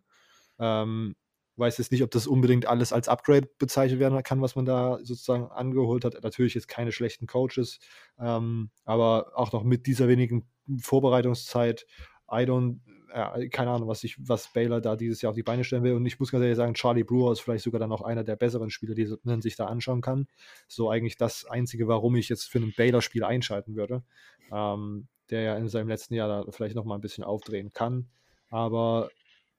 [0.58, 1.16] Ähm,
[1.56, 4.98] weiß jetzt nicht, ob das unbedingt alles als Upgrade bezeichnet werden kann, was man da
[5.02, 6.22] sozusagen angeholt hat.
[6.22, 7.78] Natürlich jetzt keine schlechten Coaches,
[8.18, 10.48] ähm, aber auch noch mit dieser wenigen
[10.80, 11.86] Vorbereitungszeit.
[12.30, 12.78] I don't,
[13.12, 15.94] äh, keine Ahnung, was, ich, was Baylor da dieses Jahr auf die Beine stellen will.
[15.94, 18.36] Und ich muss ganz ehrlich sagen, Charlie Brewer ist vielleicht sogar dann auch einer der
[18.36, 20.26] besseren Spieler, die man sich da anschauen kann.
[20.68, 24.02] So eigentlich das Einzige, warum ich jetzt für ein Baylor-Spiel einschalten würde.
[24.50, 28.08] Ähm, der ja in seinem letzten Jahr da vielleicht noch mal ein bisschen aufdrehen kann.
[28.50, 29.08] Aber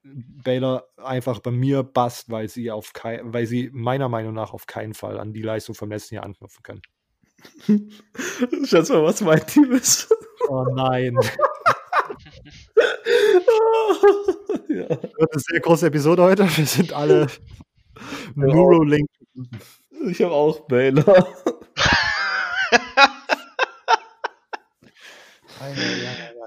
[0.04, 4.66] Baylor einfach bei mir passt, weil sie auf kein, weil sie meiner Meinung nach auf
[4.66, 6.82] keinen Fall an die Leistung vom letzten Jahr anknüpfen können.
[8.64, 10.14] Schätz mal, was mein Team ist.
[10.48, 11.16] Oh nein.
[14.68, 14.86] ja.
[14.88, 16.44] Das ist eine sehr große Episode heute.
[16.56, 17.26] Wir sind alle
[18.34, 19.08] Neuralink.
[20.06, 21.04] Ich habe auch Baylor.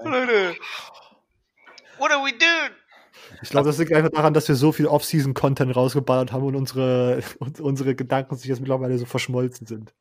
[0.04, 0.56] Leute.
[1.98, 2.72] What are we doing?
[3.42, 7.22] Ich glaube, das liegt einfach daran, dass wir so viel Off-Season-Content rausgeballert haben und unsere,
[7.38, 9.92] und unsere Gedanken sich jetzt mittlerweile so verschmolzen sind.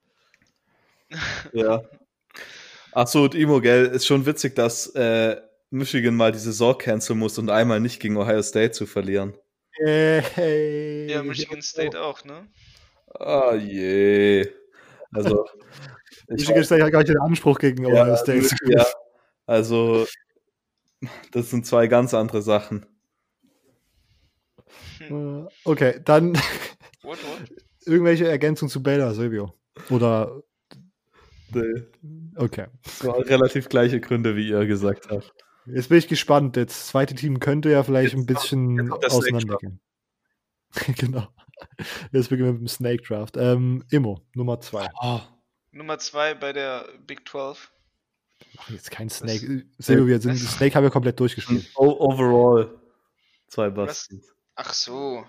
[1.53, 1.81] Ja.
[2.91, 5.37] Achso, und Imo, gell, ist schon witzig, dass äh,
[5.69, 9.33] Michigan mal die Saison canceln muss und einmal nicht gegen Ohio State zu verlieren.
[9.79, 11.09] Hey.
[11.09, 12.47] Ja, Michigan State auch, ne?
[13.19, 14.49] Ah je.
[15.11, 15.45] Also.
[16.29, 18.49] Michigan State hat gar nicht den Anspruch gegen Ohio ja, State.
[18.65, 18.85] Ja,
[19.45, 20.05] also,
[21.31, 22.85] das sind zwei ganz andere Sachen.
[24.97, 25.47] Hm.
[25.63, 26.33] Okay, dann
[27.03, 27.51] what, what?
[27.85, 29.53] irgendwelche Ergänzungen zu Baylor, Silvio?
[29.89, 30.41] Oder
[31.53, 31.83] Nee.
[32.35, 32.67] Okay.
[32.83, 35.33] Das waren relativ gleiche Gründe, wie ihr gesagt habt.
[35.73, 36.57] Jetzt bin ich gespannt.
[36.57, 39.79] Das zweite Team könnte ja vielleicht jetzt ein bisschen auseinandergehen.
[40.97, 41.27] genau.
[42.11, 43.37] Jetzt beginnen wir mit dem Snake Draft.
[43.37, 44.87] Ähm, Immo, Nummer 2.
[45.01, 45.21] Oh.
[45.71, 47.71] Nummer 2 bei der Big 12.
[48.57, 49.65] Ach, jetzt kein Snake.
[49.77, 51.69] Silvio, wir sind, Snake haben wir komplett durchgespielt.
[51.75, 52.79] overall.
[53.47, 54.33] Zwei Bastens.
[54.55, 55.25] Ach so.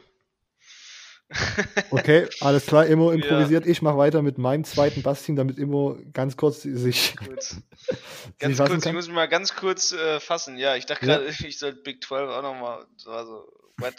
[1.90, 3.66] Okay, alles klar, Immo improvisiert.
[3.66, 3.70] Ja.
[3.70, 7.14] Ich mache weiter mit meinem zweiten Bassteam, damit Immo ganz kurz sich.
[8.38, 8.78] ganz kurz, kann.
[8.78, 10.56] ich muss mich mal ganz kurz äh, fassen.
[10.56, 11.32] Ja, ich dachte gerade, ja.
[11.46, 12.84] ich sollte Big 12 auch nochmal.
[13.06, 13.46] Also,
[13.78, 13.94] what?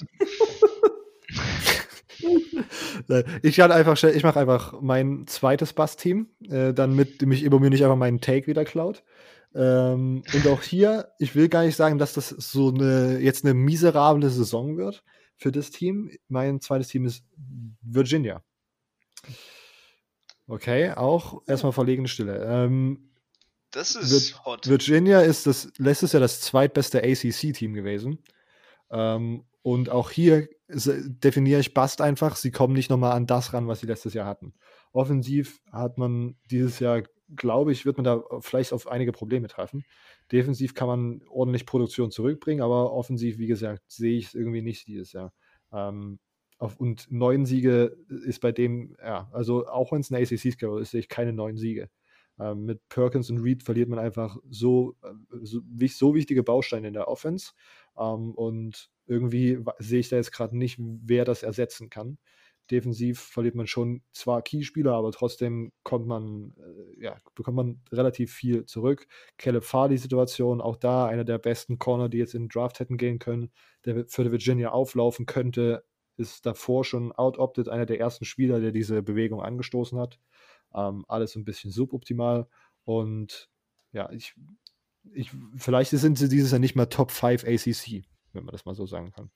[3.43, 7.69] ich halt einfach, ich mache einfach mein zweites Bass-Team, äh, dann mit mich Immo mir
[7.69, 9.03] nicht einfach meinen Take wieder klaut.
[9.53, 13.53] Ähm, und auch hier, ich will gar nicht sagen, dass das so eine jetzt eine
[13.53, 15.03] miserable Saison wird
[15.39, 16.11] für das Team.
[16.27, 17.23] Mein zweites Team ist
[17.81, 18.43] Virginia.
[20.47, 22.43] Okay, auch erstmal verlegene Stille.
[22.45, 23.11] Ähm,
[23.71, 24.67] das ist Vir hot.
[24.67, 28.19] Virginia ist das letztes Jahr das zweitbeste ACC-Team gewesen.
[28.91, 33.67] Ähm, und auch hier definiere ich Bast einfach, sie kommen nicht nochmal an das ran,
[33.67, 34.53] was sie letztes Jahr hatten.
[34.91, 37.03] Offensiv hat man dieses Jahr,
[37.35, 39.83] glaube ich, wird man da vielleicht auf einige Probleme treffen.
[40.31, 44.87] Defensiv kann man ordentlich Produktion zurückbringen, aber offensiv, wie gesagt, sehe ich es irgendwie nicht
[44.87, 45.33] dieses Jahr.
[45.71, 46.19] Ähm,
[46.59, 50.91] auf, und neun Siege ist bei dem, ja, also auch wenn es ein ACC-Schedule ist,
[50.91, 51.89] sehe ich keine neun Siege.
[52.39, 56.93] Ähm, mit Perkins und Reed verliert man einfach so, äh, so, so wichtige Bausteine in
[56.93, 57.51] der Offense.
[57.97, 62.17] Ähm, und irgendwie sehe ich da jetzt gerade nicht, wer das ersetzen kann.
[62.71, 68.33] Defensiv verliert man schon zwar Keyspieler, aber trotzdem kommt man, äh, ja, bekommt man relativ
[68.33, 69.07] viel zurück.
[69.37, 73.19] Caleb Farley-Situation, auch da einer der besten Corner, die jetzt in den Draft hätten gehen
[73.19, 73.51] können,
[73.85, 75.83] der für die Virginia auflaufen könnte,
[76.17, 80.19] ist davor schon out-opted, einer der ersten Spieler, der diese Bewegung angestoßen hat.
[80.73, 82.47] Ähm, alles ein bisschen suboptimal
[82.83, 83.49] und
[83.91, 84.35] ja, ich,
[85.13, 88.75] ich, vielleicht sind sie dieses Jahr nicht mehr Top 5 ACC, wenn man das mal
[88.75, 89.31] so sagen kann.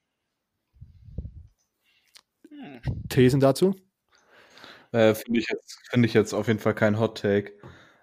[3.10, 3.76] Thesen dazu?
[4.92, 7.54] Äh, Finde ich, jetzt, find ich jetzt auf jeden Fall kein Hot Take.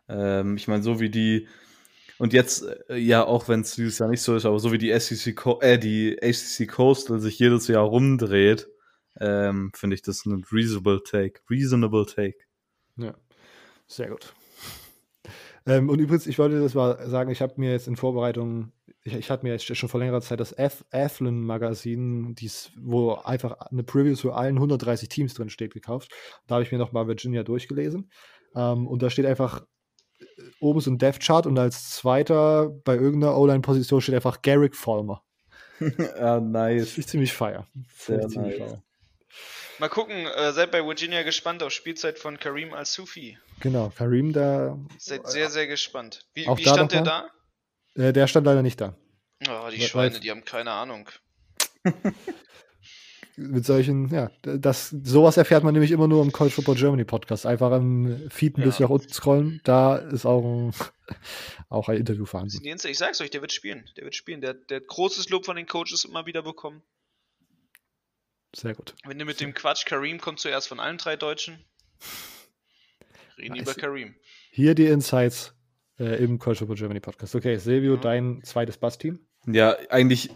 [0.09, 1.47] Ähm, ich meine, so wie die,
[2.19, 4.79] und jetzt, äh, ja, auch wenn es dieses Jahr nicht so ist, aber so wie
[4.79, 8.69] die SEC, äh, die ACC Coastal sich jedes Jahr rumdreht,
[9.21, 11.41] ähm, finde ich das ein reasonable Take.
[11.49, 12.39] Reasonable Take.
[12.97, 13.15] Ja,
[13.87, 14.35] sehr gut.
[15.67, 18.73] Ähm, und übrigens, ich wollte das mal sagen, ich habe mir jetzt in Vorbereitung,
[19.05, 20.55] ich, ich hatte mir jetzt schon vor längerer Zeit das
[20.93, 22.35] Athlon-Magazin,
[22.77, 26.13] wo einfach eine Preview zu allen 130 Teams drin steht, gekauft.
[26.47, 28.11] Da habe ich mir nochmal Virginia durchgelesen.
[28.55, 29.65] Ähm, und da steht einfach
[30.61, 35.23] oben so ein Death Chart und als zweiter bei irgendeiner O-Line-Position steht einfach Garrick Vollmer.
[35.81, 36.99] ja, nice.
[36.99, 37.67] Ich ziemlich feier.
[37.97, 38.71] Sehr ziemlich nice.
[38.71, 38.83] feier.
[39.79, 43.39] Mal gucken, äh, seid bei Virginia gespannt auf Spielzeit von Karim Al-Sufi.
[43.61, 46.27] Genau, Karim da, Seid sehr, sehr gespannt.
[46.35, 47.31] Wie, wie stand der da?
[48.01, 48.97] Äh, der stand leider nicht da.
[49.49, 51.09] Oh, die Weil- Schweine, die haben keine Ahnung.
[53.37, 57.47] Mit solchen, ja, das, sowas erfährt man nämlich immer nur im College Football Germany Podcast.
[57.47, 58.67] Einfach im Feed ein Ja.
[58.67, 60.75] bisschen nach unten scrollen, da ist auch ein,
[61.71, 62.61] auch ein Interview vorhanden.
[62.63, 63.89] Ich sag's euch, der wird spielen.
[63.97, 64.43] Der wird spielen.
[64.43, 66.83] Der, der hat großes Lob von den Coaches immer wieder bekommen.
[68.55, 68.95] Sehr gut.
[69.05, 71.65] Wenn du mit dem Quatsch, Karim kommt zuerst von allen drei Deutschen.
[73.39, 73.63] Reden Nice.
[73.63, 74.17] über Karim.
[74.51, 75.55] Hier die Insights
[76.01, 77.35] äh, im College Football Germany Podcast.
[77.37, 78.01] Okay, Silvio, Mhm.
[78.01, 79.21] dein zweites Bass-Team.
[79.47, 80.31] Ja, eigentlich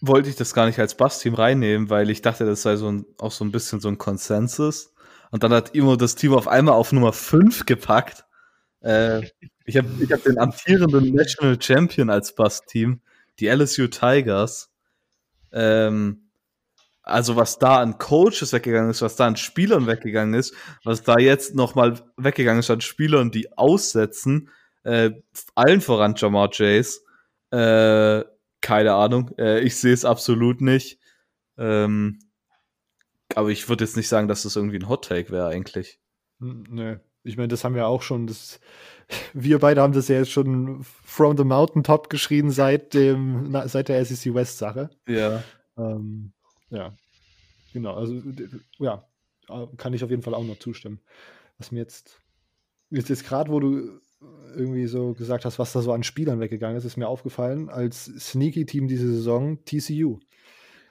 [0.00, 3.06] wollte ich das gar nicht als Bass-Team reinnehmen, weil ich dachte, das sei so ein,
[3.18, 4.92] auch so ein bisschen so ein Konsensus.
[5.30, 8.24] Und dann hat Imo das Team auf einmal auf Nummer 5 gepackt.
[8.80, 9.22] Äh,
[9.64, 13.00] ich habe ich hab den amtierenden National Champion als Bass-Team,
[13.40, 14.70] die LSU Tigers.
[15.52, 16.30] Ähm,
[17.02, 21.18] also was da an Coaches weggegangen ist, was da an Spielern weggegangen ist, was da
[21.18, 24.50] jetzt nochmal weggegangen ist an Spielern, die aussetzen,
[24.84, 25.10] äh,
[25.54, 27.00] allen voran Jamar Chase,
[27.50, 28.24] äh,
[28.60, 29.30] keine Ahnung.
[29.38, 30.98] Äh, ich sehe es absolut nicht.
[31.56, 32.18] Ähm,
[33.34, 36.00] aber ich würde jetzt nicht sagen, dass das irgendwie ein Hot Take wäre eigentlich.
[36.38, 36.98] Nö.
[37.24, 38.26] Ich meine, das haben wir auch schon.
[38.26, 38.60] Das,
[39.34, 43.88] wir beide haben das ja jetzt schon from the mountaintop geschrien seit dem, na, seit
[43.88, 44.90] der SEC West Sache.
[45.06, 45.42] Ja.
[45.76, 46.32] Ähm,
[46.70, 46.94] ja,
[47.72, 47.94] genau.
[47.94, 48.22] Also
[48.78, 49.06] ja,
[49.48, 51.00] äh, kann ich auf jeden Fall auch noch zustimmen.
[51.58, 52.20] Was mir jetzt
[52.90, 54.00] jetzt, jetzt gerade, wo du
[54.56, 58.06] irgendwie so gesagt hast, was da so an Spielern weggegangen ist, ist mir aufgefallen als
[58.06, 60.18] Sneaky Team diese Saison TCU.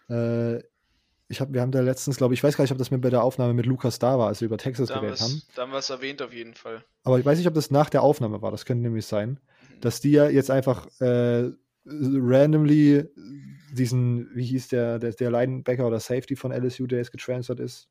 [0.09, 0.59] Äh,
[1.29, 3.01] ich hab, wir haben da letztens, glaube ich, ich weiß gar nicht, ob das mit
[3.01, 5.41] bei der Aufnahme mit Lukas da war, als wir über Texas geredet haben.
[5.55, 6.85] da haben wir es erwähnt auf jeden Fall.
[7.03, 8.51] Aber ich weiß nicht, ob das nach der Aufnahme war.
[8.51, 9.39] Das könnte nämlich sein,
[9.81, 11.51] dass die ja jetzt einfach äh,
[11.85, 13.09] randomly
[13.73, 17.89] diesen, wie hieß der, der, der Linebacker oder Safety von LSU, der jetzt getransfert ist.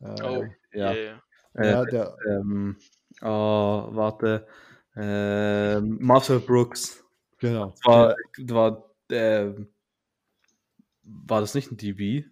[0.00, 0.92] Äh, Oh, Ja.
[0.92, 0.94] ja.
[0.94, 1.64] ja.
[1.64, 2.76] ja, Äh, der, ähm,
[3.22, 4.46] oh, warte.
[4.96, 7.04] Ähm, Marcel Brooks.
[7.38, 7.74] genau.
[7.84, 9.68] War, war, ähm,
[11.02, 12.24] war das nicht ein DB?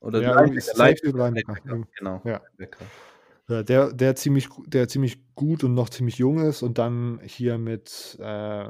[0.00, 1.18] Oder ja, Linebacker, Linebacker.
[1.18, 2.22] Linebacker, Genau.
[2.24, 2.42] Ja.
[3.62, 8.16] Der, der, ziemlich, der ziemlich gut und noch ziemlich jung ist und dann hier mit
[8.20, 8.68] äh,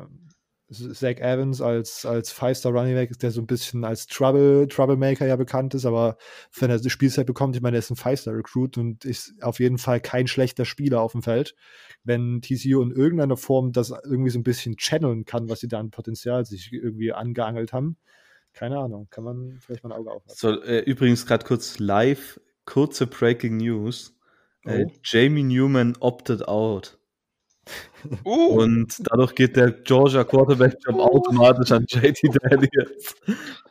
[0.70, 5.36] Zach Evans als, als Five-Star Running Back, der so ein bisschen als Trouble, Troublemaker ja
[5.36, 6.16] bekannt ist, aber
[6.58, 9.60] wenn er die Spielzeit bekommt, ich meine, er ist ein Five-Star Recruit und ist auf
[9.60, 11.54] jeden Fall kein schlechter Spieler auf dem Feld.
[12.02, 15.78] Wenn TCU in irgendeiner Form das irgendwie so ein bisschen channeln kann, was sie da
[15.78, 17.96] an Potenzial sich irgendwie angeangelt haben,
[18.54, 20.34] keine Ahnung, kann man vielleicht mal ein Auge aufhalten.
[20.36, 24.10] So, äh, übrigens gerade kurz live, kurze Breaking News.
[24.64, 24.92] Äh, Oh.
[25.02, 26.98] Jamie Newman opted out.
[28.24, 33.14] Uh, Und dadurch geht der Georgia Quarterback Job automatisch an JT Daniels.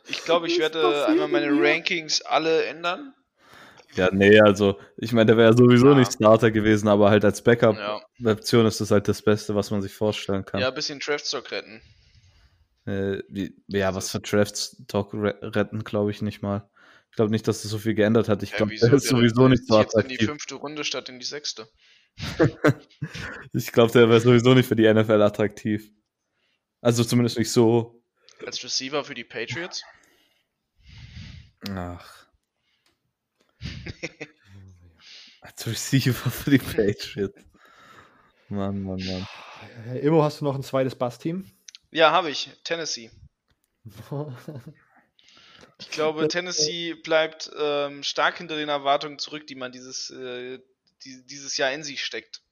[0.08, 1.62] ich glaube, ich werde einmal meine?
[1.62, 3.14] Rankings alle ändern.
[3.94, 5.94] Ja, nee, also ich meine, der wäre sowieso Ja.
[5.94, 9.82] nicht Starter gewesen, aber halt als Ja, Backup-Option ist das halt das Beste, was man
[9.82, 10.60] sich vorstellen kann.
[10.60, 11.80] ja ein bisschen Draftstock retten.
[12.86, 16.68] Äh, wie, ja, was für Drafts Talk re retten, glaube ich nicht mal.
[17.10, 18.42] Ich glaube nicht, dass das so viel geändert hat.
[18.42, 20.28] Ich Ja, glaube, der ist sowieso der nicht ist so jetzt in die attraktiv.
[20.28, 21.68] fünfte Runde statt in die sechste.
[23.52, 25.90] Ich glaube, der wäre sowieso nicht für die NFL attraktiv.
[26.80, 28.02] Also zumindest nicht so.
[28.44, 29.84] Als Receiver für die Patriots.
[31.70, 32.26] Ach.
[35.40, 37.40] Als Receiver für die Patriots.
[38.48, 39.28] Mann, Mann, Mann.
[40.00, 41.50] Immo, hast du noch ein zweites Bass-Team?
[41.90, 42.50] Ja, habe ich.
[42.64, 43.10] Tennessee.
[45.80, 50.60] Ich glaube, Tennessee bleibt ähm, stark hinter den Erwartungen zurück, die man dieses, äh,
[51.04, 52.42] die, dieses Jahr in sich steckt.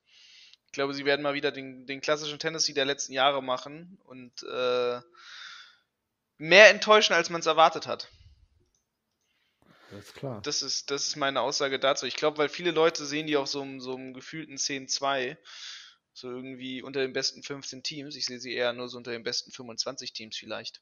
[0.66, 4.42] Ich glaube, sie werden mal wieder den, den klassischen Tennessee der letzten Jahre machen und
[4.42, 5.00] äh,
[6.38, 8.08] mehr enttäuschen, als man es erwartet hat.
[9.90, 10.40] Das ist klar.
[10.42, 12.06] Das ist, das ist meine Aussage dazu.
[12.06, 15.36] Ich glaube, weil viele Leute sehen die auf so einem, so einem gefühlten 10-2,
[16.14, 18.16] so irgendwie unter den besten 15 Teams.
[18.16, 20.80] Ich sehe sie eher nur so unter den besten 25 Teams vielleicht.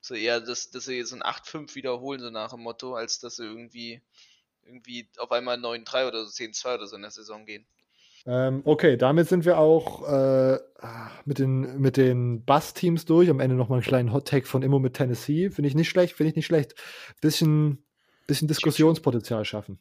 [0.00, 3.36] So eher, dass, dass sie jetzt ein 8-5 wiederholen, so nach dem Motto, als dass
[3.36, 4.02] sie irgendwie,
[4.66, 7.66] irgendwie auf einmal 9-3 oder so 10-2 oder so in der Saison gehen.
[8.24, 10.58] Ähm, okay, damit sind wir auch äh,
[11.24, 13.28] mit den, mit den Bass-Teams durch.
[13.28, 15.50] Am Ende nochmal einen kleinen Hot-Tag von Immo mit Tennessee.
[15.50, 16.74] Finde ich nicht schlecht, finde ich nicht schlecht.
[17.20, 17.84] Bisschen,
[18.28, 19.80] bisschen Diskussionspotenzial schaffen.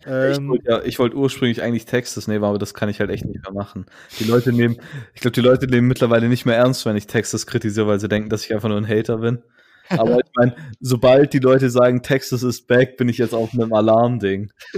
[0.00, 3.10] Ich Ähm, wollte ja, ich wollte ursprünglich eigentlich Texas nehmen, aber das kann ich halt
[3.10, 3.84] echt nicht mehr machen.
[4.18, 4.80] Die Leute nehmen,
[5.14, 8.08] ich glaube, die Leute nehmen mittlerweile nicht mehr ernst, wenn ich Texas kritisiere, weil sie
[8.08, 9.42] denken, dass ich einfach nur ein Hater bin.
[9.98, 13.72] Aber ich meine, sobald die Leute sagen, Texas ist back, bin ich jetzt auf einem
[13.72, 14.50] Alarmding.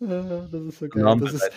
[0.00, 1.16] das ist so geil.
[1.20, 1.50] Das ist,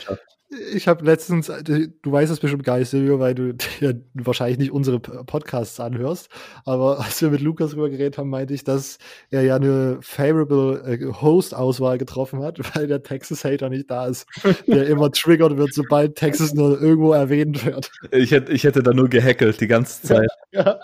[0.73, 4.71] ich habe letztens, du weißt es bestimmt gar nicht, Silvio, weil du ja wahrscheinlich nicht
[4.71, 6.29] unsere Podcasts anhörst,
[6.65, 8.97] aber als wir mit Lukas drüber geredet haben, meinte ich, dass
[9.29, 14.27] er ja eine favorable äh, Host-Auswahl getroffen hat, weil der Texas-Hater nicht da ist,
[14.67, 17.91] der immer triggert wird, sobald Texas nur irgendwo erwähnt wird.
[18.11, 20.29] Ich hätte, ich hätte da nur gehackelt die ganze Zeit.
[20.51, 20.79] ja.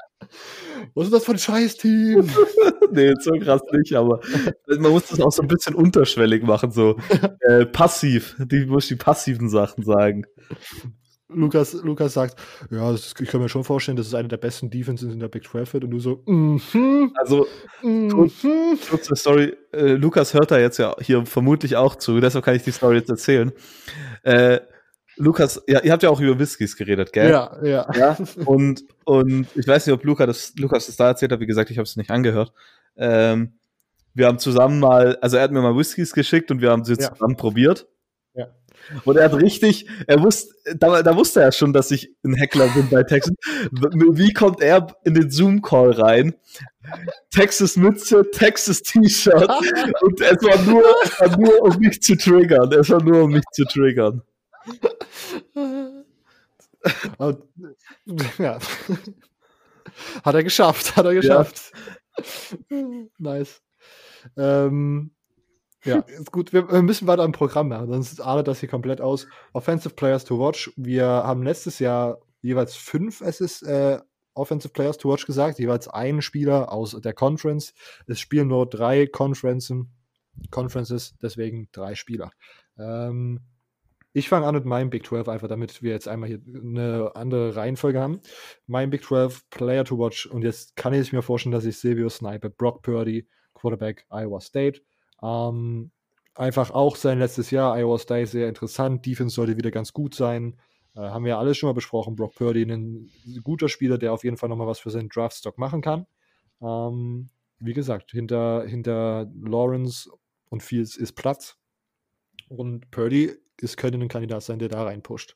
[0.94, 2.30] Was ist das für ein Scheiß-Team?
[2.92, 4.20] nee, so krass nicht, aber
[4.68, 6.98] man muss das auch so ein bisschen unterschwellig machen, so
[7.42, 8.36] äh, passiv.
[8.40, 10.26] Die muss die passiven Sachen sagen.
[11.30, 12.40] Lukas, Lukas sagt,
[12.72, 15.28] ja, ist, ich kann mir schon vorstellen, das ist eine der besten Defenses in der
[15.28, 17.46] Big 12 wird und du so, mm -hmm, also,
[17.82, 18.90] -hmm.
[18.90, 22.64] kurze Story, äh, Lukas hört da jetzt ja hier vermutlich auch zu, deshalb kann ich
[22.64, 23.52] die Story jetzt erzählen.
[24.24, 24.60] Äh,
[25.18, 27.30] Lukas, ja, ihr habt ja auch über Whiskys geredet, gell?
[27.30, 27.88] Ja, ja.
[27.96, 28.18] ja?
[28.46, 31.70] Und, und ich weiß nicht, ob Luca das, Lukas das da erzählt hat, wie gesagt,
[31.72, 32.54] ich habe es nicht angehört.
[32.96, 33.54] Ähm,
[34.14, 36.94] wir haben zusammen mal, also er hat mir mal Whiskys geschickt und wir haben sie
[36.94, 37.14] ja.
[37.14, 37.88] zusammen probiert.
[38.34, 38.48] Ja.
[39.06, 42.68] Und er hat richtig, er wusste, da, da wusste er schon, dass ich ein Heckler
[42.70, 43.34] bin bei Texas.
[43.72, 46.34] Wie kommt er in den Zoom-Call rein?
[47.32, 49.50] Texas Mütze, Texas T-Shirt.
[50.02, 52.72] und es war nur, es war nur, um mich zu triggern.
[52.74, 54.22] Es war nur, um mich zu triggern.
[58.38, 58.60] Ja.
[60.24, 61.72] Hat er geschafft, hat er geschafft.
[62.70, 62.78] Ja.
[63.18, 63.62] nice.
[64.36, 65.12] Ähm,
[65.84, 66.52] ja, ist gut.
[66.54, 69.28] Wir, wir, müssen weiter im Programm machen, sonst artet das hier komplett aus.
[69.54, 70.72] Offensive Players to Watch.
[70.76, 74.00] Wir haben letztes Jahr jeweils fünf Assist, äh,
[74.34, 77.74] Offensive Players to Watch gesagt, jeweils einen Spieler aus der Conference.
[78.06, 79.86] Es spielen nur drei Conferences,
[80.52, 82.32] Conferences deswegen drei Spieler.
[82.78, 83.42] Ähm,
[84.18, 87.56] ich fange an mit meinem Big 12 einfach, damit wir jetzt einmal hier eine andere
[87.56, 88.20] Reihenfolge haben.
[88.66, 92.10] Mein Big 12 Player to Watch und jetzt kann ich mir vorstellen, dass ich Silvio
[92.10, 92.50] snipe.
[92.50, 94.82] Brock Purdy, Quarterback Iowa State.
[95.22, 95.92] Ähm,
[96.34, 99.06] einfach auch sein letztes Jahr, Iowa State, sehr interessant.
[99.06, 100.60] Defense sollte wieder ganz gut sein.
[100.96, 102.16] Äh, haben wir ja alles schon mal besprochen.
[102.16, 103.12] Brock Purdy, ein
[103.44, 106.08] guter Spieler, der auf jeden Fall nochmal was für seinen Draftstock machen kann.
[106.60, 110.10] Ähm, wie gesagt, hinter, hinter Lawrence
[110.50, 111.60] und Fields ist Platz.
[112.50, 115.36] Und Purdy es könnte ein Kandidat sein, der da reinpusht.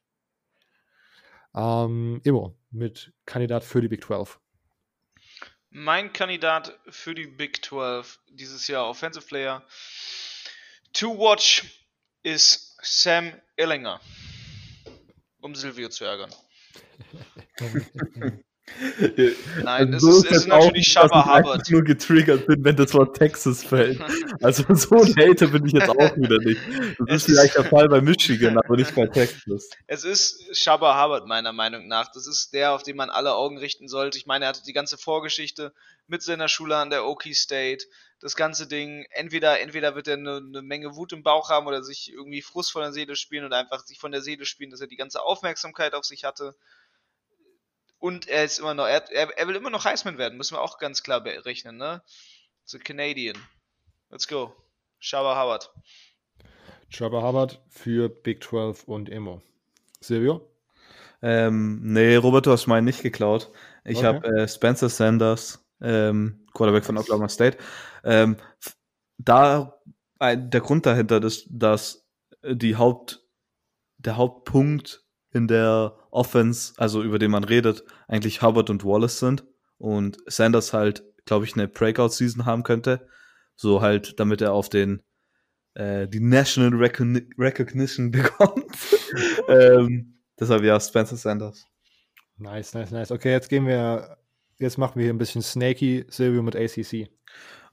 [1.53, 4.39] Ähm, Immo, mit Kandidat für die Big 12.
[5.69, 9.65] Mein Kandidat für die Big 12 dieses Jahr Offensive Player
[10.93, 11.63] to watch
[12.23, 13.99] ist Sam Illinger.
[15.39, 16.31] Um Silvio zu ärgern.
[19.63, 21.61] Nein, also es, ist, ist natürlich Shabba Hubbard.
[21.65, 23.99] Ich nur getriggert bin, wenn das Wort Texas fällt.
[24.41, 26.59] Also so ein Hater bin ich jetzt auch wieder nicht.
[26.99, 29.69] Das es ist vielleicht der Fall bei Michigan, aber nicht bei Texas.
[29.85, 32.11] Es ist Shabba Hubbard meiner Meinung nach.
[32.11, 34.17] Das ist der, auf den man alle Augen richten sollte.
[34.17, 35.73] Ich meine, er hatte die ganze Vorgeschichte
[36.07, 37.85] mit seiner Schule an der Okie State.
[38.19, 41.83] Das ganze Ding, entweder, entweder wird er eine, eine Menge Wut im Bauch haben oder
[41.83, 44.81] sich irgendwie Frust von der Seele spielen und einfach sich von der Seele spielen, dass
[44.81, 46.55] er die ganze Aufmerksamkeit auf sich hatte.
[48.01, 50.79] Und er ist immer noch, er, er, will immer noch Heisman werden, müssen wir auch
[50.79, 52.01] ganz klar berechnen, ne?
[52.65, 53.37] The Canadian.
[54.09, 54.55] Let's go.
[54.97, 55.71] Shabba Howard.
[56.89, 59.43] Shabba Howard für Big 12 und Emo.
[59.99, 60.49] Silvio?
[61.21, 63.51] Ähm, nee, Robert, du hast meinen nicht geklaut.
[63.85, 64.07] Ich okay.
[64.07, 67.59] habe äh, Spencer Sanders, ähm, Quarterback von Oklahoma State.
[68.03, 68.37] Ähm,
[69.19, 69.79] da
[70.17, 72.07] ein, der Grund dahinter ist, dass
[72.43, 73.23] die Haupt,
[73.99, 75.00] der Hauptpunkt
[75.33, 79.45] in der Offense, also über den man redet, eigentlich Hubbard und Wallace sind
[79.77, 83.07] und Sanders halt, glaube ich, eine Breakout-Season haben könnte.
[83.55, 85.01] So halt, damit er auf den
[85.73, 88.75] äh, die National Recogni Recognition bekommt.
[89.47, 91.65] ähm, deshalb ja, Spencer Sanders.
[92.37, 93.11] Nice, nice, nice.
[93.11, 94.17] Okay, jetzt gehen wir,
[94.57, 97.09] jetzt machen wir hier ein bisschen snaky, Silvio mit ACC.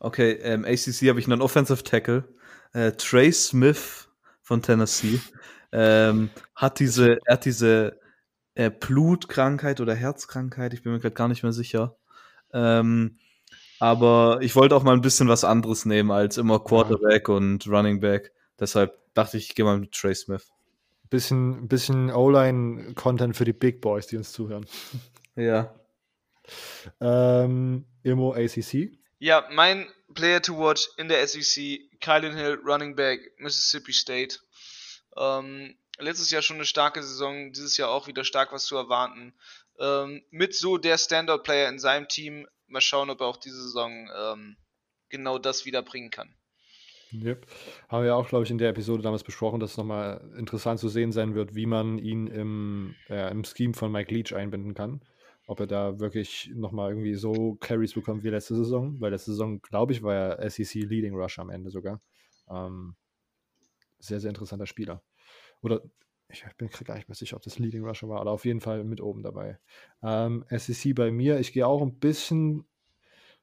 [0.01, 2.25] Okay, ähm, ACC habe ich einen Offensive Tackle.
[2.73, 4.09] Äh, Trey Smith
[4.43, 5.21] von Tennessee
[5.73, 7.99] ähm, hat diese, er hat diese
[8.55, 11.97] äh, Blutkrankheit oder Herzkrankheit, ich bin mir gerade gar nicht mehr sicher.
[12.53, 13.19] Ähm,
[13.81, 17.35] aber ich wollte auch mal ein bisschen was anderes nehmen als immer Quarterback ja.
[17.35, 18.33] und Running Back.
[18.59, 20.51] Deshalb dachte ich, ich gehe mal mit Trey Smith.
[21.11, 24.67] Bisschen, bisschen O-Line-Content für die Big Boys, die uns zuhören.
[25.37, 25.73] Ja.
[27.01, 28.99] Ähm, Immo ACC.
[29.21, 34.39] Ja, mein Player to watch in der SEC, Kylan Hill, Running Back, Mississippi State.
[35.19, 39.35] Ähm, letztes Jahr schon eine starke Saison, dieses Jahr auch wieder stark was zu erwarten.
[39.79, 42.47] Ähm, mit so der Standout-Player in seinem Team.
[42.67, 44.57] Mal schauen, ob er auch diese Saison ähm,
[45.09, 46.35] genau das wieder bringen kann.
[47.13, 47.47] Yep.
[47.89, 50.89] Haben wir auch, glaube ich, in der Episode damals besprochen, dass es nochmal interessant zu
[50.89, 55.01] sehen sein wird, wie man ihn im, äh, im Scheme von Mike Leach einbinden kann.
[55.47, 59.63] Ob er da wirklich nochmal irgendwie so Carries bekommt wie letzte Saison, weil letzte Saison,
[59.63, 62.03] glaube ich, war er SEC Leading Rush am Ende sogar.
[62.51, 62.95] Ähm,
[63.99, 65.03] sehr, sehr interessanter Spieler.
[65.63, 65.83] Oder
[66.31, 68.85] ich bin gar nicht mehr sicher, ob das Leading Rusher war, aber auf jeden Fall
[68.85, 69.59] mit oben dabei.
[70.03, 72.65] Ähm, SEC bei mir, ich gehe auch ein bisschen,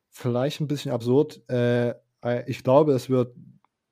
[0.10, 1.42] vielleicht ein bisschen absurd.
[1.50, 1.96] Äh,
[2.48, 3.36] ich glaube, es wird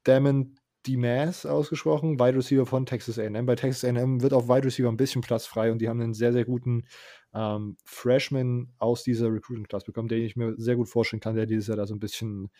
[0.03, 0.55] Damon
[0.85, 3.45] Dimas ausgesprochen, Wide Receiver von Texas A&M.
[3.45, 6.13] Bei Texas A&M wird auf Wide Receiver ein bisschen Platz frei und die haben einen
[6.13, 6.85] sehr, sehr guten
[7.33, 11.45] ähm, Freshman aus dieser Recruiting Class bekommen, den ich mir sehr gut vorstellen kann, der
[11.45, 12.51] dieses Jahr da so ein bisschen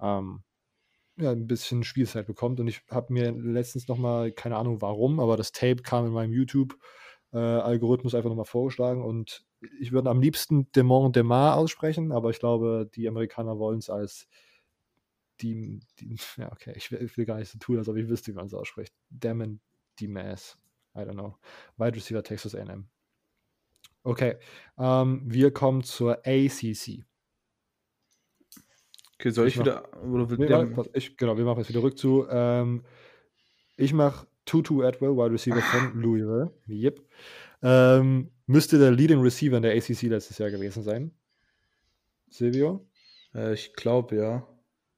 [0.00, 0.42] ähm,
[1.16, 2.60] ja, ein bisschen Spielzeit bekommt.
[2.60, 6.32] Und ich habe mir letztens nochmal, keine Ahnung warum, aber das Tape kam in meinem
[6.32, 9.02] YouTube-Algorithmus äh, einfach nochmal vorgeschlagen.
[9.02, 9.44] Und
[9.80, 14.28] ich würde am liebsten Demont Demar aussprechen, aber ich glaube, die Amerikaner wollen es als
[15.40, 18.08] die, die, ja, okay, ich will, ich will, gar nicht so tun, als ob ich
[18.08, 18.94] wüsste, wie man es ausspricht.
[19.10, 19.60] Demon
[20.00, 20.56] Demas.
[20.94, 21.36] I don't know.
[21.78, 22.88] Wide Receiver Texas AM.
[24.04, 24.36] Okay,
[24.78, 27.04] ähm, wir kommen zur ACC.
[29.22, 29.84] Okay, soll ich, ich wieder.
[30.02, 32.26] Oder wir machen, ich, genau, wir machen jetzt wieder rückzu.
[32.28, 32.82] Ähm,
[33.76, 36.50] ich mache Tutu Atwell, Wide Receiver von Louisville.
[36.68, 37.00] Yep.
[37.62, 41.12] Ähm, müsste der Leading Receiver in der ACC letztes Jahr gewesen sein.
[42.30, 42.84] Silvio?
[43.32, 44.48] Äh, ich glaube, ja.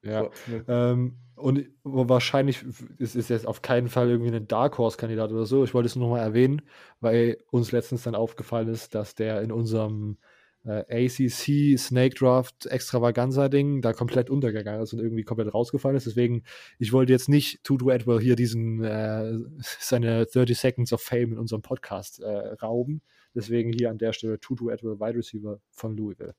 [0.02, 0.30] Ja.
[0.68, 2.64] Ähm, und wahrscheinlich
[2.96, 5.64] ist es jetzt auf keinen Fall irgendwie ein Dark Horse-Kandidat oder so.
[5.64, 6.62] Ich wollte es nur noch mal erwähnen,
[7.00, 10.16] weil uns letztens dann aufgefallen ist, dass der in unserem
[10.64, 16.06] äh, ACC Snake Draft Extravaganza Ding da komplett untergegangen ist und irgendwie komplett rausgefallen ist.
[16.06, 16.42] Deswegen,
[16.78, 21.38] ich wollte jetzt nicht Tutu Edwell hier diesen äh, seine 30 Seconds of Fame in
[21.38, 22.28] unserem Podcast äh,
[22.62, 23.02] rauben.
[23.34, 26.34] Deswegen hier an der Stelle Tutu Edwell Wide Receiver von Louisville.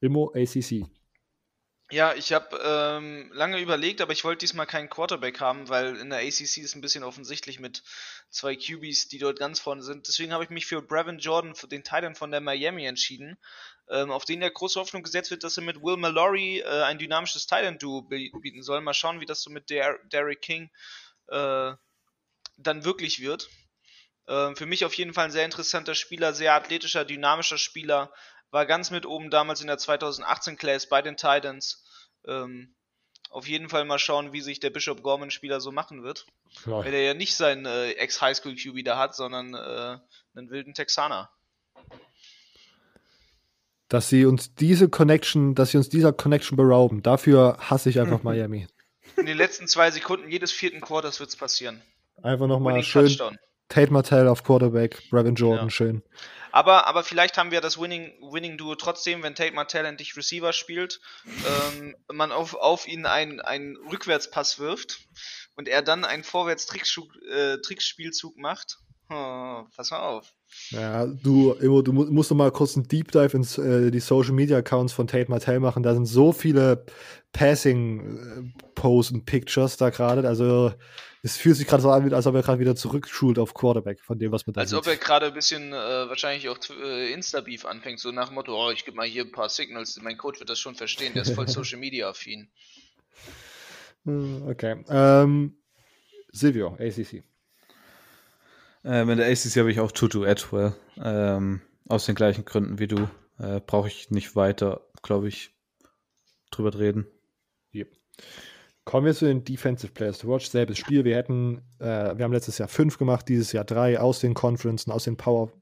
[0.00, 0.84] Immo ACC.
[1.92, 6.10] Ja, ich habe ähm, lange überlegt, aber ich wollte diesmal keinen Quarterback haben, weil in
[6.10, 7.84] der ACC ist ein bisschen offensichtlich mit
[8.28, 10.08] zwei QBs, die dort ganz vorne sind.
[10.08, 13.38] Deswegen habe ich mich für Brevin Jordan, für den Titan von der Miami entschieden,
[13.88, 16.98] ähm, auf den ja große Hoffnung gesetzt wird, dass er mit Will Mallory äh, ein
[16.98, 18.80] dynamisches Titan-Duo bieten soll.
[18.80, 20.70] Mal schauen, wie das so mit Der Derek King
[21.28, 21.72] äh,
[22.56, 23.48] dann wirklich wird.
[24.26, 28.12] Äh, für mich auf jeden Fall ein sehr interessanter Spieler, sehr athletischer, dynamischer Spieler
[28.50, 31.84] war ganz mit oben damals in der 2018 Class bei den Titans.
[32.26, 32.74] Ähm,
[33.30, 36.26] auf jeden Fall mal schauen, wie sich der Bishop Gorman Spieler so machen wird.
[36.64, 36.84] Ja.
[36.84, 39.98] Weil er ja nicht seinen äh, Ex-Highschool QB da hat, sondern äh,
[40.38, 41.30] einen wilden Texaner.
[43.88, 48.22] Dass sie uns diese Connection, dass sie uns dieser Connection berauben, dafür hasse ich einfach
[48.22, 48.66] Miami.
[49.16, 51.82] In den letzten zwei Sekunden jedes vierten Quarters wird es passieren.
[52.22, 53.38] Einfach nochmal schön Touchdown.
[53.68, 55.70] Tate Martell auf Quarterback, Brevin Jordan, ja.
[55.70, 56.02] schön.
[56.52, 60.54] Aber, aber vielleicht haben wir das Winning, Winning Duo trotzdem, wenn Tate Martell endlich Receiver
[60.54, 65.00] spielt, ähm, man auf, auf ihn einen, einen Rückwärtspass wirft
[65.56, 68.78] und er dann einen Vorwärts-Trickspielzug äh, macht.
[69.08, 70.32] Oh, pass mal auf.
[70.70, 74.32] Ja, du, Immo, du musst noch mal kurz einen Deep Dive ins äh, die Social
[74.32, 75.82] Media Accounts von Tate Martell machen.
[75.82, 76.84] Da sind so viele
[77.32, 80.26] Passing äh, und Pictures da gerade.
[80.26, 80.72] Also
[81.26, 84.16] es fühlt sich gerade so an, als ob er gerade wieder zurückschult auf Quarterback von
[84.16, 84.78] dem, was man da Als sieht.
[84.78, 88.54] ob er gerade ein bisschen äh, wahrscheinlich auch äh, Insta-Beef anfängt, so nach dem Motto,
[88.54, 91.22] oh, ich gebe mal hier ein paar Signals, mein Coach wird das schon verstehen, der
[91.22, 92.48] ist voll Social Media affin.
[94.04, 94.84] Hm, okay.
[94.88, 95.56] Ähm,
[96.30, 97.24] Silvio, ACC.
[98.84, 100.76] Ähm, in der ACC habe ich auch Tutu Atwell.
[101.02, 103.08] Ähm, aus den gleichen Gründen wie du.
[103.40, 105.50] Äh, Brauche ich nicht weiter, glaube ich,
[106.52, 107.06] drüber reden.
[107.74, 107.88] Yep.
[108.86, 110.46] Kommen wir zu den Defensive Players to Watch.
[110.46, 111.04] Selbes Spiel.
[111.04, 114.88] Wir hätten, äh, wir haben letztes Jahr fünf gemacht, dieses Jahr drei aus den Conferences,
[114.88, 115.52] aus den Power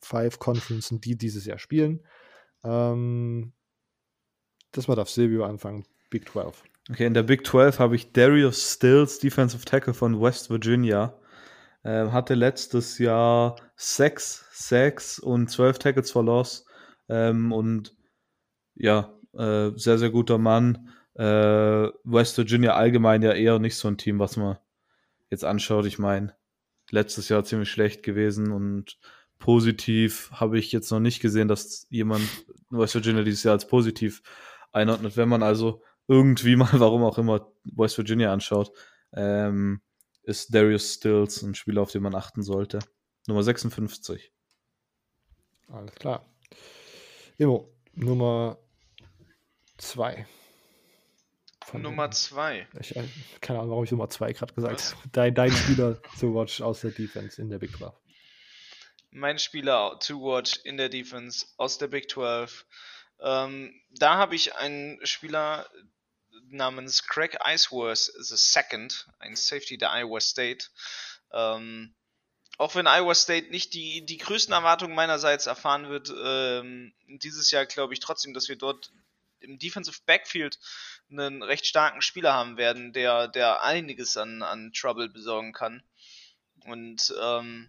[0.00, 2.02] Five Conferences, die dieses Jahr spielen.
[2.64, 3.52] Ähm,
[4.72, 5.84] das mal darf Silvio anfangen.
[6.08, 6.64] Big 12.
[6.90, 11.20] Okay, in der Big 12 habe ich Darius Stills, Defensive Tackle von West Virginia.
[11.82, 16.64] Äh, hatte letztes Jahr sechs Sacks und zwölf Tackles for Loss.
[17.10, 17.94] Ähm, und
[18.76, 23.98] ja, äh, sehr, sehr guter Mann äh, West Virginia allgemein ja eher nicht so ein
[23.98, 24.58] Team, was man
[25.30, 25.86] jetzt anschaut.
[25.86, 26.34] Ich meine,
[26.90, 28.98] letztes Jahr ziemlich schlecht gewesen und
[29.38, 32.24] positiv habe ich jetzt noch nicht gesehen, dass jemand
[32.70, 34.22] West Virginia dieses Jahr als positiv
[34.72, 35.16] einordnet.
[35.16, 38.72] Wenn man also irgendwie mal, warum auch immer, West Virginia anschaut,
[39.12, 39.80] ähm,
[40.22, 42.78] ist Darius Stills ein Spieler, auf den man achten sollte.
[43.26, 44.32] Nummer 56.
[45.68, 46.26] Alles klar.
[47.38, 48.58] Immo, Nummer
[49.78, 50.26] 2.
[51.74, 52.68] Von Nummer 2.
[52.78, 53.02] Ich, äh,
[53.40, 55.08] keine Ahnung, warum ich Nummer 2 gerade gesagt habe.
[55.10, 57.92] Dein, dein Spieler zu watch aus der Defense in der Big 12.
[59.10, 62.64] Mein Spieler to watch in der Defense aus der Big 12.
[63.18, 65.68] Ähm, da habe ich einen Spieler
[66.48, 70.66] namens Craig Iceworth the Second, ein Safety der Iowa State.
[71.32, 71.92] Ähm,
[72.56, 77.66] auch wenn Iowa State nicht die, die größten Erwartungen meinerseits erfahren wird, ähm, dieses Jahr
[77.66, 78.92] glaube ich trotzdem, dass wir dort
[79.44, 80.58] im Defensive Backfield
[81.10, 85.82] einen recht starken Spieler haben werden, der, der einiges an, an Trouble besorgen kann.
[86.64, 87.68] Und ähm,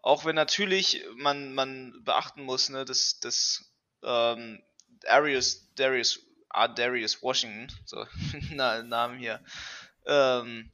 [0.00, 3.72] auch wenn natürlich man, man beachten muss, ne, dass, dass
[4.02, 4.62] ähm,
[5.00, 8.04] Darius, Darius, ah, Darius Washington, so
[8.50, 9.42] Namen hier,
[10.06, 10.72] ähm,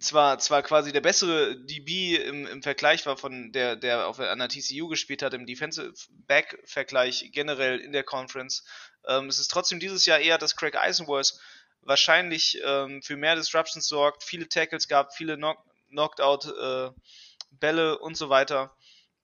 [0.00, 4.48] zwar, zwar quasi der bessere DB im, im Vergleich war von der, der auf einer
[4.48, 5.92] TCU gespielt hat, im Defensive
[6.26, 8.64] Back-Vergleich generell in der Conference.
[9.06, 11.34] Ähm, es ist trotzdem dieses Jahr eher, dass Craig Eisenworth
[11.80, 15.58] wahrscheinlich ähm, für mehr Disruptions sorgt, viele Tackles gab, viele Knock
[15.90, 18.74] Knocked-out äh, und so weiter.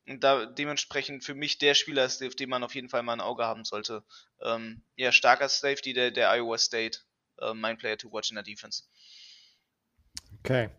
[0.07, 3.14] Und da dementsprechend für mich der Spieler ist, auf den man auf jeden Fall mal
[3.14, 4.05] ein Auge haben sollte.
[4.41, 7.01] Ähm, ja, starker Safety der, der Iowa State.
[7.41, 8.85] Äh, mein Player to watch in der Defense.
[10.41, 10.70] Okay.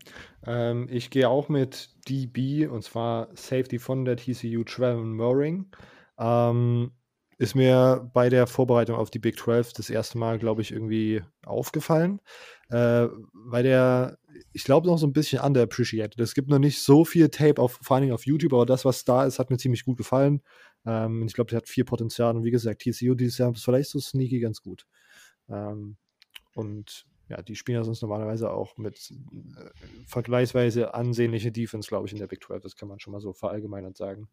[0.46, 5.70] Ähm, ich gehe auch mit DB und zwar Safety von der TCU Trevor Moring.
[6.18, 6.92] Ähm,
[7.40, 11.22] ist mir bei der Vorbereitung auf die Big 12 das erste Mal, glaube ich, irgendwie
[11.42, 12.20] aufgefallen,
[12.68, 14.18] äh, weil der,
[14.52, 16.20] ich glaube, noch so ein bisschen underappreciated.
[16.20, 19.06] Es gibt noch nicht so viel Tape, auf, vor Dingen auf YouTube, aber das, was
[19.06, 20.42] da ist, hat mir ziemlich gut gefallen.
[20.84, 23.88] Ähm, ich glaube, der hat viel Potenzial und wie gesagt, TCU dieses Jahr ist vielleicht
[23.88, 24.86] so sneaky ganz gut.
[25.48, 25.96] Ähm,
[26.54, 29.14] und ja, die spielen ja sonst normalerweise auch mit
[29.56, 29.70] äh,
[30.06, 32.64] vergleichsweise ansehnliche Defense, glaube ich, in der Big 12.
[32.64, 34.28] Das kann man schon mal so verallgemeinert sagen.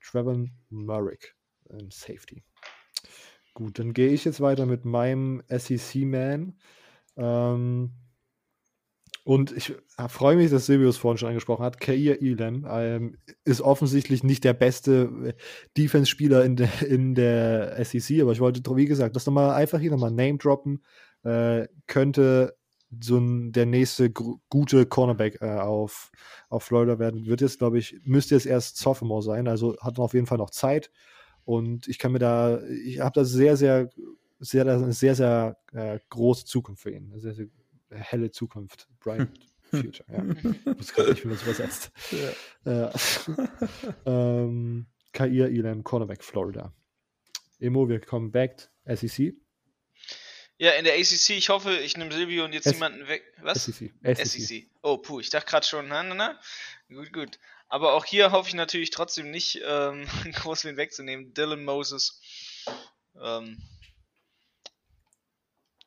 [0.00, 1.34] Trevor Murrick
[1.70, 2.42] in Safety.
[3.54, 6.58] Gut, dann gehe ich jetzt weiter mit meinem SEC-Man.
[7.16, 7.92] Ähm,
[9.24, 9.74] und ich
[10.08, 11.80] freue mich, dass Silvius vorhin schon angesprochen hat.
[11.80, 15.32] Kair Elam ähm, ist offensichtlich nicht der beste äh,
[15.76, 19.90] Defense-Spieler in, de, in der SEC, aber ich wollte, wie gesagt, das nochmal einfach hier
[19.90, 20.84] nochmal Name droppen
[21.24, 22.56] äh, könnte
[23.00, 26.12] so ein, der nächste gute Cornerback äh, auf,
[26.48, 27.26] auf Florida werden.
[27.26, 30.50] Wird jetzt, glaube ich, müsste jetzt erst Sophomore sein, also hat auf jeden Fall noch
[30.50, 30.90] Zeit.
[31.46, 33.88] Und ich kann mir da, ich habe da sehr, sehr,
[34.40, 37.12] sehr, eine sehr, sehr äh, große Zukunft für ihn.
[37.12, 37.46] Eine sehr, sehr
[37.88, 38.88] helle Zukunft.
[38.98, 39.28] Bright
[39.70, 40.24] Future, ja.
[40.42, 41.92] Ich muss gerade nicht, wie man es übersetzt.
[42.64, 42.88] Ja.
[42.88, 42.92] Äh,
[44.06, 46.74] ähm, Kair Elam, Cornerback Florida.
[47.60, 49.34] Emo, wir kommen back SEC.
[50.58, 53.22] Ja, in der ACC, ich hoffe, ich nehme Silvio und jetzt S jemanden weg.
[53.42, 53.66] Was?
[53.66, 53.92] SEC.
[54.02, 54.26] SEC.
[54.26, 54.70] SEC.
[54.82, 56.40] Oh, puh, ich dachte gerade schon, na, na, na.
[56.88, 57.38] Gut, gut.
[57.68, 61.34] Aber auch hier hoffe ich natürlich trotzdem nicht, ähm, groß wen wegzunehmen.
[61.34, 62.20] Dylan Moses.
[63.20, 63.62] Ähm,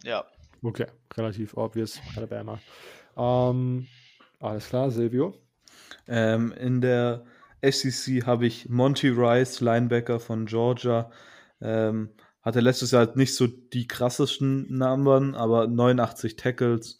[0.04, 0.26] ja.
[0.62, 2.00] Okay, relativ obvious.
[2.16, 2.60] Alabama.
[3.16, 3.88] Ähm,
[4.40, 5.36] alles klar, Silvio.
[6.08, 7.26] Ähm, in der
[7.62, 11.12] SEC habe ich Monty Rice, Linebacker von Georgia.
[11.62, 12.10] Ähm,
[12.42, 17.00] hatte letztes Jahr halt nicht so die krassesten Nummern, aber 89 Tackles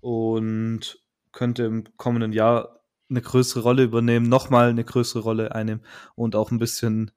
[0.00, 0.98] und
[1.32, 2.79] könnte im kommenden Jahr
[3.10, 5.84] eine größere Rolle übernehmen, nochmal eine größere Rolle einnehmen
[6.14, 7.10] und auch ein bisschen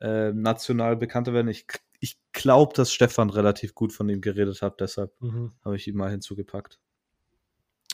[0.00, 1.48] äh, national bekannter werden.
[1.48, 1.66] Ich,
[1.98, 5.52] ich glaube, dass Stefan relativ gut von ihm geredet hat, deshalb mhm.
[5.64, 6.78] habe ich ihn mal hinzugepackt.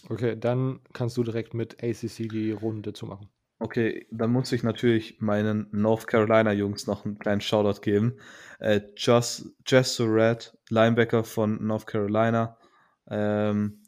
[0.09, 3.29] Okay, dann kannst du direkt mit ACC die Runde zumachen.
[3.59, 8.19] Okay, dann muss ich natürlich meinen North Carolina Jungs noch einen kleinen Shoutout geben.
[8.59, 12.59] Äh, Just, Jess Surratt, Linebacker von North Carolina,
[13.09, 13.83] ähm,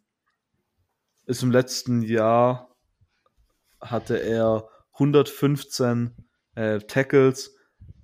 [1.27, 2.68] ist im letzten Jahr
[3.81, 6.15] hatte er 115
[6.55, 7.57] äh, Tackles,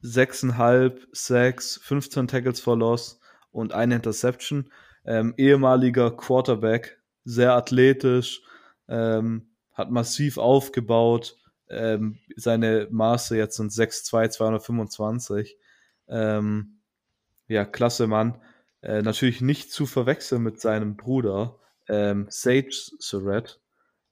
[0.03, 3.20] 6,5 Sacks, 15 Tackles for Loss
[3.51, 4.70] und eine Interception.
[5.07, 8.43] Ähm, ehemaliger Quarterback, sehr athletisch,
[8.89, 11.37] ähm, hat massiv aufgebaut,
[11.68, 15.57] ähm, seine Maße jetzt sind 6'2, 225.
[16.09, 16.80] Ähm,
[17.49, 18.41] ja, klasse Mann.
[18.83, 23.61] Äh, natürlich nicht zu verwechseln mit seinem Bruder, ähm, Sage Surratt,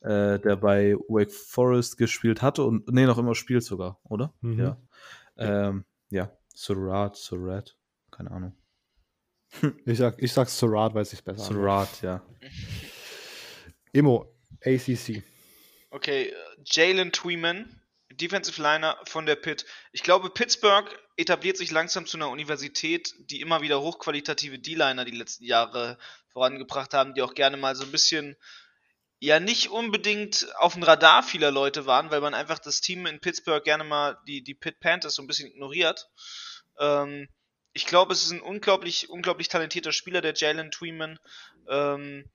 [0.03, 4.35] äh, der bei Wake Forest gespielt hatte und nee, noch immer spielt sogar, oder?
[4.41, 4.59] Mhm.
[4.59, 4.77] Ja.
[5.37, 7.77] Ähm, ja, Surratt, Surratt,
[8.11, 8.57] keine Ahnung.
[9.85, 12.23] Ich sag, ich sag Surratt, weil es sich besser Surratt, ja.
[13.93, 14.35] Emo,
[14.65, 15.23] ACC.
[15.91, 16.35] Okay, äh,
[16.65, 17.81] Jalen Tweeman,
[18.11, 19.67] Defensive Liner von der Pitt.
[19.93, 25.17] Ich glaube, Pittsburgh etabliert sich langsam zu einer Universität, die immer wieder hochqualitative D-Liner die
[25.17, 25.99] letzten Jahre
[26.29, 28.37] vorangebracht haben, die auch gerne mal so ein bisschen,
[29.23, 33.21] ja, nicht unbedingt auf dem Radar vieler Leute waren, weil man einfach das Team in
[33.21, 36.11] Pittsburgh gerne mal die, die Pitt Panthers so ein bisschen ignoriert.
[36.81, 37.29] Ähm,
[37.73, 41.21] ich glaube, es ist ein unglaublich, unglaublich talentierter Spieler, der Jalen Tweeman.
[41.69, 42.29] Ähm,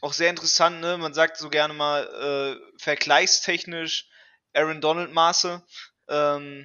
[0.00, 0.96] auch sehr interessant, ne?
[0.96, 4.08] Man sagt so gerne mal äh, vergleichstechnisch
[4.54, 5.62] Aaron Donald Maße.
[6.08, 6.64] Ähm,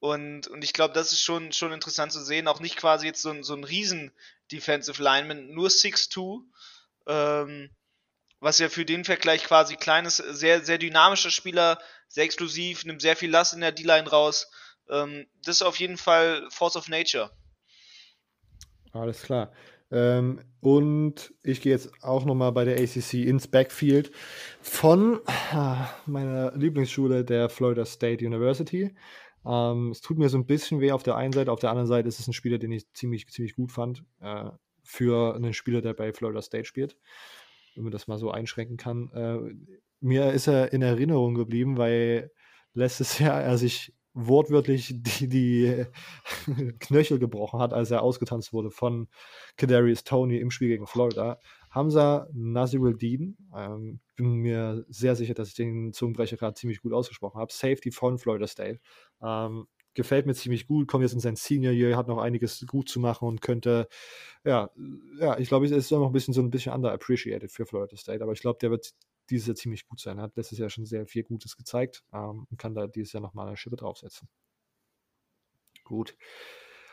[0.00, 2.48] und, und ich glaube, das ist schon, schon interessant zu sehen.
[2.48, 4.10] Auch nicht quasi jetzt so ein, so ein riesen
[4.50, 6.42] Defensive Lineman, nur 6'2.
[7.06, 7.70] Ähm,
[8.40, 11.78] was ja für den Vergleich quasi kleines, sehr, sehr dynamischer Spieler,
[12.08, 14.50] sehr exklusiv, nimmt sehr viel Last in der D-Line raus.
[14.88, 17.30] Ähm, das ist auf jeden Fall Force of Nature.
[18.92, 19.52] Alles klar.
[19.90, 24.10] Ähm, und ich gehe jetzt auch nochmal bei der ACC ins Backfield
[24.60, 28.94] von ah, meiner Lieblingsschule, der Florida State University.
[29.46, 31.86] Ähm, es tut mir so ein bisschen weh auf der einen Seite, auf der anderen
[31.86, 34.50] Seite ist es ein Spieler, den ich ziemlich, ziemlich gut fand, äh,
[34.82, 36.96] für einen Spieler, der bei Florida State spielt,
[37.78, 39.10] wenn man das mal so einschränken kann.
[39.12, 39.54] Äh,
[40.00, 42.32] mir ist er in Erinnerung geblieben, weil
[42.74, 45.84] letztes Jahr er sich wortwörtlich die, die
[46.80, 49.08] Knöchel gebrochen hat, als er ausgetanzt wurde von
[49.56, 51.38] Kadarius Tony im Spiel gegen Florida.
[51.70, 57.38] Hamza Nasiruddin, ähm, bin mir sehr sicher, dass ich den Zungenbrecher gerade ziemlich gut ausgesprochen
[57.40, 57.52] habe.
[57.52, 58.80] Safety von Florida State.
[59.22, 59.66] Ähm,
[59.98, 63.00] gefällt mir ziemlich gut, kommt jetzt in sein Senior Year, hat noch einiges gut zu
[63.00, 63.88] machen und könnte,
[64.44, 64.70] ja,
[65.18, 68.22] ja, ich glaube, es ist noch ein bisschen so ein bisschen underappreciated für Florida State,
[68.22, 68.94] aber ich glaube, der wird
[69.28, 70.18] dieses Jahr ziemlich gut sein.
[70.18, 73.20] Er hat letztes Jahr schon sehr viel Gutes gezeigt ähm, und kann da dieses Jahr
[73.20, 74.28] nochmal eine Schippe draufsetzen.
[75.82, 76.16] Gut.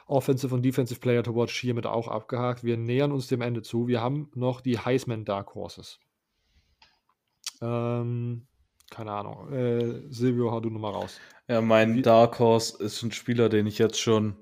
[0.07, 2.63] Offensive und Defensive Player to Watch hiermit auch abgehakt.
[2.63, 3.87] Wir nähern uns dem Ende zu.
[3.87, 5.99] Wir haben noch die Heisman Dark Horses.
[7.61, 8.47] Ähm,
[8.89, 9.51] keine Ahnung.
[9.51, 11.19] Äh, Silvio, hau du nochmal raus.
[11.47, 14.35] Ja, mein Wie Dark Horse ist ein Spieler, den ich jetzt schon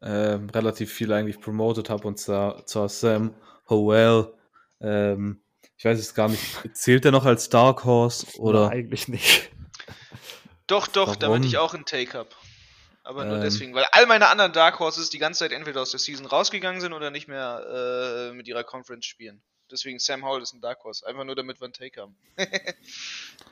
[0.00, 3.34] äh, relativ viel eigentlich promotet habe, und zwar, zwar Sam
[3.68, 4.32] Howell.
[4.80, 5.42] Ähm,
[5.76, 6.42] ich weiß es gar nicht.
[6.72, 8.68] Zählt er noch als Dark Horse oder?
[8.68, 9.50] Nein, eigentlich nicht.
[10.66, 11.20] Doch, doch, Warum?
[11.20, 12.30] damit ich auch einen Take habe.
[13.02, 13.42] Aber nur ähm.
[13.42, 16.80] deswegen, weil all meine anderen Dark Horses die ganze Zeit entweder aus der Season rausgegangen
[16.80, 19.42] sind oder nicht mehr äh, mit ihrer Conference spielen.
[19.70, 21.06] Deswegen Sam Howell ist ein Dark Horse.
[21.06, 22.16] Einfach nur damit wir einen Take haben.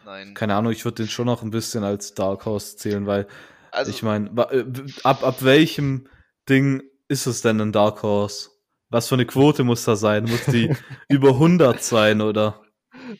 [0.04, 0.34] Nein.
[0.34, 3.26] Keine Ahnung, ich würde den schon noch ein bisschen als Dark Horse zählen, weil
[3.70, 4.64] also, ich meine, äh,
[5.02, 6.08] ab, ab welchem
[6.48, 8.50] Ding ist es denn ein Dark Horse?
[8.90, 10.24] Was für eine Quote muss da sein?
[10.24, 10.74] Muss die
[11.08, 12.62] über 100 sein oder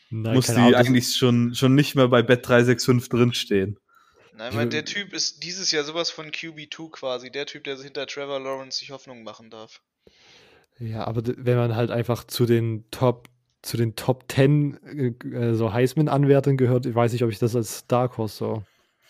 [0.09, 3.79] Nein, muss die Ahnung, eigentlich schon, schon nicht mehr bei Bet 365 drinstehen?
[4.35, 7.31] Nein, weil der Typ ist dieses Jahr sowas von QB2 quasi.
[7.31, 9.81] Der Typ, der hinter Trevor Lawrence sich Hoffnung machen darf.
[10.79, 13.29] Ja, aber wenn man halt einfach zu den Top
[13.61, 17.87] zu den Top 10 äh, so Heisman-Anwärtern gehört, ich weiß nicht, ob ich das als
[17.87, 18.63] Dark Horse so.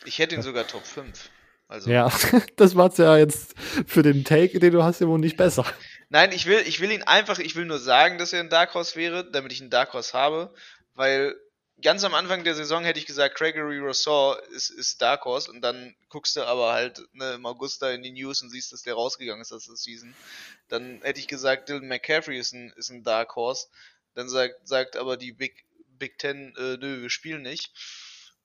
[0.06, 1.32] Ich hätte ihn sogar Top 5.
[1.68, 1.90] Also.
[1.90, 2.12] Ja,
[2.56, 3.56] das macht's ja jetzt
[3.88, 5.66] für den Take, den du hast, ja wohl nicht besser.
[6.10, 8.76] Nein, ich will, ich will ihn einfach, ich will nur sagen, dass er ein Dark
[8.76, 10.54] Horse wäre, damit ich einen Dark Horse habe,
[10.94, 11.36] weil
[11.84, 15.62] ganz am Anfang der Saison hätte ich gesagt, Gregory Rousseau ist, ist Dark Horse und
[15.62, 18.84] dann guckst du aber halt ne, im August da in die News und siehst, dass
[18.84, 20.14] der rausgegangen ist aus der Season.
[20.70, 23.68] Dann hätte ich gesagt, Dylan McCaffrey ist ein, ist ein Dark Horse.
[24.16, 27.72] Dann sagt, sagt aber die Big, Big Ten, äh, nö, wir spielen nicht.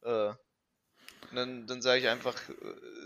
[0.03, 0.33] Äh,
[1.35, 2.55] dann, dann sage ich einfach, äh,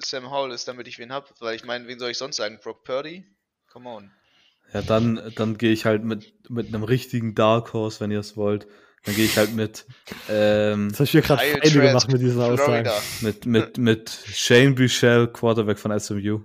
[0.00, 2.58] Sam Howell ist, damit ich wen hab, weil ich meine, wen soll ich sonst sagen?
[2.62, 3.24] Brock Purdy?
[3.70, 4.12] Come on.
[4.72, 8.36] Ja, dann, dann gehe ich halt mit, mit einem richtigen Dark Horse, wenn ihr es
[8.36, 8.66] wollt.
[9.04, 9.84] Dann gehe ich halt mit.
[10.28, 12.88] Ähm, das habe ich hier gerade Feinde gemacht mit diesen Aussagen.
[13.20, 16.40] Mit, mit, mit Shane Buchel, Quarterback von SMU.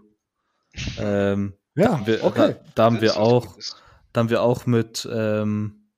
[0.98, 2.56] Ähm, ja, da haben wir, okay.
[2.56, 3.58] Da, da haben wir auch,
[4.12, 5.92] da haben wir auch mit, ähm,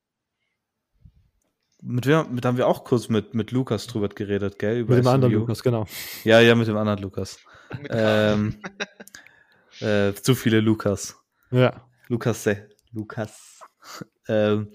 [1.81, 4.80] mit wem, mit haben wir auch kurz mit, mit Lukas drüber geredet, gell?
[4.80, 5.14] Über mit dem SMU.
[5.14, 5.88] anderen Lukas, genau.
[6.26, 7.40] Ja, ja, mit dem anderen Lukas.
[7.90, 8.61] ähm,
[9.80, 11.15] äh, zu viele Lukas.
[11.52, 11.88] Ja.
[12.10, 12.49] Lukas,
[12.91, 13.60] Lukas.
[14.27, 14.73] ähm,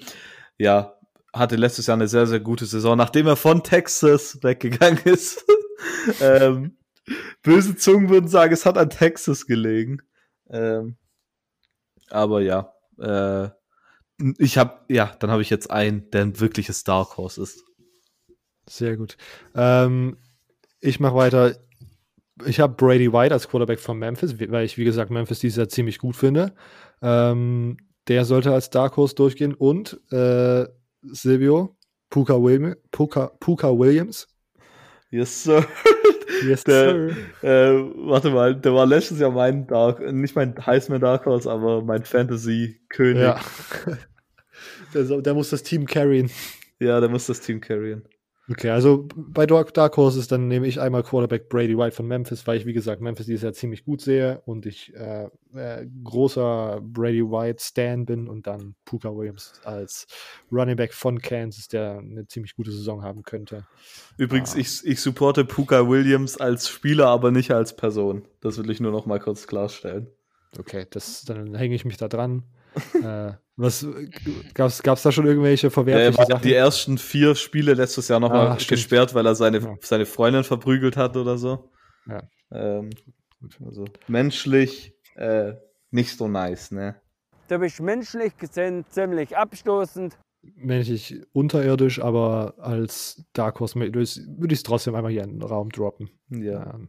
[0.56, 0.94] ja,
[1.35, 5.44] hatte letztes Jahr eine sehr, sehr gute Saison, nachdem er von Texas weggegangen ist.
[6.20, 6.77] ähm,
[7.43, 10.01] böse Zungen würden sagen, es hat an Texas gelegen.
[10.48, 10.97] Ähm,
[12.09, 13.48] aber ja, äh,
[14.39, 17.65] ich habe, ja, dann habe ich jetzt einen, der ein wirkliches Dark Horse ist.
[18.69, 19.16] Sehr gut.
[19.55, 20.16] Ähm,
[20.81, 21.56] ich mache weiter.
[22.47, 25.69] Ich habe Brady White als Quarterback von Memphis, weil ich, wie gesagt, Memphis dieses Jahr
[25.69, 26.55] ziemlich gut finde.
[27.02, 27.77] Ähm,
[28.09, 30.66] der sollte als Dark Horse durchgehen und äh,
[31.12, 31.76] Silvio,
[32.10, 34.26] Puka, William, Puka, Puka Williams.
[35.10, 35.66] Yes, sir.
[36.43, 37.16] Yes, der, sir.
[37.43, 41.82] Äh, warte mal, der war letztes Jahr mein Dark, nicht mein Heisman Dark Horse, aber
[41.82, 43.22] mein Fantasy-König.
[43.22, 43.40] Ja.
[44.94, 46.31] der, der muss das Team carryen.
[46.81, 48.02] Ja, der muss das Team carryen.
[48.50, 52.58] Okay, also bei Dark Horses, dann nehme ich einmal Quarterback Brady White von Memphis, weil
[52.58, 57.22] ich, wie gesagt, Memphis dieses Jahr ziemlich gut sehe und ich äh, äh, großer Brady
[57.22, 60.06] White Stan bin und dann Puka Williams als
[60.52, 63.66] Running Back von Kansas, der eine ziemlich gute Saison haben könnte.
[64.18, 64.58] Übrigens, ah.
[64.58, 68.28] ich, ich supporte Puka Williams als Spieler, aber nicht als Person.
[68.42, 70.08] Das will ich nur noch mal kurz klarstellen.
[70.58, 72.42] Okay, das, dann hänge ich mich da dran.
[73.02, 73.86] Äh, was
[74.55, 76.42] gab's, gab's da schon irgendwelche verwerfliche ja, Sachen?
[76.42, 79.74] Die ersten vier Spiele letztes Jahr nochmal ah, gesperrt, weil er seine, ja.
[79.80, 81.70] seine Freundin verprügelt hat oder so.
[82.06, 82.22] Ja.
[82.51, 82.90] Ähm,
[83.64, 85.55] also menschlich äh,
[85.90, 86.96] nicht so nice, ne?
[87.48, 90.18] Du bist menschlich gesehen ziemlich abstoßend.
[90.56, 94.18] Menschlich unterirdisch, aber als Dark Horse würde ich
[94.52, 96.10] es trotzdem einmal hier in den Raum droppen.
[96.30, 96.74] Ja.
[96.74, 96.88] Ähm,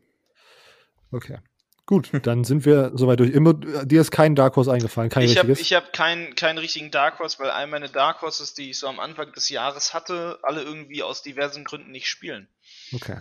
[1.11, 1.37] okay.
[1.85, 3.31] Gut, dann sind wir soweit durch.
[3.31, 5.75] Immer, dir ist kein Dark Horse eingefallen, kein ich habe richtiges?
[5.75, 8.99] hab keinen, keinen richtigen Dark Horse, weil all meine Dark Horses, die ich so am
[8.99, 12.47] Anfang des Jahres hatte, alle irgendwie aus diversen Gründen nicht spielen.
[12.93, 13.17] Okay.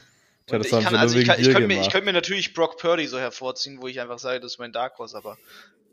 [0.47, 3.07] Das ich kann, also ich, kann, ich, könnte mir, ich könnte mir natürlich Brock Purdy
[3.07, 5.39] so hervorziehen, wo ich einfach sage, das ist mein Dark Horse, aber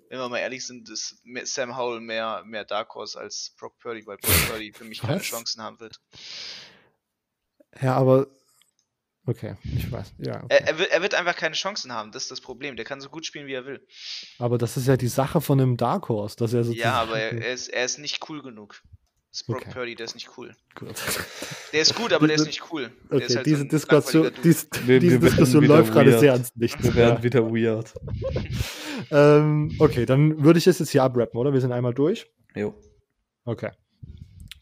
[0.10, 4.06] wenn wir mal ehrlich sind, ist Sam Howell mehr, mehr Dark Horse als Brock Purdy,
[4.06, 5.24] weil Brock Purdy für mich keine Was?
[5.24, 6.02] Chancen haben wird.
[7.82, 8.28] Ja, aber.
[9.28, 10.14] Okay, ich weiß.
[10.18, 10.46] Ja, okay.
[10.50, 12.76] Er, er, wird, er wird einfach keine Chancen haben, das ist das Problem.
[12.76, 13.86] Der kann so gut spielen, wie er will.
[14.40, 16.90] aber das ist ja die Sache von einem Dark Horse, dass er sozusagen.
[16.90, 18.82] Ja, aber er, er, ist, er ist nicht cool genug.
[19.32, 19.72] Das ist Brock Okay.
[19.72, 20.54] Purdy, der ist nicht cool.
[20.76, 20.96] Gut.
[21.72, 22.92] Der ist gut, aber der ist nicht cool.
[23.10, 26.20] Der Okay, ist halt so diese ein Diskussion, dies, Wir- diese wir Diskussion läuft gerade
[26.20, 26.84] sehr ans Licht.
[26.84, 27.94] Wir werden wieder weird.
[29.12, 31.54] ähm, okay, dann würde ich es jetzt hier abrappen, oder?
[31.54, 32.28] Wir sind einmal durch.
[32.56, 32.74] Jo.
[33.46, 33.72] Okay.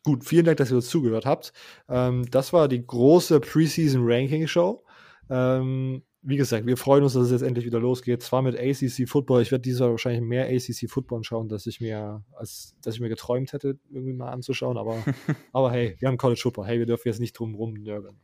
[0.10, 1.54] Gut, vielen Dank, dass ihr uns zugehört habt.
[1.88, 4.84] Ähm, das war die große Preseason Ranking Show.
[5.30, 8.24] Ähm, wie gesagt, wir freuen uns, dass es jetzt endlich wieder losgeht.
[8.24, 9.44] Zwar mit ACC Football.
[9.44, 13.02] Ich werde dieses Jahr wahrscheinlich mehr ACC Football schauen, dass ich mir, als dass ich
[13.02, 14.80] mir geträumt hätte, irgendwie mal anzuschauen.
[14.80, 14.98] Aber,
[15.54, 16.66] aber hey, wir haben College Football.
[16.66, 18.20] Hey, wir dürfen jetzt nicht drum rum nörgeln.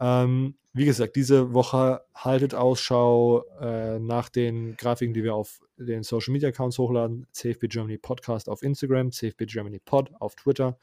[0.00, 6.02] Ähm, wie gesagt, diese Woche haltet Ausschau äh, nach den Grafiken, die wir auf den
[6.02, 7.26] Social Media Accounts hochladen.
[7.32, 10.78] CFB Germany Podcast auf Instagram, CFB Germany Pod auf Twitter,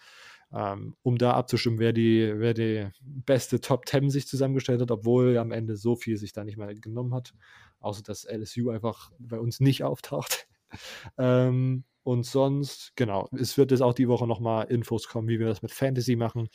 [0.53, 5.37] ähm, um da abzustimmen, wer die, wer die beste Top 10 sich zusammengestellt hat, obwohl
[5.37, 7.33] am Ende so viel sich da nicht mehr genommen hat.
[7.79, 10.47] Außer dass LSU einfach bei uns nicht auftaucht.
[11.17, 15.47] ähm, und sonst, genau, es wird jetzt auch die Woche nochmal Infos kommen, wie wir
[15.47, 16.49] das mit Fantasy machen.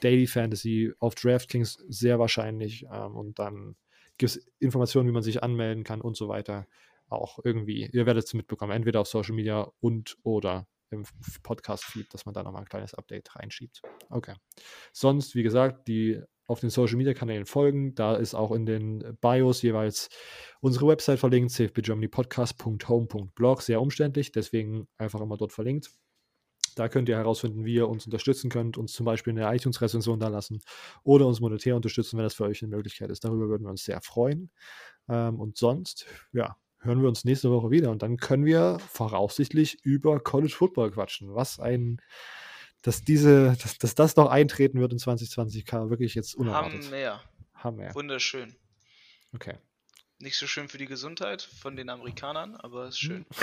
[0.00, 2.86] Daily Fantasy auf DraftKings sehr wahrscheinlich.
[2.92, 3.76] Ähm, und dann
[4.18, 6.66] gibt es Informationen, wie man sich anmelden kann und so weiter.
[7.12, 11.04] Auch irgendwie, ihr werdet es mitbekommen, entweder auf Social Media und oder im
[11.42, 13.80] Podcast-Feed, dass man da nochmal ein kleines Update reinschiebt.
[14.10, 14.34] Okay.
[14.92, 17.94] Sonst, wie gesagt, die auf den Social Media Kanälen folgen.
[17.94, 20.10] Da ist auch in den Bios jeweils
[20.60, 23.62] unsere Website verlinkt, cfbgermanypodcast.home.blog.
[23.62, 25.90] Sehr umständlich, deswegen einfach immer dort verlinkt.
[26.74, 30.28] Da könnt ihr herausfinden, wie ihr uns unterstützen könnt, uns zum Beispiel eine iTunes-Rezension da
[30.28, 30.60] lassen
[31.02, 33.24] oder uns monetär unterstützen, wenn das für euch eine Möglichkeit ist.
[33.24, 34.50] Darüber würden wir uns sehr freuen.
[35.08, 39.78] Ähm, und sonst, ja, hören wir uns nächste Woche wieder und dann können wir voraussichtlich
[39.84, 41.34] über College Football quatschen.
[41.34, 42.00] Was ein,
[42.82, 46.84] dass diese, dass, dass das noch eintreten wird in 2020, kam wirklich jetzt unerwartet.
[46.84, 47.22] Hammer.
[47.54, 47.94] Hammer.
[47.94, 48.54] Wunderschön.
[49.34, 49.54] Okay.
[50.18, 53.26] Nicht so schön für die Gesundheit von den Amerikanern, aber ist schön.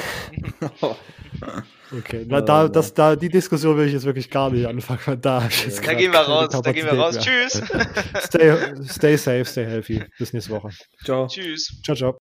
[1.91, 4.99] Okay, na, da, das, da, die Diskussion will ich jetzt wirklich gar nicht anfangen.
[5.06, 7.18] weil Da, jetzt Da gehen wir raus, da gehen wir raus.
[7.18, 7.61] Tschüss.
[7.72, 8.22] mehr.
[8.22, 10.03] Stay, stay safe, stay healthy.
[10.18, 10.70] Bis nächste Woche.
[11.03, 11.28] Ciao.
[11.28, 11.82] Tschüss.
[11.84, 12.16] Ciao, ciao.